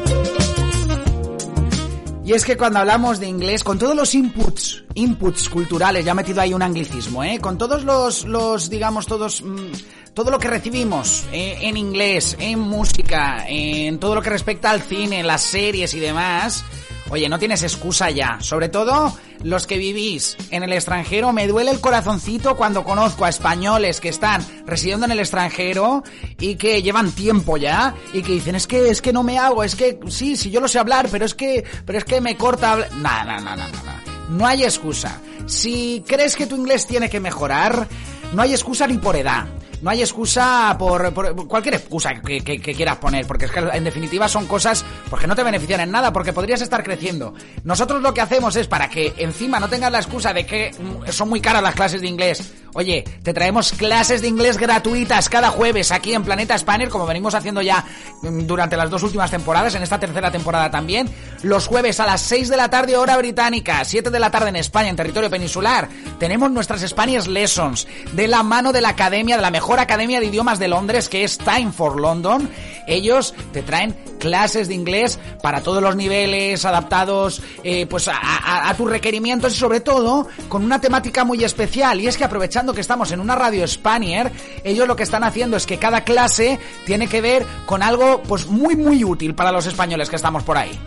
Y 2.23 2.31
es 2.31 2.45
que 2.45 2.55
cuando 2.55 2.79
hablamos 2.79 3.19
de 3.19 3.27
inglés, 3.27 3.61
con 3.63 3.77
todos 3.77 3.93
los 3.93 4.15
inputs, 4.15 4.85
inputs 4.93 5.49
culturales, 5.49 6.05
ya 6.05 6.13
he 6.13 6.15
metido 6.15 6.39
ahí 6.39 6.53
un 6.53 6.61
anglicismo, 6.61 7.25
¿eh? 7.25 7.39
Con 7.39 7.57
todos 7.57 7.83
los, 7.83 8.23
los 8.23 8.69
digamos, 8.69 9.05
todos, 9.05 9.41
mm, 9.41 10.13
todo 10.13 10.31
lo 10.31 10.39
que 10.39 10.47
recibimos 10.47 11.25
eh, 11.33 11.57
en 11.61 11.75
inglés, 11.75 12.37
en 12.39 12.59
música, 12.59 13.45
en 13.49 13.99
todo 13.99 14.15
lo 14.15 14.21
que 14.21 14.29
respecta 14.29 14.71
al 14.71 14.81
cine, 14.81 15.23
las 15.23 15.41
series 15.41 15.93
y 15.93 15.99
demás, 15.99 16.63
oye, 17.09 17.29
no 17.29 17.39
tienes 17.39 17.63
excusa 17.63 18.09
ya. 18.09 18.37
Sobre 18.41 18.69
todo 18.69 19.13
los 19.43 19.67
que 19.67 19.77
vivís 19.77 20.37
en 20.51 20.63
el 20.63 20.73
extranjero, 20.73 21.33
me 21.33 21.47
duele 21.47 21.71
el 21.71 21.79
corazoncito 21.79 22.55
cuando 22.55 22.83
conozco 22.83 23.25
a 23.25 23.29
españoles 23.29 23.99
que 23.99 24.09
están 24.09 24.45
residiendo 24.65 25.05
en 25.05 25.11
el 25.11 25.19
extranjero 25.19 26.03
y 26.39 26.55
que 26.55 26.81
llevan 26.81 27.11
tiempo 27.11 27.57
ya 27.57 27.95
y 28.13 28.21
que 28.21 28.33
dicen, 28.33 28.55
es 28.55 28.67
que, 28.67 28.89
es 28.89 29.01
que 29.01 29.13
no 29.13 29.23
me 29.23 29.37
hago, 29.37 29.63
es 29.63 29.75
que, 29.75 29.99
sí, 30.07 30.35
sí, 30.35 30.49
yo 30.49 30.59
lo 30.59 30.67
sé 30.67 30.79
hablar, 30.79 31.07
pero 31.11 31.25
es 31.25 31.33
que, 31.33 31.63
pero 31.85 31.97
es 31.97 32.05
que 32.05 32.21
me 32.21 32.35
corta 32.35 32.73
hablar. 32.73 32.91
No, 32.93 33.23
no, 33.23 33.39
no, 33.39 33.55
no, 33.55 33.67
no, 33.67 33.83
no. 33.83 33.97
No 34.29 34.45
hay 34.45 34.63
excusa. 34.63 35.21
Si 35.45 36.03
crees 36.05 36.35
que 36.35 36.47
tu 36.47 36.57
inglés 36.57 36.85
tiene 36.85 37.09
que 37.09 37.21
mejorar, 37.21 37.87
no 38.33 38.41
hay 38.41 38.51
excusa 38.51 38.85
ni 38.87 38.97
por 38.97 39.15
edad. 39.15 39.45
No 39.81 39.91
hay 39.91 40.01
excusa 40.01 40.75
por, 40.79 41.13
cualquier 41.47 41.75
excusa 41.75 42.15
que, 42.21 42.41
quieras 42.41 42.97
poner, 42.97 43.27
porque 43.27 43.45
es 43.45 43.51
que 43.51 43.59
en 43.59 43.83
definitiva 43.83 44.27
son 44.27 44.47
cosas 44.47 44.83
porque 45.09 45.27
no 45.27 45.35
te 45.35 45.43
benefician 45.43 45.81
en 45.81 45.91
nada, 45.91 46.11
porque 46.11 46.33
podrías 46.33 46.61
estar 46.61 46.83
creciendo. 46.83 47.33
Nosotros 47.63 48.01
lo 48.01 48.13
que 48.13 48.21
hacemos 48.21 48.55
es 48.55 48.67
para 48.67 48.89
que 48.89 49.13
encima 49.17 49.59
no 49.59 49.69
tengas 49.69 49.91
la 49.91 49.99
excusa 49.99 50.33
de 50.33 50.45
que 50.45 50.71
mm, 50.71 51.11
son 51.11 51.29
muy 51.29 51.41
caras 51.41 51.61
las 51.61 51.75
clases 51.75 52.01
de 52.01 52.07
inglés. 52.07 52.51
Oye, 52.73 53.03
te 53.23 53.33
traemos 53.33 53.71
clases 53.71 54.21
de 54.21 54.27
inglés 54.27 54.57
gratuitas 54.57 55.29
cada 55.29 55.49
jueves 55.49 55.91
aquí 55.91 56.13
en 56.13 56.23
Planeta 56.23 56.57
Spanner, 56.57 56.89
como 56.89 57.05
venimos 57.05 57.35
haciendo 57.35 57.61
ya 57.61 57.85
mm, 58.23 58.47
durante 58.47 58.77
las 58.77 58.89
dos 58.89 59.03
últimas 59.03 59.29
temporadas, 59.29 59.75
en 59.75 59.83
esta 59.83 59.99
tercera 59.99 60.31
temporada 60.31 60.71
también. 60.71 61.07
Los 61.43 61.67
jueves 61.67 61.99
a 61.99 62.07
las 62.07 62.21
6 62.21 62.49
de 62.49 62.57
la 62.57 62.69
tarde, 62.69 62.97
hora 62.97 63.15
británica, 63.17 63.85
7 63.85 64.09
de 64.09 64.19
la 64.19 64.31
tarde 64.31 64.49
en 64.49 64.55
España, 64.55 64.89
en 64.89 64.95
territorio 64.95 65.29
peninsular. 65.29 65.87
Tenemos 66.19 66.49
nuestras 66.49 66.81
Spanish 66.81 67.27
Lessons 67.27 67.87
de 68.13 68.27
la 68.27 68.41
mano 68.41 68.73
de 68.73 68.81
la 68.81 68.89
academia, 68.89 69.35
de 69.35 69.41
la 69.43 69.51
mejor 69.51 69.66
academia 69.79 70.19
de 70.19 70.25
idiomas 70.27 70.59
de 70.59 70.67
Londres, 70.67 71.09
que 71.09 71.23
es 71.23 71.37
Time 71.37 71.71
for 71.71 71.99
London. 71.99 72.49
Ellos 72.87 73.33
te 73.51 73.61
traen 73.63 73.93
clases 74.19 74.67
de 74.69 74.73
inglés 74.73 75.19
para 75.43 75.61
todos 75.61 75.81
los 75.83 75.95
niveles, 75.95 76.63
adaptados 76.65 77.41
eh, 77.63 77.85
pues 77.87 78.07
a, 78.07 78.13
a- 78.17 78.69
a 78.69 78.73
tus 78.75 78.89
requerimientos 78.89 79.53
y 79.53 79.57
sobre 79.57 79.81
todo 79.81 80.27
con 80.49 80.63
una 80.63 80.79
temática 80.81 81.23
muy 81.25 81.43
especial. 81.43 81.99
Y 81.99 82.07
es 82.07 82.17
que 82.17 82.23
aprovechando 82.23 82.73
que 82.73 82.81
estamos 82.81 83.11
en 83.11 83.19
una 83.19 83.35
radio 83.35 83.67
Spanier, 83.67 84.31
ellos 84.63 84.87
lo 84.87 84.95
que 84.95 85.03
están 85.03 85.23
haciendo 85.23 85.57
es 85.57 85.65
que 85.65 85.77
cada 85.77 86.01
clase 86.05 86.59
tiene 86.85 87.07
que 87.07 87.21
ver 87.21 87.45
con 87.65 87.83
algo 87.83 88.21
pues 88.23 88.47
muy 88.47 88.75
muy 88.75 89.03
útil 89.03 89.35
para 89.35 89.51
los 89.51 89.65
españoles 89.65 90.09
que 90.09 90.15
estamos 90.15 90.43
por 90.43 90.57
ahí. 90.57 90.79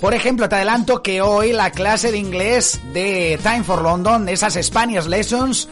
Por 0.00 0.14
ejemplo, 0.14 0.48
te 0.48 0.56
adelanto 0.56 1.02
que 1.02 1.22
hoy 1.22 1.52
la 1.52 1.70
clase 1.70 2.12
de 2.12 2.18
inglés 2.18 2.80
de 2.92 3.38
Time 3.42 3.64
for 3.64 3.82
London, 3.82 4.26
de 4.26 4.32
esas 4.32 4.58
Spanish 4.60 5.06
Lessons, 5.06 5.68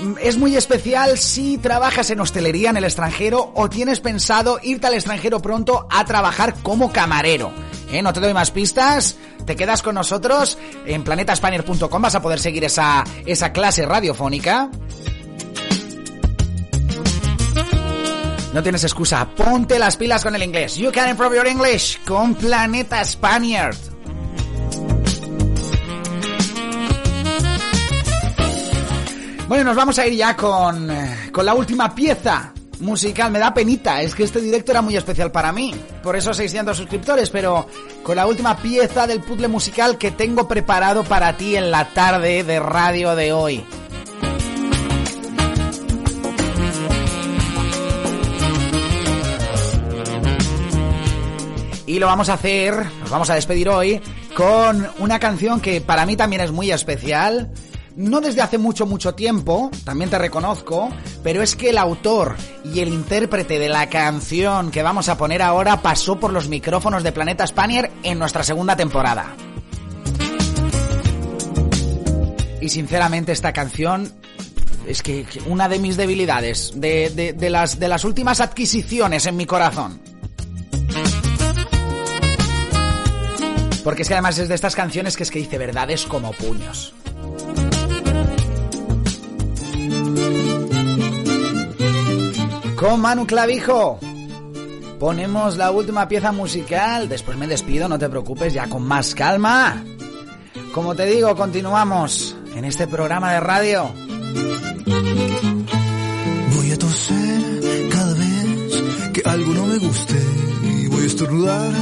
mm, 0.00 0.14
es 0.20 0.36
muy 0.36 0.56
especial 0.56 1.18
si 1.18 1.58
trabajas 1.58 2.10
en 2.10 2.20
hostelería 2.20 2.70
en 2.70 2.76
el 2.76 2.84
extranjero 2.84 3.52
o 3.54 3.68
tienes 3.68 4.00
pensado 4.00 4.58
irte 4.62 4.86
al 4.86 4.94
extranjero 4.94 5.40
pronto 5.40 5.86
a 5.90 6.04
trabajar 6.04 6.54
como 6.62 6.92
camarero. 6.92 7.52
¿Eh? 7.92 8.02
No 8.02 8.12
te 8.12 8.20
doy 8.20 8.34
más 8.34 8.50
pistas, 8.50 9.16
te 9.46 9.56
quedas 9.56 9.82
con 9.82 9.94
nosotros 9.94 10.58
en 10.86 11.02
planetaspanier.com, 11.02 12.02
vas 12.02 12.14
a 12.14 12.22
poder 12.22 12.38
seguir 12.38 12.64
esa, 12.64 13.04
esa 13.26 13.52
clase 13.52 13.86
radiofónica. 13.86 14.70
No 18.52 18.62
tienes 18.62 18.82
excusa, 18.82 19.28
ponte 19.28 19.78
las 19.78 19.96
pilas 19.96 20.24
con 20.24 20.34
el 20.34 20.42
inglés. 20.42 20.76
You 20.76 20.90
can 20.90 21.08
improve 21.08 21.36
your 21.36 21.46
English 21.46 22.00
con 22.04 22.34
Planeta 22.34 23.04
Spaniard. 23.04 23.76
Bueno, 29.46 29.64
nos 29.64 29.76
vamos 29.76 29.98
a 29.98 30.06
ir 30.06 30.14
ya 30.14 30.36
con, 30.36 30.90
eh, 30.90 31.30
con 31.32 31.44
la 31.44 31.54
última 31.54 31.94
pieza 31.94 32.52
musical. 32.80 33.30
Me 33.30 33.38
da 33.38 33.54
penita, 33.54 34.02
es 34.02 34.14
que 34.14 34.24
este 34.24 34.40
directo 34.40 34.72
era 34.72 34.82
muy 34.82 34.96
especial 34.96 35.30
para 35.30 35.52
mí. 35.52 35.74
Por 36.02 36.16
eso 36.16 36.34
600 36.34 36.76
suscriptores, 36.76 37.30
pero 37.30 37.66
con 38.02 38.16
la 38.16 38.26
última 38.26 38.56
pieza 38.56 39.06
del 39.06 39.20
puzzle 39.20 39.48
musical 39.48 39.98
que 39.98 40.10
tengo 40.10 40.48
preparado 40.48 41.04
para 41.04 41.36
ti 41.36 41.56
en 41.56 41.70
la 41.70 41.88
tarde 41.88 42.42
de 42.42 42.58
radio 42.60 43.14
de 43.14 43.32
hoy. 43.32 43.64
Y 51.90 51.98
lo 51.98 52.06
vamos 52.06 52.28
a 52.28 52.34
hacer, 52.34 52.86
nos 53.00 53.10
vamos 53.10 53.30
a 53.30 53.34
despedir 53.34 53.68
hoy 53.68 54.00
con 54.36 54.86
una 55.00 55.18
canción 55.18 55.60
que 55.60 55.80
para 55.80 56.06
mí 56.06 56.14
también 56.16 56.40
es 56.40 56.52
muy 56.52 56.70
especial. 56.70 57.50
No 57.96 58.20
desde 58.20 58.42
hace 58.42 58.58
mucho, 58.58 58.86
mucho 58.86 59.16
tiempo, 59.16 59.72
también 59.82 60.08
te 60.08 60.16
reconozco, 60.16 60.88
pero 61.24 61.42
es 61.42 61.56
que 61.56 61.70
el 61.70 61.78
autor 61.78 62.36
y 62.64 62.78
el 62.78 62.90
intérprete 62.90 63.58
de 63.58 63.68
la 63.68 63.88
canción 63.88 64.70
que 64.70 64.84
vamos 64.84 65.08
a 65.08 65.18
poner 65.18 65.42
ahora 65.42 65.82
pasó 65.82 66.20
por 66.20 66.32
los 66.32 66.46
micrófonos 66.48 67.02
de 67.02 67.10
Planeta 67.10 67.44
Spanier 67.44 67.90
en 68.04 68.20
nuestra 68.20 68.44
segunda 68.44 68.76
temporada. 68.76 69.34
Y 72.60 72.68
sinceramente 72.68 73.32
esta 73.32 73.52
canción 73.52 74.12
es 74.86 75.02
que 75.02 75.26
una 75.46 75.68
de 75.68 75.80
mis 75.80 75.96
debilidades, 75.96 76.70
de, 76.76 77.10
de- 77.10 77.32
de 77.32 77.50
las, 77.50 77.80
de 77.80 77.88
las 77.88 78.04
últimas 78.04 78.40
adquisiciones 78.40 79.26
en 79.26 79.36
mi 79.36 79.44
corazón. 79.44 80.00
Porque 83.82 84.02
es 84.02 84.08
que 84.08 84.14
además 84.14 84.38
es 84.38 84.48
de 84.48 84.54
estas 84.54 84.74
canciones 84.74 85.16
que 85.16 85.22
es 85.22 85.30
que 85.30 85.38
dice 85.38 85.58
verdades 85.58 86.04
como 86.06 86.32
puños. 86.32 86.94
Con 92.76 93.00
Manu 93.00 93.26
Clavijo. 93.26 93.98
Ponemos 94.98 95.56
la 95.56 95.70
última 95.70 96.08
pieza 96.08 96.32
musical. 96.32 97.08
Después 97.08 97.36
me 97.38 97.46
despido, 97.46 97.88
no 97.88 97.98
te 97.98 98.08
preocupes, 98.08 98.52
ya 98.52 98.68
con 98.68 98.82
más 98.82 99.14
calma. 99.14 99.82
Como 100.74 100.94
te 100.94 101.06
digo, 101.06 101.34
continuamos 101.34 102.36
en 102.54 102.64
este 102.64 102.86
programa 102.86 103.32
de 103.32 103.40
radio. 103.40 103.90
Voy 106.54 106.72
a 106.72 106.78
toser 106.78 107.88
cada 107.90 108.14
vez 108.14 108.82
que 109.14 109.22
algo 109.24 109.54
no 109.54 109.66
me 109.66 109.78
guste 109.78 110.16
y 110.62 110.86
voy 110.86 111.02
a 111.02 111.06
estornudar 111.06 111.72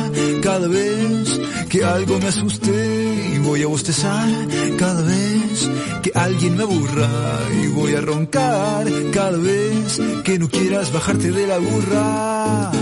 cada 0.43 0.69
vez 0.69 1.28
que 1.69 1.85
algo 1.85 2.19
me 2.19 2.29
asuste 2.29 3.35
y 3.35 3.39
voy 3.39 3.63
a 3.63 3.67
bostezar 3.67 4.29
cada 4.79 5.03
vez 5.03 5.69
que 6.03 6.11
alguien 6.15 6.57
me 6.57 6.63
aburra 6.63 7.09
y 7.63 7.67
voy 7.69 7.95
a 7.95 8.01
roncar 8.01 8.87
cada 9.13 9.37
vez 9.37 10.01
que 10.25 10.39
no 10.39 10.49
quieras 10.49 10.93
bajarte 10.93 11.31
de 11.31 11.47
la 11.47 11.59
burra. 11.59 12.73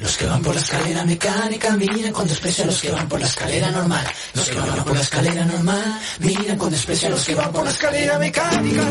Los 0.00 0.16
que 0.16 0.26
van 0.26 0.42
por 0.42 0.54
la 0.54 0.60
escalera 0.60 1.04
mecánica 1.04 1.76
miran 1.76 2.12
con 2.12 2.26
desprecio 2.26 2.64
a 2.64 2.66
los 2.68 2.80
que 2.80 2.90
van 2.90 3.08
por 3.08 3.20
la 3.20 3.26
escalera 3.26 3.70
normal. 3.70 4.06
Los 4.34 4.48
que 4.48 4.58
van 4.58 4.84
por 4.84 4.94
la 4.94 5.00
escalera 5.02 5.44
normal 5.44 6.00
miran 6.20 6.56
con 6.56 6.70
desprecio 6.70 7.08
a 7.08 7.10
los 7.10 7.24
que 7.24 7.34
van 7.34 7.52
por 7.52 7.64
la 7.64 7.70
escalera 7.70 8.18
mecánica. 8.18 8.82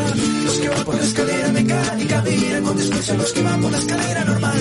Los 0.44 0.58
que 0.58 0.68
van 0.68 0.84
por 0.84 0.94
la 0.94 1.04
escalera 1.04 1.48
mecánica 1.48 2.22
miran 2.22 2.64
con 2.64 2.76
desprecio 2.76 3.14
a 3.14 3.16
los 3.16 3.32
que 3.32 3.42
van 3.42 3.60
por 3.60 3.72
la 3.72 3.78
escalera 3.78 4.24
normal. 4.24 4.56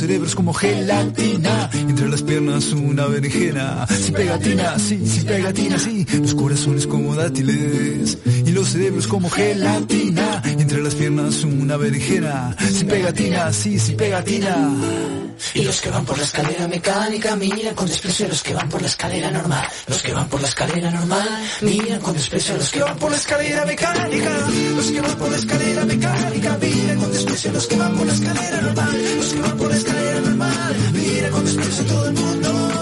Cerebros 0.00 0.34
como 0.34 0.54
gelatina. 0.54 1.68
Entre 1.74 2.08
las 2.08 2.22
piernas 2.22 2.72
una 2.72 3.06
berenjena. 3.06 3.86
Sin 3.86 4.14
pegatina, 4.14 4.78
sí, 4.78 5.06
sin 5.06 5.24
pegatina, 5.24 5.78
sí. 5.78 6.06
Los 6.18 6.34
corazones 6.34 6.86
como 6.86 7.14
dátiles 7.14 8.16
y 8.46 8.50
los 8.52 8.68
cerebros 8.68 9.06
como 9.06 9.28
gelatina. 9.28 10.42
Entre 10.46 10.82
las 10.82 10.94
piernas 10.94 11.44
una 11.44 11.76
berenjena, 11.76 12.56
sin 12.72 12.88
pegatina, 12.88 13.52
sí, 13.52 13.78
sin 13.78 13.96
pegatina. 13.98 15.29
Y 15.54 15.62
los 15.62 15.80
que 15.80 15.90
van 15.90 16.04
por 16.04 16.18
la 16.18 16.24
escalera 16.24 16.68
mecánica 16.68 17.36
miran 17.36 17.74
con 17.74 17.86
desprecio 17.86 18.26
a 18.26 18.28
los 18.28 18.42
que 18.42 18.54
van 18.54 18.68
por 18.68 18.80
la 18.80 18.88
escalera 18.88 19.30
normal. 19.30 19.66
Los 19.86 20.02
que 20.02 20.12
van 20.12 20.28
por 20.28 20.40
la 20.40 20.48
escalera 20.48 20.90
normal 20.90 21.28
miran 21.62 22.00
con 22.00 22.14
desprecio 22.14 22.54
a 22.54 22.58
los 22.58 22.70
que 22.70 22.82
van 22.82 22.96
por 22.98 23.10
la 23.10 23.16
escalera 23.16 23.64
mecánica. 23.64 24.30
Los 24.76 24.90
que 24.90 25.00
van 25.00 25.16
por 25.16 25.30
la 25.30 25.36
escalera 25.36 25.84
mecánica 25.84 26.58
miran 26.60 26.98
con 26.98 27.12
desprecio 27.12 27.50
a 27.50 27.54
los 27.54 27.66
que 27.66 27.76
van 27.76 27.96
por 27.96 28.06
la 28.06 28.12
escalera 28.12 28.60
normal. 28.60 29.02
Los 29.16 29.32
que 29.32 29.40
van 29.40 29.56
por 29.56 29.70
la 29.70 29.76
escalera 29.76 30.20
normal 30.20 30.76
miran 30.92 31.30
con 31.30 31.44
desprecio 31.44 31.82
a 31.82 31.86
todo 31.86 32.08
el 32.08 32.14
mundo. 32.14 32.80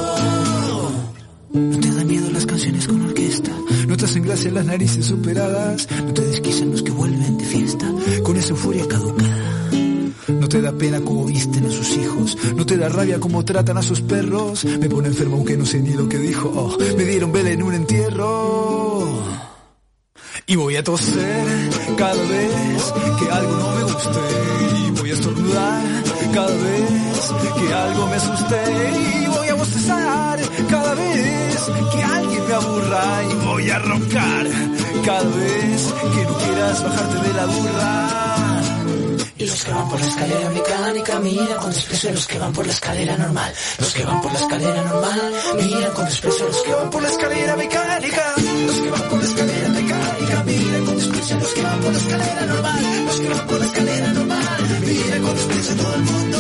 No 1.51 1.81
te 1.81 1.91
dan 1.91 2.07
miedo 2.07 2.31
las 2.31 2.47
canciones 2.47 2.87
con 2.87 3.03
orquesta, 3.03 3.51
no 3.87 3.97
te 3.97 4.05
hacen 4.05 4.23
gracia 4.23 4.51
las 4.51 4.67
narices 4.67 5.07
superadas, 5.07 5.89
no 5.91 6.13
te 6.13 6.23
desquician 6.23 6.71
los 6.71 6.83
que 6.83 6.91
vuelven 6.91 7.39
de 7.39 7.45
fiesta 7.45 7.87
con 8.23 8.37
esa 8.37 8.51
euforia 8.51 8.87
caducada. 8.87 9.68
No 10.49 10.53
te 10.53 10.63
da 10.63 10.73
pena 10.73 10.99
cómo 11.03 11.27
visten 11.27 11.67
a 11.67 11.71
sus 11.71 11.95
hijos, 11.99 12.39
no 12.57 12.65
te 12.65 12.79
da 12.79 12.89
rabia 12.89 13.21
cómo 13.21 13.45
tratan 13.45 13.77
a 13.77 13.83
sus 13.83 14.01
perros. 14.01 14.65
Me 14.65 14.89
pone 14.89 15.09
enfermo 15.09 15.37
aunque 15.37 15.59
no 15.59 15.67
sé 15.67 15.79
ni 15.79 15.91
lo 15.91 16.09
que 16.09 16.17
dijo. 16.17 16.49
Oh, 16.49 16.79
me 16.79 17.05
dieron 17.05 17.31
vela 17.31 17.51
en 17.51 17.63
un 17.63 17.75
entierro. 17.75 19.23
Y 20.47 20.57
voy 20.57 20.77
a 20.77 20.83
toser 20.83 21.71
cada 21.99 22.15
vez 22.15 22.95
que 23.21 23.31
algo 23.31 23.57
no 23.59 23.75
me 23.75 23.83
guste. 23.83 24.21
Y 24.87 24.91
voy 24.93 25.11
a 25.11 25.13
estornudar 25.13 25.83
cada 26.33 26.57
vez 26.57 27.33
que 27.61 27.75
algo 27.75 28.07
me 28.07 28.15
asuste. 28.15 28.63
Y 29.21 29.27
voy 29.27 29.49
a 29.49 29.55
bostezar 29.55 30.41
cada 30.71 30.95
vez 30.95 31.71
que 31.93 32.03
alguien 32.03 32.49
me 32.49 32.55
aburra. 32.55 33.23
Y 33.31 33.45
voy 33.45 33.69
a 33.69 33.79
roncar 33.81 34.47
cada 35.05 35.29
vez 35.29 35.95
que 36.15 36.25
no 36.25 36.39
quieras 36.39 36.85
bajarte 36.85 37.29
de 37.29 37.35
la 37.35 37.45
burra. 37.45 38.78
Los 39.49 39.65
que 39.65 39.73
van 39.73 39.89
por 39.89 39.99
la 39.99 40.07
escalera 40.07 40.51
mecánica 40.51 41.21
miran 41.21 41.59
con 41.59 41.71
desprecio 41.73 42.11
a 42.11 42.13
los 42.13 42.27
que 42.27 42.39
van 42.39 42.53
por 42.53 42.67
la 42.67 42.73
escalera 42.73 43.17
normal. 43.17 43.55
Los 43.79 43.95
que 43.95 44.05
van 44.05 44.21
por 44.21 44.33
la 44.33 44.39
escalera 44.39 44.83
normal 44.85 45.33
miran 45.57 45.93
con 45.95 46.05
desprecio 46.05 46.45
a 46.45 46.49
los 46.49 46.63
que 46.63 46.75
van 46.75 46.91
por 46.91 47.03
la 47.03 47.09
escalera 47.09 47.57
mecánica. 47.57 48.35
Los 48.67 48.77
que 48.77 48.91
van 48.91 49.03
por 49.09 49.19
la 49.19 49.25
escalera 49.25 49.69
mecánica 49.71 50.45
miran 50.45 50.85
con 50.85 50.97
desprecio 50.99 51.37
a 51.37 51.39
los 51.41 51.55
que 51.55 51.63
van 51.63 51.81
por 51.81 51.93
la 51.93 51.99
escalera 51.99 52.47
normal. 52.47 53.05
Los 53.07 53.21
que 53.21 53.29
van 53.29 53.47
por 53.47 53.59
la 53.59 53.65
escalera 53.65 54.13
normal 54.13 54.81
miran 54.87 55.23
con 55.23 55.35
desprecio 55.35 55.73
a 55.73 55.77
todo 55.77 55.95
el 55.95 56.03
mundo. 56.03 56.39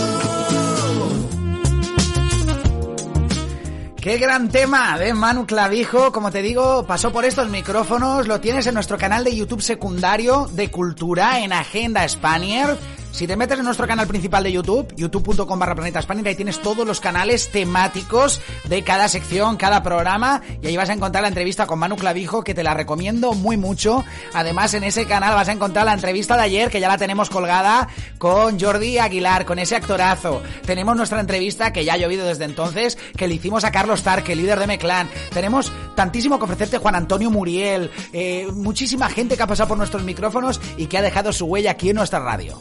Qué 4.00 4.18
gran 4.18 4.48
tema 4.48 4.98
de 4.98 5.12
Manu 5.14 5.46
Clavijo, 5.46 6.12
como 6.12 6.30
te 6.30 6.40
digo, 6.40 6.86
pasó 6.86 7.10
por 7.10 7.24
estos 7.24 7.48
micrófonos, 7.48 8.28
lo 8.28 8.40
tienes 8.40 8.66
en 8.66 8.74
nuestro 8.74 8.96
canal 8.96 9.24
de 9.24 9.34
YouTube 9.34 9.60
secundario 9.60 10.48
de 10.52 10.70
Cultura 10.70 11.40
en 11.40 11.52
Agenda 11.52 12.08
Spanier. 12.08 12.76
Si 13.10 13.26
te 13.26 13.36
metes 13.36 13.58
en 13.58 13.64
nuestro 13.64 13.86
canal 13.86 14.06
principal 14.06 14.44
de 14.44 14.52
YouTube, 14.52 14.94
youtube.com 14.96 15.58
barra 15.58 15.74
planeta 15.74 16.00
Spanier, 16.00 16.28
ahí 16.28 16.34
tienes 16.34 16.60
todos 16.60 16.86
los 16.86 17.00
canales 17.00 17.48
temáticos 17.48 18.40
de 18.64 18.84
cada 18.84 19.08
sección, 19.08 19.56
cada 19.56 19.82
programa, 19.82 20.42
y 20.62 20.68
ahí 20.68 20.76
vas 20.76 20.90
a 20.90 20.92
encontrar 20.92 21.22
la 21.22 21.28
entrevista 21.28 21.66
con 21.66 21.80
Manu 21.80 21.96
Clavijo, 21.96 22.44
que 22.44 22.54
te 22.54 22.62
la 22.62 22.74
recomiendo 22.74 23.32
muy 23.32 23.56
mucho. 23.56 24.04
Además, 24.34 24.74
en 24.74 24.84
ese 24.84 25.06
canal 25.06 25.34
vas 25.34 25.48
a 25.48 25.52
encontrar 25.52 25.84
la 25.86 25.94
entrevista 25.94 26.36
de 26.36 26.42
ayer, 26.42 26.70
que 26.70 26.80
ya 26.80 26.86
la 26.86 26.98
tenemos 26.98 27.28
colgada, 27.28 27.88
con 28.18 28.60
Jordi 28.60 28.98
Aguilar, 28.98 29.44
con 29.46 29.58
ese 29.58 29.74
actorazo. 29.74 30.40
Tenemos 30.64 30.96
nuestra 30.96 31.18
entrevista, 31.18 31.72
que 31.72 31.84
ya 31.84 31.94
ha 31.94 31.98
llovido 31.98 32.24
desde 32.24 32.44
entonces, 32.44 32.98
que 33.16 33.26
le 33.26 33.34
hicimos 33.34 33.64
a 33.64 33.72
Carlos 33.72 34.02
Tarque, 34.04 34.36
líder 34.36 34.60
de 34.60 34.68
Meclán. 34.68 35.08
Tenemos 35.32 35.72
tantísimo 35.96 36.38
que 36.38 36.44
ofrecerte 36.44 36.78
Juan 36.78 36.94
Antonio 36.94 37.30
Muriel, 37.30 37.90
eh, 38.12 38.46
muchísima 38.52 39.08
gente 39.08 39.36
que 39.36 39.42
ha 39.42 39.46
pasado 39.48 39.70
por 39.70 39.78
nuestros 39.78 40.04
micrófonos 40.04 40.60
y 40.76 40.86
que 40.86 40.98
ha 40.98 41.02
dejado 41.02 41.32
su 41.32 41.46
huella 41.46 41.72
aquí 41.72 41.90
en 41.90 41.96
nuestra 41.96 42.20
radio. 42.20 42.60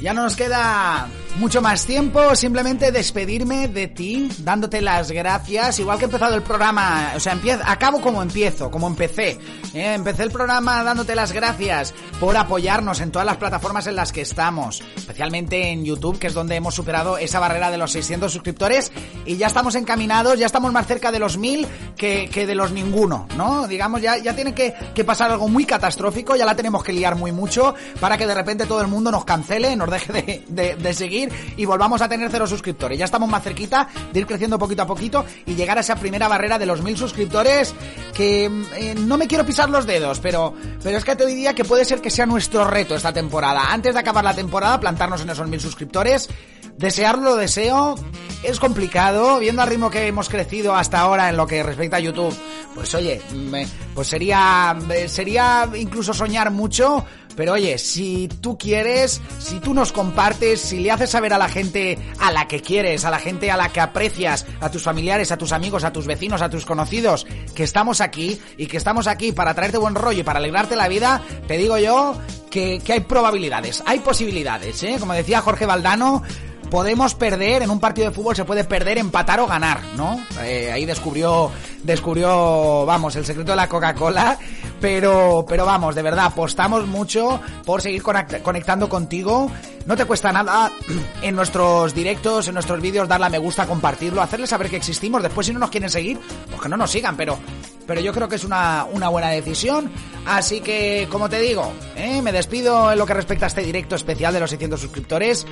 Ya 0.00 0.14
no 0.14 0.22
nos 0.22 0.36
queda 0.36 1.08
mucho 1.40 1.62
más 1.62 1.86
tiempo, 1.86 2.36
simplemente 2.36 2.92
despedirme 2.92 3.66
de 3.66 3.88
ti, 3.88 4.30
dándote 4.40 4.82
las 4.82 5.10
gracias, 5.10 5.78
igual 5.78 5.96
que 5.98 6.04
he 6.04 6.06
empezado 6.06 6.34
el 6.34 6.42
programa, 6.42 7.12
o 7.16 7.20
sea, 7.20 7.32
empiezo, 7.32 7.62
acabo 7.66 8.00
como 8.02 8.22
empiezo, 8.22 8.70
como 8.70 8.86
empecé. 8.86 9.38
¿eh? 9.72 9.94
Empecé 9.94 10.24
el 10.24 10.30
programa 10.30 10.84
dándote 10.84 11.14
las 11.14 11.32
gracias 11.32 11.94
por 12.20 12.36
apoyarnos 12.36 13.00
en 13.00 13.10
todas 13.10 13.24
las 13.24 13.38
plataformas 13.38 13.86
en 13.86 13.96
las 13.96 14.12
que 14.12 14.20
estamos, 14.20 14.82
especialmente 14.96 15.70
en 15.70 15.84
YouTube, 15.84 16.18
que 16.18 16.26
es 16.26 16.34
donde 16.34 16.56
hemos 16.56 16.74
superado 16.74 17.16
esa 17.16 17.40
barrera 17.40 17.70
de 17.70 17.78
los 17.78 17.92
600 17.92 18.30
suscriptores 18.30 18.92
y 19.24 19.36
ya 19.38 19.46
estamos 19.46 19.74
encaminados, 19.76 20.38
ya 20.38 20.44
estamos 20.46 20.72
más 20.72 20.86
cerca 20.86 21.10
de 21.10 21.18
los 21.20 21.38
1000 21.38 21.66
que, 21.96 22.28
que 22.30 22.46
de 22.46 22.54
los 22.54 22.70
ninguno, 22.70 23.26
¿no? 23.36 23.66
Digamos, 23.66 24.02
ya, 24.02 24.18
ya 24.18 24.34
tiene 24.36 24.54
que, 24.54 24.74
que 24.94 25.04
pasar 25.04 25.30
algo 25.30 25.48
muy 25.48 25.64
catastrófico, 25.64 26.36
ya 26.36 26.44
la 26.44 26.54
tenemos 26.54 26.84
que 26.84 26.92
liar 26.92 27.16
muy 27.16 27.32
mucho 27.32 27.74
para 27.98 28.18
que 28.18 28.26
de 28.26 28.34
repente 28.34 28.66
todo 28.66 28.82
el 28.82 28.88
mundo 28.88 29.10
nos 29.10 29.24
cancele, 29.24 29.74
nos 29.74 29.90
deje 29.90 30.12
de, 30.12 30.44
de- 30.48 30.76
de 30.76 30.94
seguir 30.94 31.29
y 31.56 31.64
volvamos 31.64 32.00
a 32.02 32.08
tener 32.08 32.28
cero 32.30 32.46
suscriptores. 32.46 32.98
Ya 32.98 33.04
estamos 33.04 33.28
más 33.28 33.42
cerquita 33.42 33.88
de 34.12 34.20
ir 34.20 34.26
creciendo 34.26 34.58
poquito 34.58 34.82
a 34.82 34.86
poquito 34.86 35.24
y 35.46 35.54
llegar 35.54 35.78
a 35.78 35.80
esa 35.80 35.96
primera 35.96 36.28
barrera 36.28 36.58
de 36.58 36.66
los 36.66 36.82
1000 36.82 36.96
suscriptores 36.96 37.74
que 38.14 38.46
eh, 38.46 38.94
no 38.98 39.16
me 39.18 39.26
quiero 39.26 39.44
pisar 39.46 39.70
los 39.70 39.86
dedos, 39.86 40.20
pero, 40.20 40.54
pero 40.82 40.98
es 40.98 41.04
que 41.04 41.16
te 41.16 41.26
diría 41.26 41.54
que 41.54 41.64
puede 41.64 41.84
ser 41.84 42.00
que 42.00 42.10
sea 42.10 42.26
nuestro 42.26 42.64
reto 42.64 42.94
esta 42.94 43.12
temporada. 43.12 43.72
Antes 43.72 43.94
de 43.94 44.00
acabar 44.00 44.24
la 44.24 44.34
temporada, 44.34 44.78
plantarnos 44.80 45.20
en 45.22 45.30
esos 45.30 45.48
1000 45.48 45.60
suscriptores. 45.60 46.28
Desearlo 46.76 47.30
lo 47.30 47.36
deseo, 47.36 47.94
es 48.42 48.58
complicado, 48.58 49.38
viendo 49.38 49.60
al 49.60 49.68
ritmo 49.68 49.90
que 49.90 50.06
hemos 50.06 50.30
crecido 50.30 50.74
hasta 50.74 50.98
ahora 51.00 51.28
en 51.28 51.36
lo 51.36 51.46
que 51.46 51.62
respecta 51.62 51.98
a 51.98 52.00
YouTube, 52.00 52.34
pues 52.74 52.94
oye, 52.94 53.20
me- 53.34 53.66
pues 53.94 54.08
sería, 54.08 54.74
eh, 54.90 55.06
sería 55.06 55.68
incluso 55.74 56.14
soñar 56.14 56.50
mucho, 56.50 57.04
pero 57.40 57.54
oye, 57.54 57.78
si 57.78 58.28
tú 58.42 58.58
quieres, 58.58 59.22
si 59.38 59.60
tú 59.60 59.72
nos 59.72 59.92
compartes, 59.92 60.60
si 60.60 60.80
le 60.80 60.90
haces 60.90 61.08
saber 61.08 61.32
a 61.32 61.38
la 61.38 61.48
gente 61.48 61.98
a 62.18 62.30
la 62.30 62.46
que 62.46 62.60
quieres, 62.60 63.06
a 63.06 63.10
la 63.10 63.18
gente 63.18 63.50
a 63.50 63.56
la 63.56 63.70
que 63.70 63.80
aprecias, 63.80 64.44
a 64.60 64.70
tus 64.70 64.82
familiares, 64.82 65.32
a 65.32 65.38
tus 65.38 65.52
amigos, 65.52 65.84
a 65.84 65.90
tus 65.90 66.06
vecinos, 66.06 66.42
a 66.42 66.50
tus 66.50 66.66
conocidos, 66.66 67.26
que 67.54 67.62
estamos 67.62 68.02
aquí 68.02 68.38
y 68.58 68.66
que 68.66 68.76
estamos 68.76 69.06
aquí 69.06 69.32
para 69.32 69.54
traerte 69.54 69.78
buen 69.78 69.94
rollo 69.94 70.20
y 70.20 70.22
para 70.22 70.38
alegrarte 70.38 70.76
la 70.76 70.86
vida, 70.86 71.22
te 71.48 71.56
digo 71.56 71.78
yo 71.78 72.12
que, 72.50 72.78
que 72.80 72.92
hay 72.92 73.00
probabilidades, 73.00 73.82
hay 73.86 74.00
posibilidades, 74.00 74.82
¿eh? 74.82 74.96
Como 75.00 75.14
decía 75.14 75.40
Jorge 75.40 75.64
Valdano, 75.64 76.22
podemos 76.70 77.14
perder, 77.14 77.62
en 77.62 77.70
un 77.70 77.80
partido 77.80 78.08
de 78.08 78.14
fútbol 78.14 78.36
se 78.36 78.44
puede 78.44 78.64
perder, 78.64 78.98
empatar 78.98 79.40
o 79.40 79.46
ganar, 79.46 79.80
¿no? 79.96 80.24
Eh, 80.42 80.70
ahí 80.72 80.86
descubrió, 80.86 81.50
descubrió, 81.82 82.86
vamos, 82.86 83.16
el 83.16 83.26
secreto 83.26 83.52
de 83.52 83.56
la 83.56 83.68
Coca-Cola, 83.68 84.38
pero, 84.80 85.44
pero 85.48 85.66
vamos, 85.66 85.94
de 85.94 86.02
verdad, 86.02 86.26
apostamos 86.26 86.86
mucho 86.86 87.40
por 87.64 87.82
seguir 87.82 88.02
conect- 88.02 88.42
conectando 88.42 88.88
contigo. 88.88 89.50
No 89.86 89.96
te 89.96 90.04
cuesta 90.04 90.32
nada 90.32 90.70
en 91.22 91.34
nuestros 91.34 91.94
directos, 91.94 92.48
en 92.48 92.54
nuestros 92.54 92.80
vídeos, 92.80 93.08
darle 93.08 93.26
a 93.26 93.30
me 93.30 93.38
gusta, 93.38 93.66
compartirlo, 93.66 94.22
hacerles 94.22 94.50
saber 94.50 94.68
que 94.70 94.76
existimos. 94.76 95.22
Después, 95.22 95.46
si 95.46 95.52
no 95.52 95.58
nos 95.58 95.70
quieren 95.70 95.90
seguir, 95.90 96.18
pues 96.48 96.60
que 96.60 96.68
no 96.68 96.76
nos 96.76 96.90
sigan, 96.90 97.16
pero, 97.16 97.38
pero 97.86 98.00
yo 98.00 98.12
creo 98.12 98.28
que 98.28 98.36
es 98.36 98.44
una, 98.44 98.86
una 98.90 99.08
buena 99.08 99.28
decisión. 99.30 99.90
Así 100.26 100.60
que, 100.60 101.08
como 101.10 101.28
te 101.28 101.40
digo, 101.40 101.72
¿eh? 101.96 102.20
me 102.22 102.32
despido 102.32 102.92
en 102.92 102.98
lo 102.98 103.06
que 103.06 103.14
respecta 103.14 103.46
a 103.46 103.48
este 103.48 103.62
directo 103.62 103.94
especial 103.96 104.32
de 104.34 104.40
los 104.40 104.50
600 104.50 104.80
suscriptores. 104.80 105.46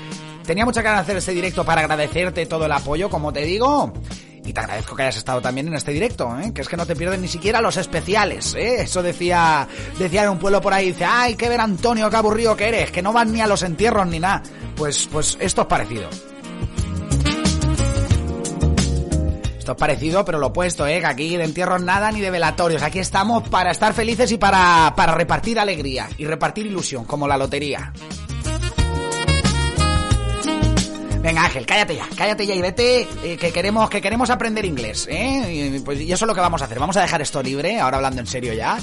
Tenía 0.45 0.65
mucha 0.65 0.83
ganas 0.83 0.99
de 1.01 1.03
hacer 1.03 1.17
este 1.19 1.33
directo 1.33 1.65
para 1.65 1.83
agradecerte 1.83 2.47
todo 2.47 2.67
el 2.67 2.73
apoyo, 2.73 3.11
como 3.11 3.33
te 3.33 3.41
digo. 3.43 3.93
Y 4.49 4.55
te 4.55 4.61
agradezco 4.61 4.97
que 4.97 5.03
hayas 5.03 5.19
estado 5.19 5.43
también 5.43 5.69
en 5.69 5.75
este 5.75 5.93
directo, 5.93 6.35
¿eh? 6.41 6.55
que 6.55 6.63
es 6.63 6.69
que 6.69 6.79
no 6.79 6.87
te 6.87 6.97
pierdes 6.97 7.21
ni 7.21 7.29
siquiera 7.29 7.61
los 7.61 7.77
especiales. 7.77 8.55
¿eh? 8.55 8.81
Eso 8.81 9.03
decía 9.03 9.69
decía 9.99 10.25
en 10.25 10.31
un 10.31 10.39
pueblo 10.39 10.63
por 10.63 10.73
ahí, 10.73 10.87
dice, 10.87 11.05
ay, 11.05 11.35
qué 11.35 11.51
ver 11.51 11.61
Antonio, 11.61 12.09
qué 12.09 12.17
aburrido 12.17 12.57
que 12.57 12.67
eres, 12.67 12.91
que 12.91 13.03
no 13.03 13.13
van 13.13 13.31
ni 13.31 13.43
a 13.43 13.47
los 13.47 13.63
entierros 13.63 14.07
ni 14.07 14.21
nada. 14.21 14.43
Pues, 14.75 15.07
pues 15.13 15.37
esto 15.39 15.61
es 15.61 15.67
parecido. 15.67 16.09
Esto 19.59 19.73
es 19.73 19.79
parecido, 19.79 20.25
pero 20.25 20.39
lo 20.39 20.47
opuesto, 20.47 20.87
¿eh? 20.87 21.01
Que 21.01 21.07
aquí 21.07 21.37
de 21.37 21.45
entierros 21.45 21.83
nada 21.83 22.11
ni 22.11 22.23
de 22.23 22.31
velatorios. 22.31 22.83
Aquí 22.83 23.01
estamos 23.01 23.47
para 23.51 23.71
estar 23.71 23.93
felices 23.93 24.33
y 24.33 24.39
para, 24.39 24.95
para 24.97 25.13
repartir 25.13 25.59
alegría 25.61 26.09
y 26.17 26.25
repartir 26.25 26.65
ilusión, 26.65 27.05
como 27.05 27.29
la 27.29 27.37
lotería. 27.37 27.93
Venga 31.21 31.45
Ángel, 31.45 31.67
cállate 31.67 31.97
ya, 31.97 32.09
cállate 32.17 32.47
ya 32.47 32.55
y 32.55 32.63
vete, 32.63 33.09
eh, 33.25 33.37
que 33.37 33.53
queremos, 33.53 33.91
que 33.91 34.01
queremos 34.01 34.31
aprender 34.31 34.65
inglés, 34.65 35.07
¿eh? 35.11 35.81
Pues, 35.85 36.01
y 36.01 36.13
eso 36.13 36.25
es 36.25 36.29
lo 36.29 36.35
que 36.35 36.41
vamos 36.41 36.63
a 36.63 36.67
hacer. 36.67 36.79
Vamos 36.79 36.97
a 36.97 37.03
dejar 37.03 37.21
esto 37.21 37.43
libre, 37.43 37.81
ahora 37.81 37.97
hablando 37.97 38.21
en 38.21 38.27
serio 38.27 38.53
ya. 38.55 38.79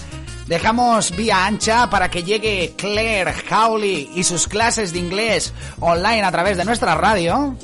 Dejamos 0.47 1.15
vía 1.15 1.45
ancha 1.45 1.89
para 1.89 2.11
que 2.11 2.23
llegue 2.23 2.73
Claire 2.77 3.33
Howley 3.49 4.11
y 4.13 4.23
sus 4.23 4.47
clases 4.47 4.93
de 4.93 4.99
inglés 4.99 5.53
online 5.79 6.23
a 6.23 6.31
través 6.31 6.57
de 6.57 6.65
nuestra 6.65 6.93
radio. 6.95 7.55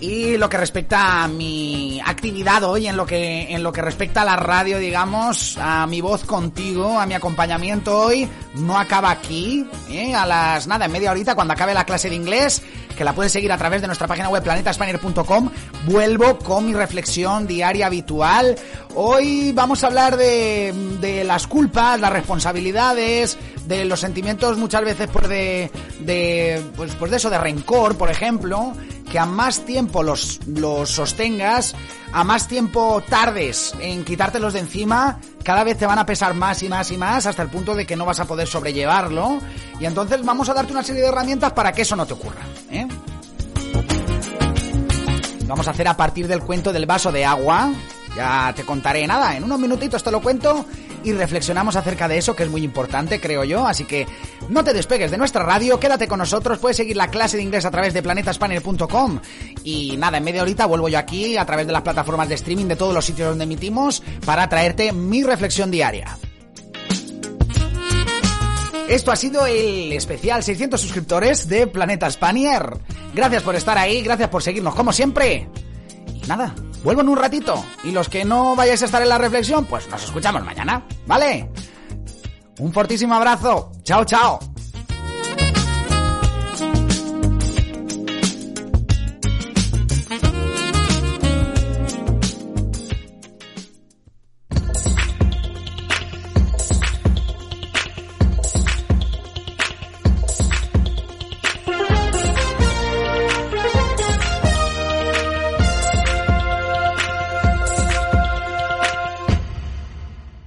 Y 0.00 0.38
lo 0.38 0.48
que 0.48 0.56
respecta 0.56 1.24
a 1.24 1.28
mi 1.28 2.00
actividad 2.04 2.64
hoy, 2.64 2.86
en 2.86 2.96
lo 2.96 3.04
que, 3.04 3.52
en 3.54 3.62
lo 3.62 3.70
que 3.70 3.82
respecta 3.82 4.22
a 4.22 4.24
la 4.24 4.36
radio, 4.36 4.78
digamos, 4.78 5.58
a 5.58 5.86
mi 5.86 6.00
voz 6.00 6.24
contigo, 6.24 6.98
a 6.98 7.04
mi 7.04 7.12
acompañamiento 7.12 7.98
hoy, 7.98 8.26
no 8.54 8.78
acaba 8.78 9.10
aquí, 9.10 9.66
¿eh? 9.90 10.14
a 10.14 10.24
las 10.24 10.66
nada, 10.66 10.86
en 10.86 10.92
media 10.92 11.10
horita, 11.10 11.34
cuando 11.34 11.52
acabe 11.52 11.74
la 11.74 11.84
clase 11.84 12.08
de 12.08 12.16
inglés, 12.16 12.62
que 12.96 13.04
la 13.04 13.14
puedes 13.14 13.32
seguir 13.32 13.52
a 13.52 13.58
través 13.58 13.82
de 13.82 13.88
nuestra 13.88 14.06
página 14.06 14.30
web 14.30 14.42
planetaspanier.com, 14.42 15.50
vuelvo 15.86 16.38
con 16.38 16.66
mi 16.66 16.72
reflexión 16.72 17.46
diaria 17.46 17.86
habitual. 17.86 18.56
Hoy 18.94 19.52
vamos 19.52 19.84
a 19.84 19.88
hablar 19.88 20.16
de, 20.16 20.72
de 21.00 21.24
las 21.24 21.46
culpas, 21.46 22.00
las 22.00 22.12
responsabilidades, 22.12 23.38
de 23.66 23.84
los 23.84 24.00
sentimientos 24.00 24.56
muchas 24.56 24.82
veces 24.82 25.08
pues 25.12 25.28
de, 25.28 25.70
de 26.00 26.62
pues, 26.76 26.94
pues 26.98 27.10
de 27.10 27.18
eso, 27.18 27.30
de 27.30 27.38
rencor, 27.38 27.96
por 27.96 28.10
ejemplo, 28.10 28.72
que 29.10 29.18
a 29.18 29.26
más 29.26 29.66
tiempo 29.66 30.02
los, 30.02 30.40
los 30.46 30.88
sostengas, 30.88 31.74
a 32.12 32.24
más 32.24 32.48
tiempo 32.48 33.02
tardes 33.06 33.74
en 33.80 34.04
quitártelos 34.04 34.54
de 34.54 34.60
encima, 34.60 35.20
cada 35.42 35.64
vez 35.64 35.76
te 35.76 35.84
van 35.84 35.98
a 35.98 36.06
pesar 36.06 36.32
más 36.34 36.62
y 36.62 36.68
más 36.68 36.90
y 36.90 36.96
más 36.96 37.26
hasta 37.26 37.42
el 37.42 37.50
punto 37.50 37.74
de 37.74 37.86
que 37.86 37.96
no 37.96 38.06
vas 38.06 38.20
a 38.20 38.24
poder 38.24 38.46
sobrellevarlo. 38.46 39.38
Y 39.80 39.84
entonces 39.84 40.24
vamos 40.24 40.48
a 40.48 40.54
darte 40.54 40.72
una 40.72 40.84
serie 40.84 41.02
de 41.02 41.08
herramientas 41.08 41.52
para 41.52 41.72
que 41.72 41.82
eso 41.82 41.96
no 41.96 42.06
te 42.06 42.14
ocurra. 42.14 42.40
¿eh? 42.70 42.86
Vamos 45.46 45.66
a 45.66 45.72
hacer 45.72 45.88
a 45.88 45.96
partir 45.96 46.28
del 46.28 46.40
cuento 46.42 46.72
del 46.72 46.86
vaso 46.86 47.10
de 47.10 47.24
agua. 47.24 47.72
Ya 48.20 48.52
te 48.54 48.64
contaré 48.64 49.06
nada, 49.06 49.34
en 49.34 49.44
unos 49.44 49.58
minutitos 49.58 50.04
te 50.04 50.10
lo 50.10 50.20
cuento 50.20 50.66
y 51.02 51.12
reflexionamos 51.12 51.74
acerca 51.74 52.06
de 52.06 52.18
eso, 52.18 52.36
que 52.36 52.42
es 52.42 52.50
muy 52.50 52.62
importante, 52.62 53.18
creo 53.18 53.44
yo. 53.44 53.66
Así 53.66 53.84
que 53.84 54.06
no 54.50 54.62
te 54.62 54.74
despegues 54.74 55.10
de 55.10 55.16
nuestra 55.16 55.42
radio, 55.42 55.80
quédate 55.80 56.06
con 56.06 56.18
nosotros, 56.18 56.58
puedes 56.58 56.76
seguir 56.76 56.98
la 56.98 57.08
clase 57.08 57.38
de 57.38 57.44
inglés 57.44 57.64
a 57.64 57.70
través 57.70 57.94
de 57.94 58.02
planetaspanel.com. 58.02 59.20
Y 59.64 59.96
nada, 59.96 60.18
en 60.18 60.24
media 60.24 60.42
horita 60.42 60.66
vuelvo 60.66 60.90
yo 60.90 60.98
aquí 60.98 61.38
a 61.38 61.46
través 61.46 61.66
de 61.66 61.72
las 61.72 61.80
plataformas 61.80 62.28
de 62.28 62.34
streaming 62.34 62.66
de 62.66 62.76
todos 62.76 62.92
los 62.92 63.06
sitios 63.06 63.30
donde 63.30 63.44
emitimos 63.44 64.02
para 64.26 64.46
traerte 64.50 64.92
mi 64.92 65.22
reflexión 65.22 65.70
diaria. 65.70 66.18
Esto 68.86 69.12
ha 69.12 69.16
sido 69.16 69.46
el 69.46 69.94
especial 69.94 70.44
600 70.44 70.78
suscriptores 70.78 71.48
de 71.48 71.66
Planeta 71.68 72.10
Spanier. 72.10 72.80
Gracias 73.14 73.42
por 73.42 73.54
estar 73.54 73.78
ahí, 73.78 74.02
gracias 74.02 74.28
por 74.28 74.42
seguirnos 74.42 74.74
como 74.74 74.92
siempre. 74.92 75.48
Y 76.22 76.26
nada, 76.26 76.54
vuelvo 76.82 77.02
en 77.02 77.08
un 77.08 77.16
ratito. 77.16 77.64
Y 77.84 77.90
los 77.92 78.08
que 78.08 78.24
no 78.24 78.56
vayáis 78.56 78.82
a 78.82 78.86
estar 78.86 79.02
en 79.02 79.08
la 79.08 79.18
reflexión, 79.18 79.64
pues 79.64 79.88
nos 79.88 80.04
escuchamos 80.04 80.44
mañana, 80.44 80.84
¿vale? 81.06 81.50
Un 82.58 82.72
fortísimo 82.72 83.14
abrazo. 83.14 83.72
Chao, 83.82 84.04
chao. 84.04 84.49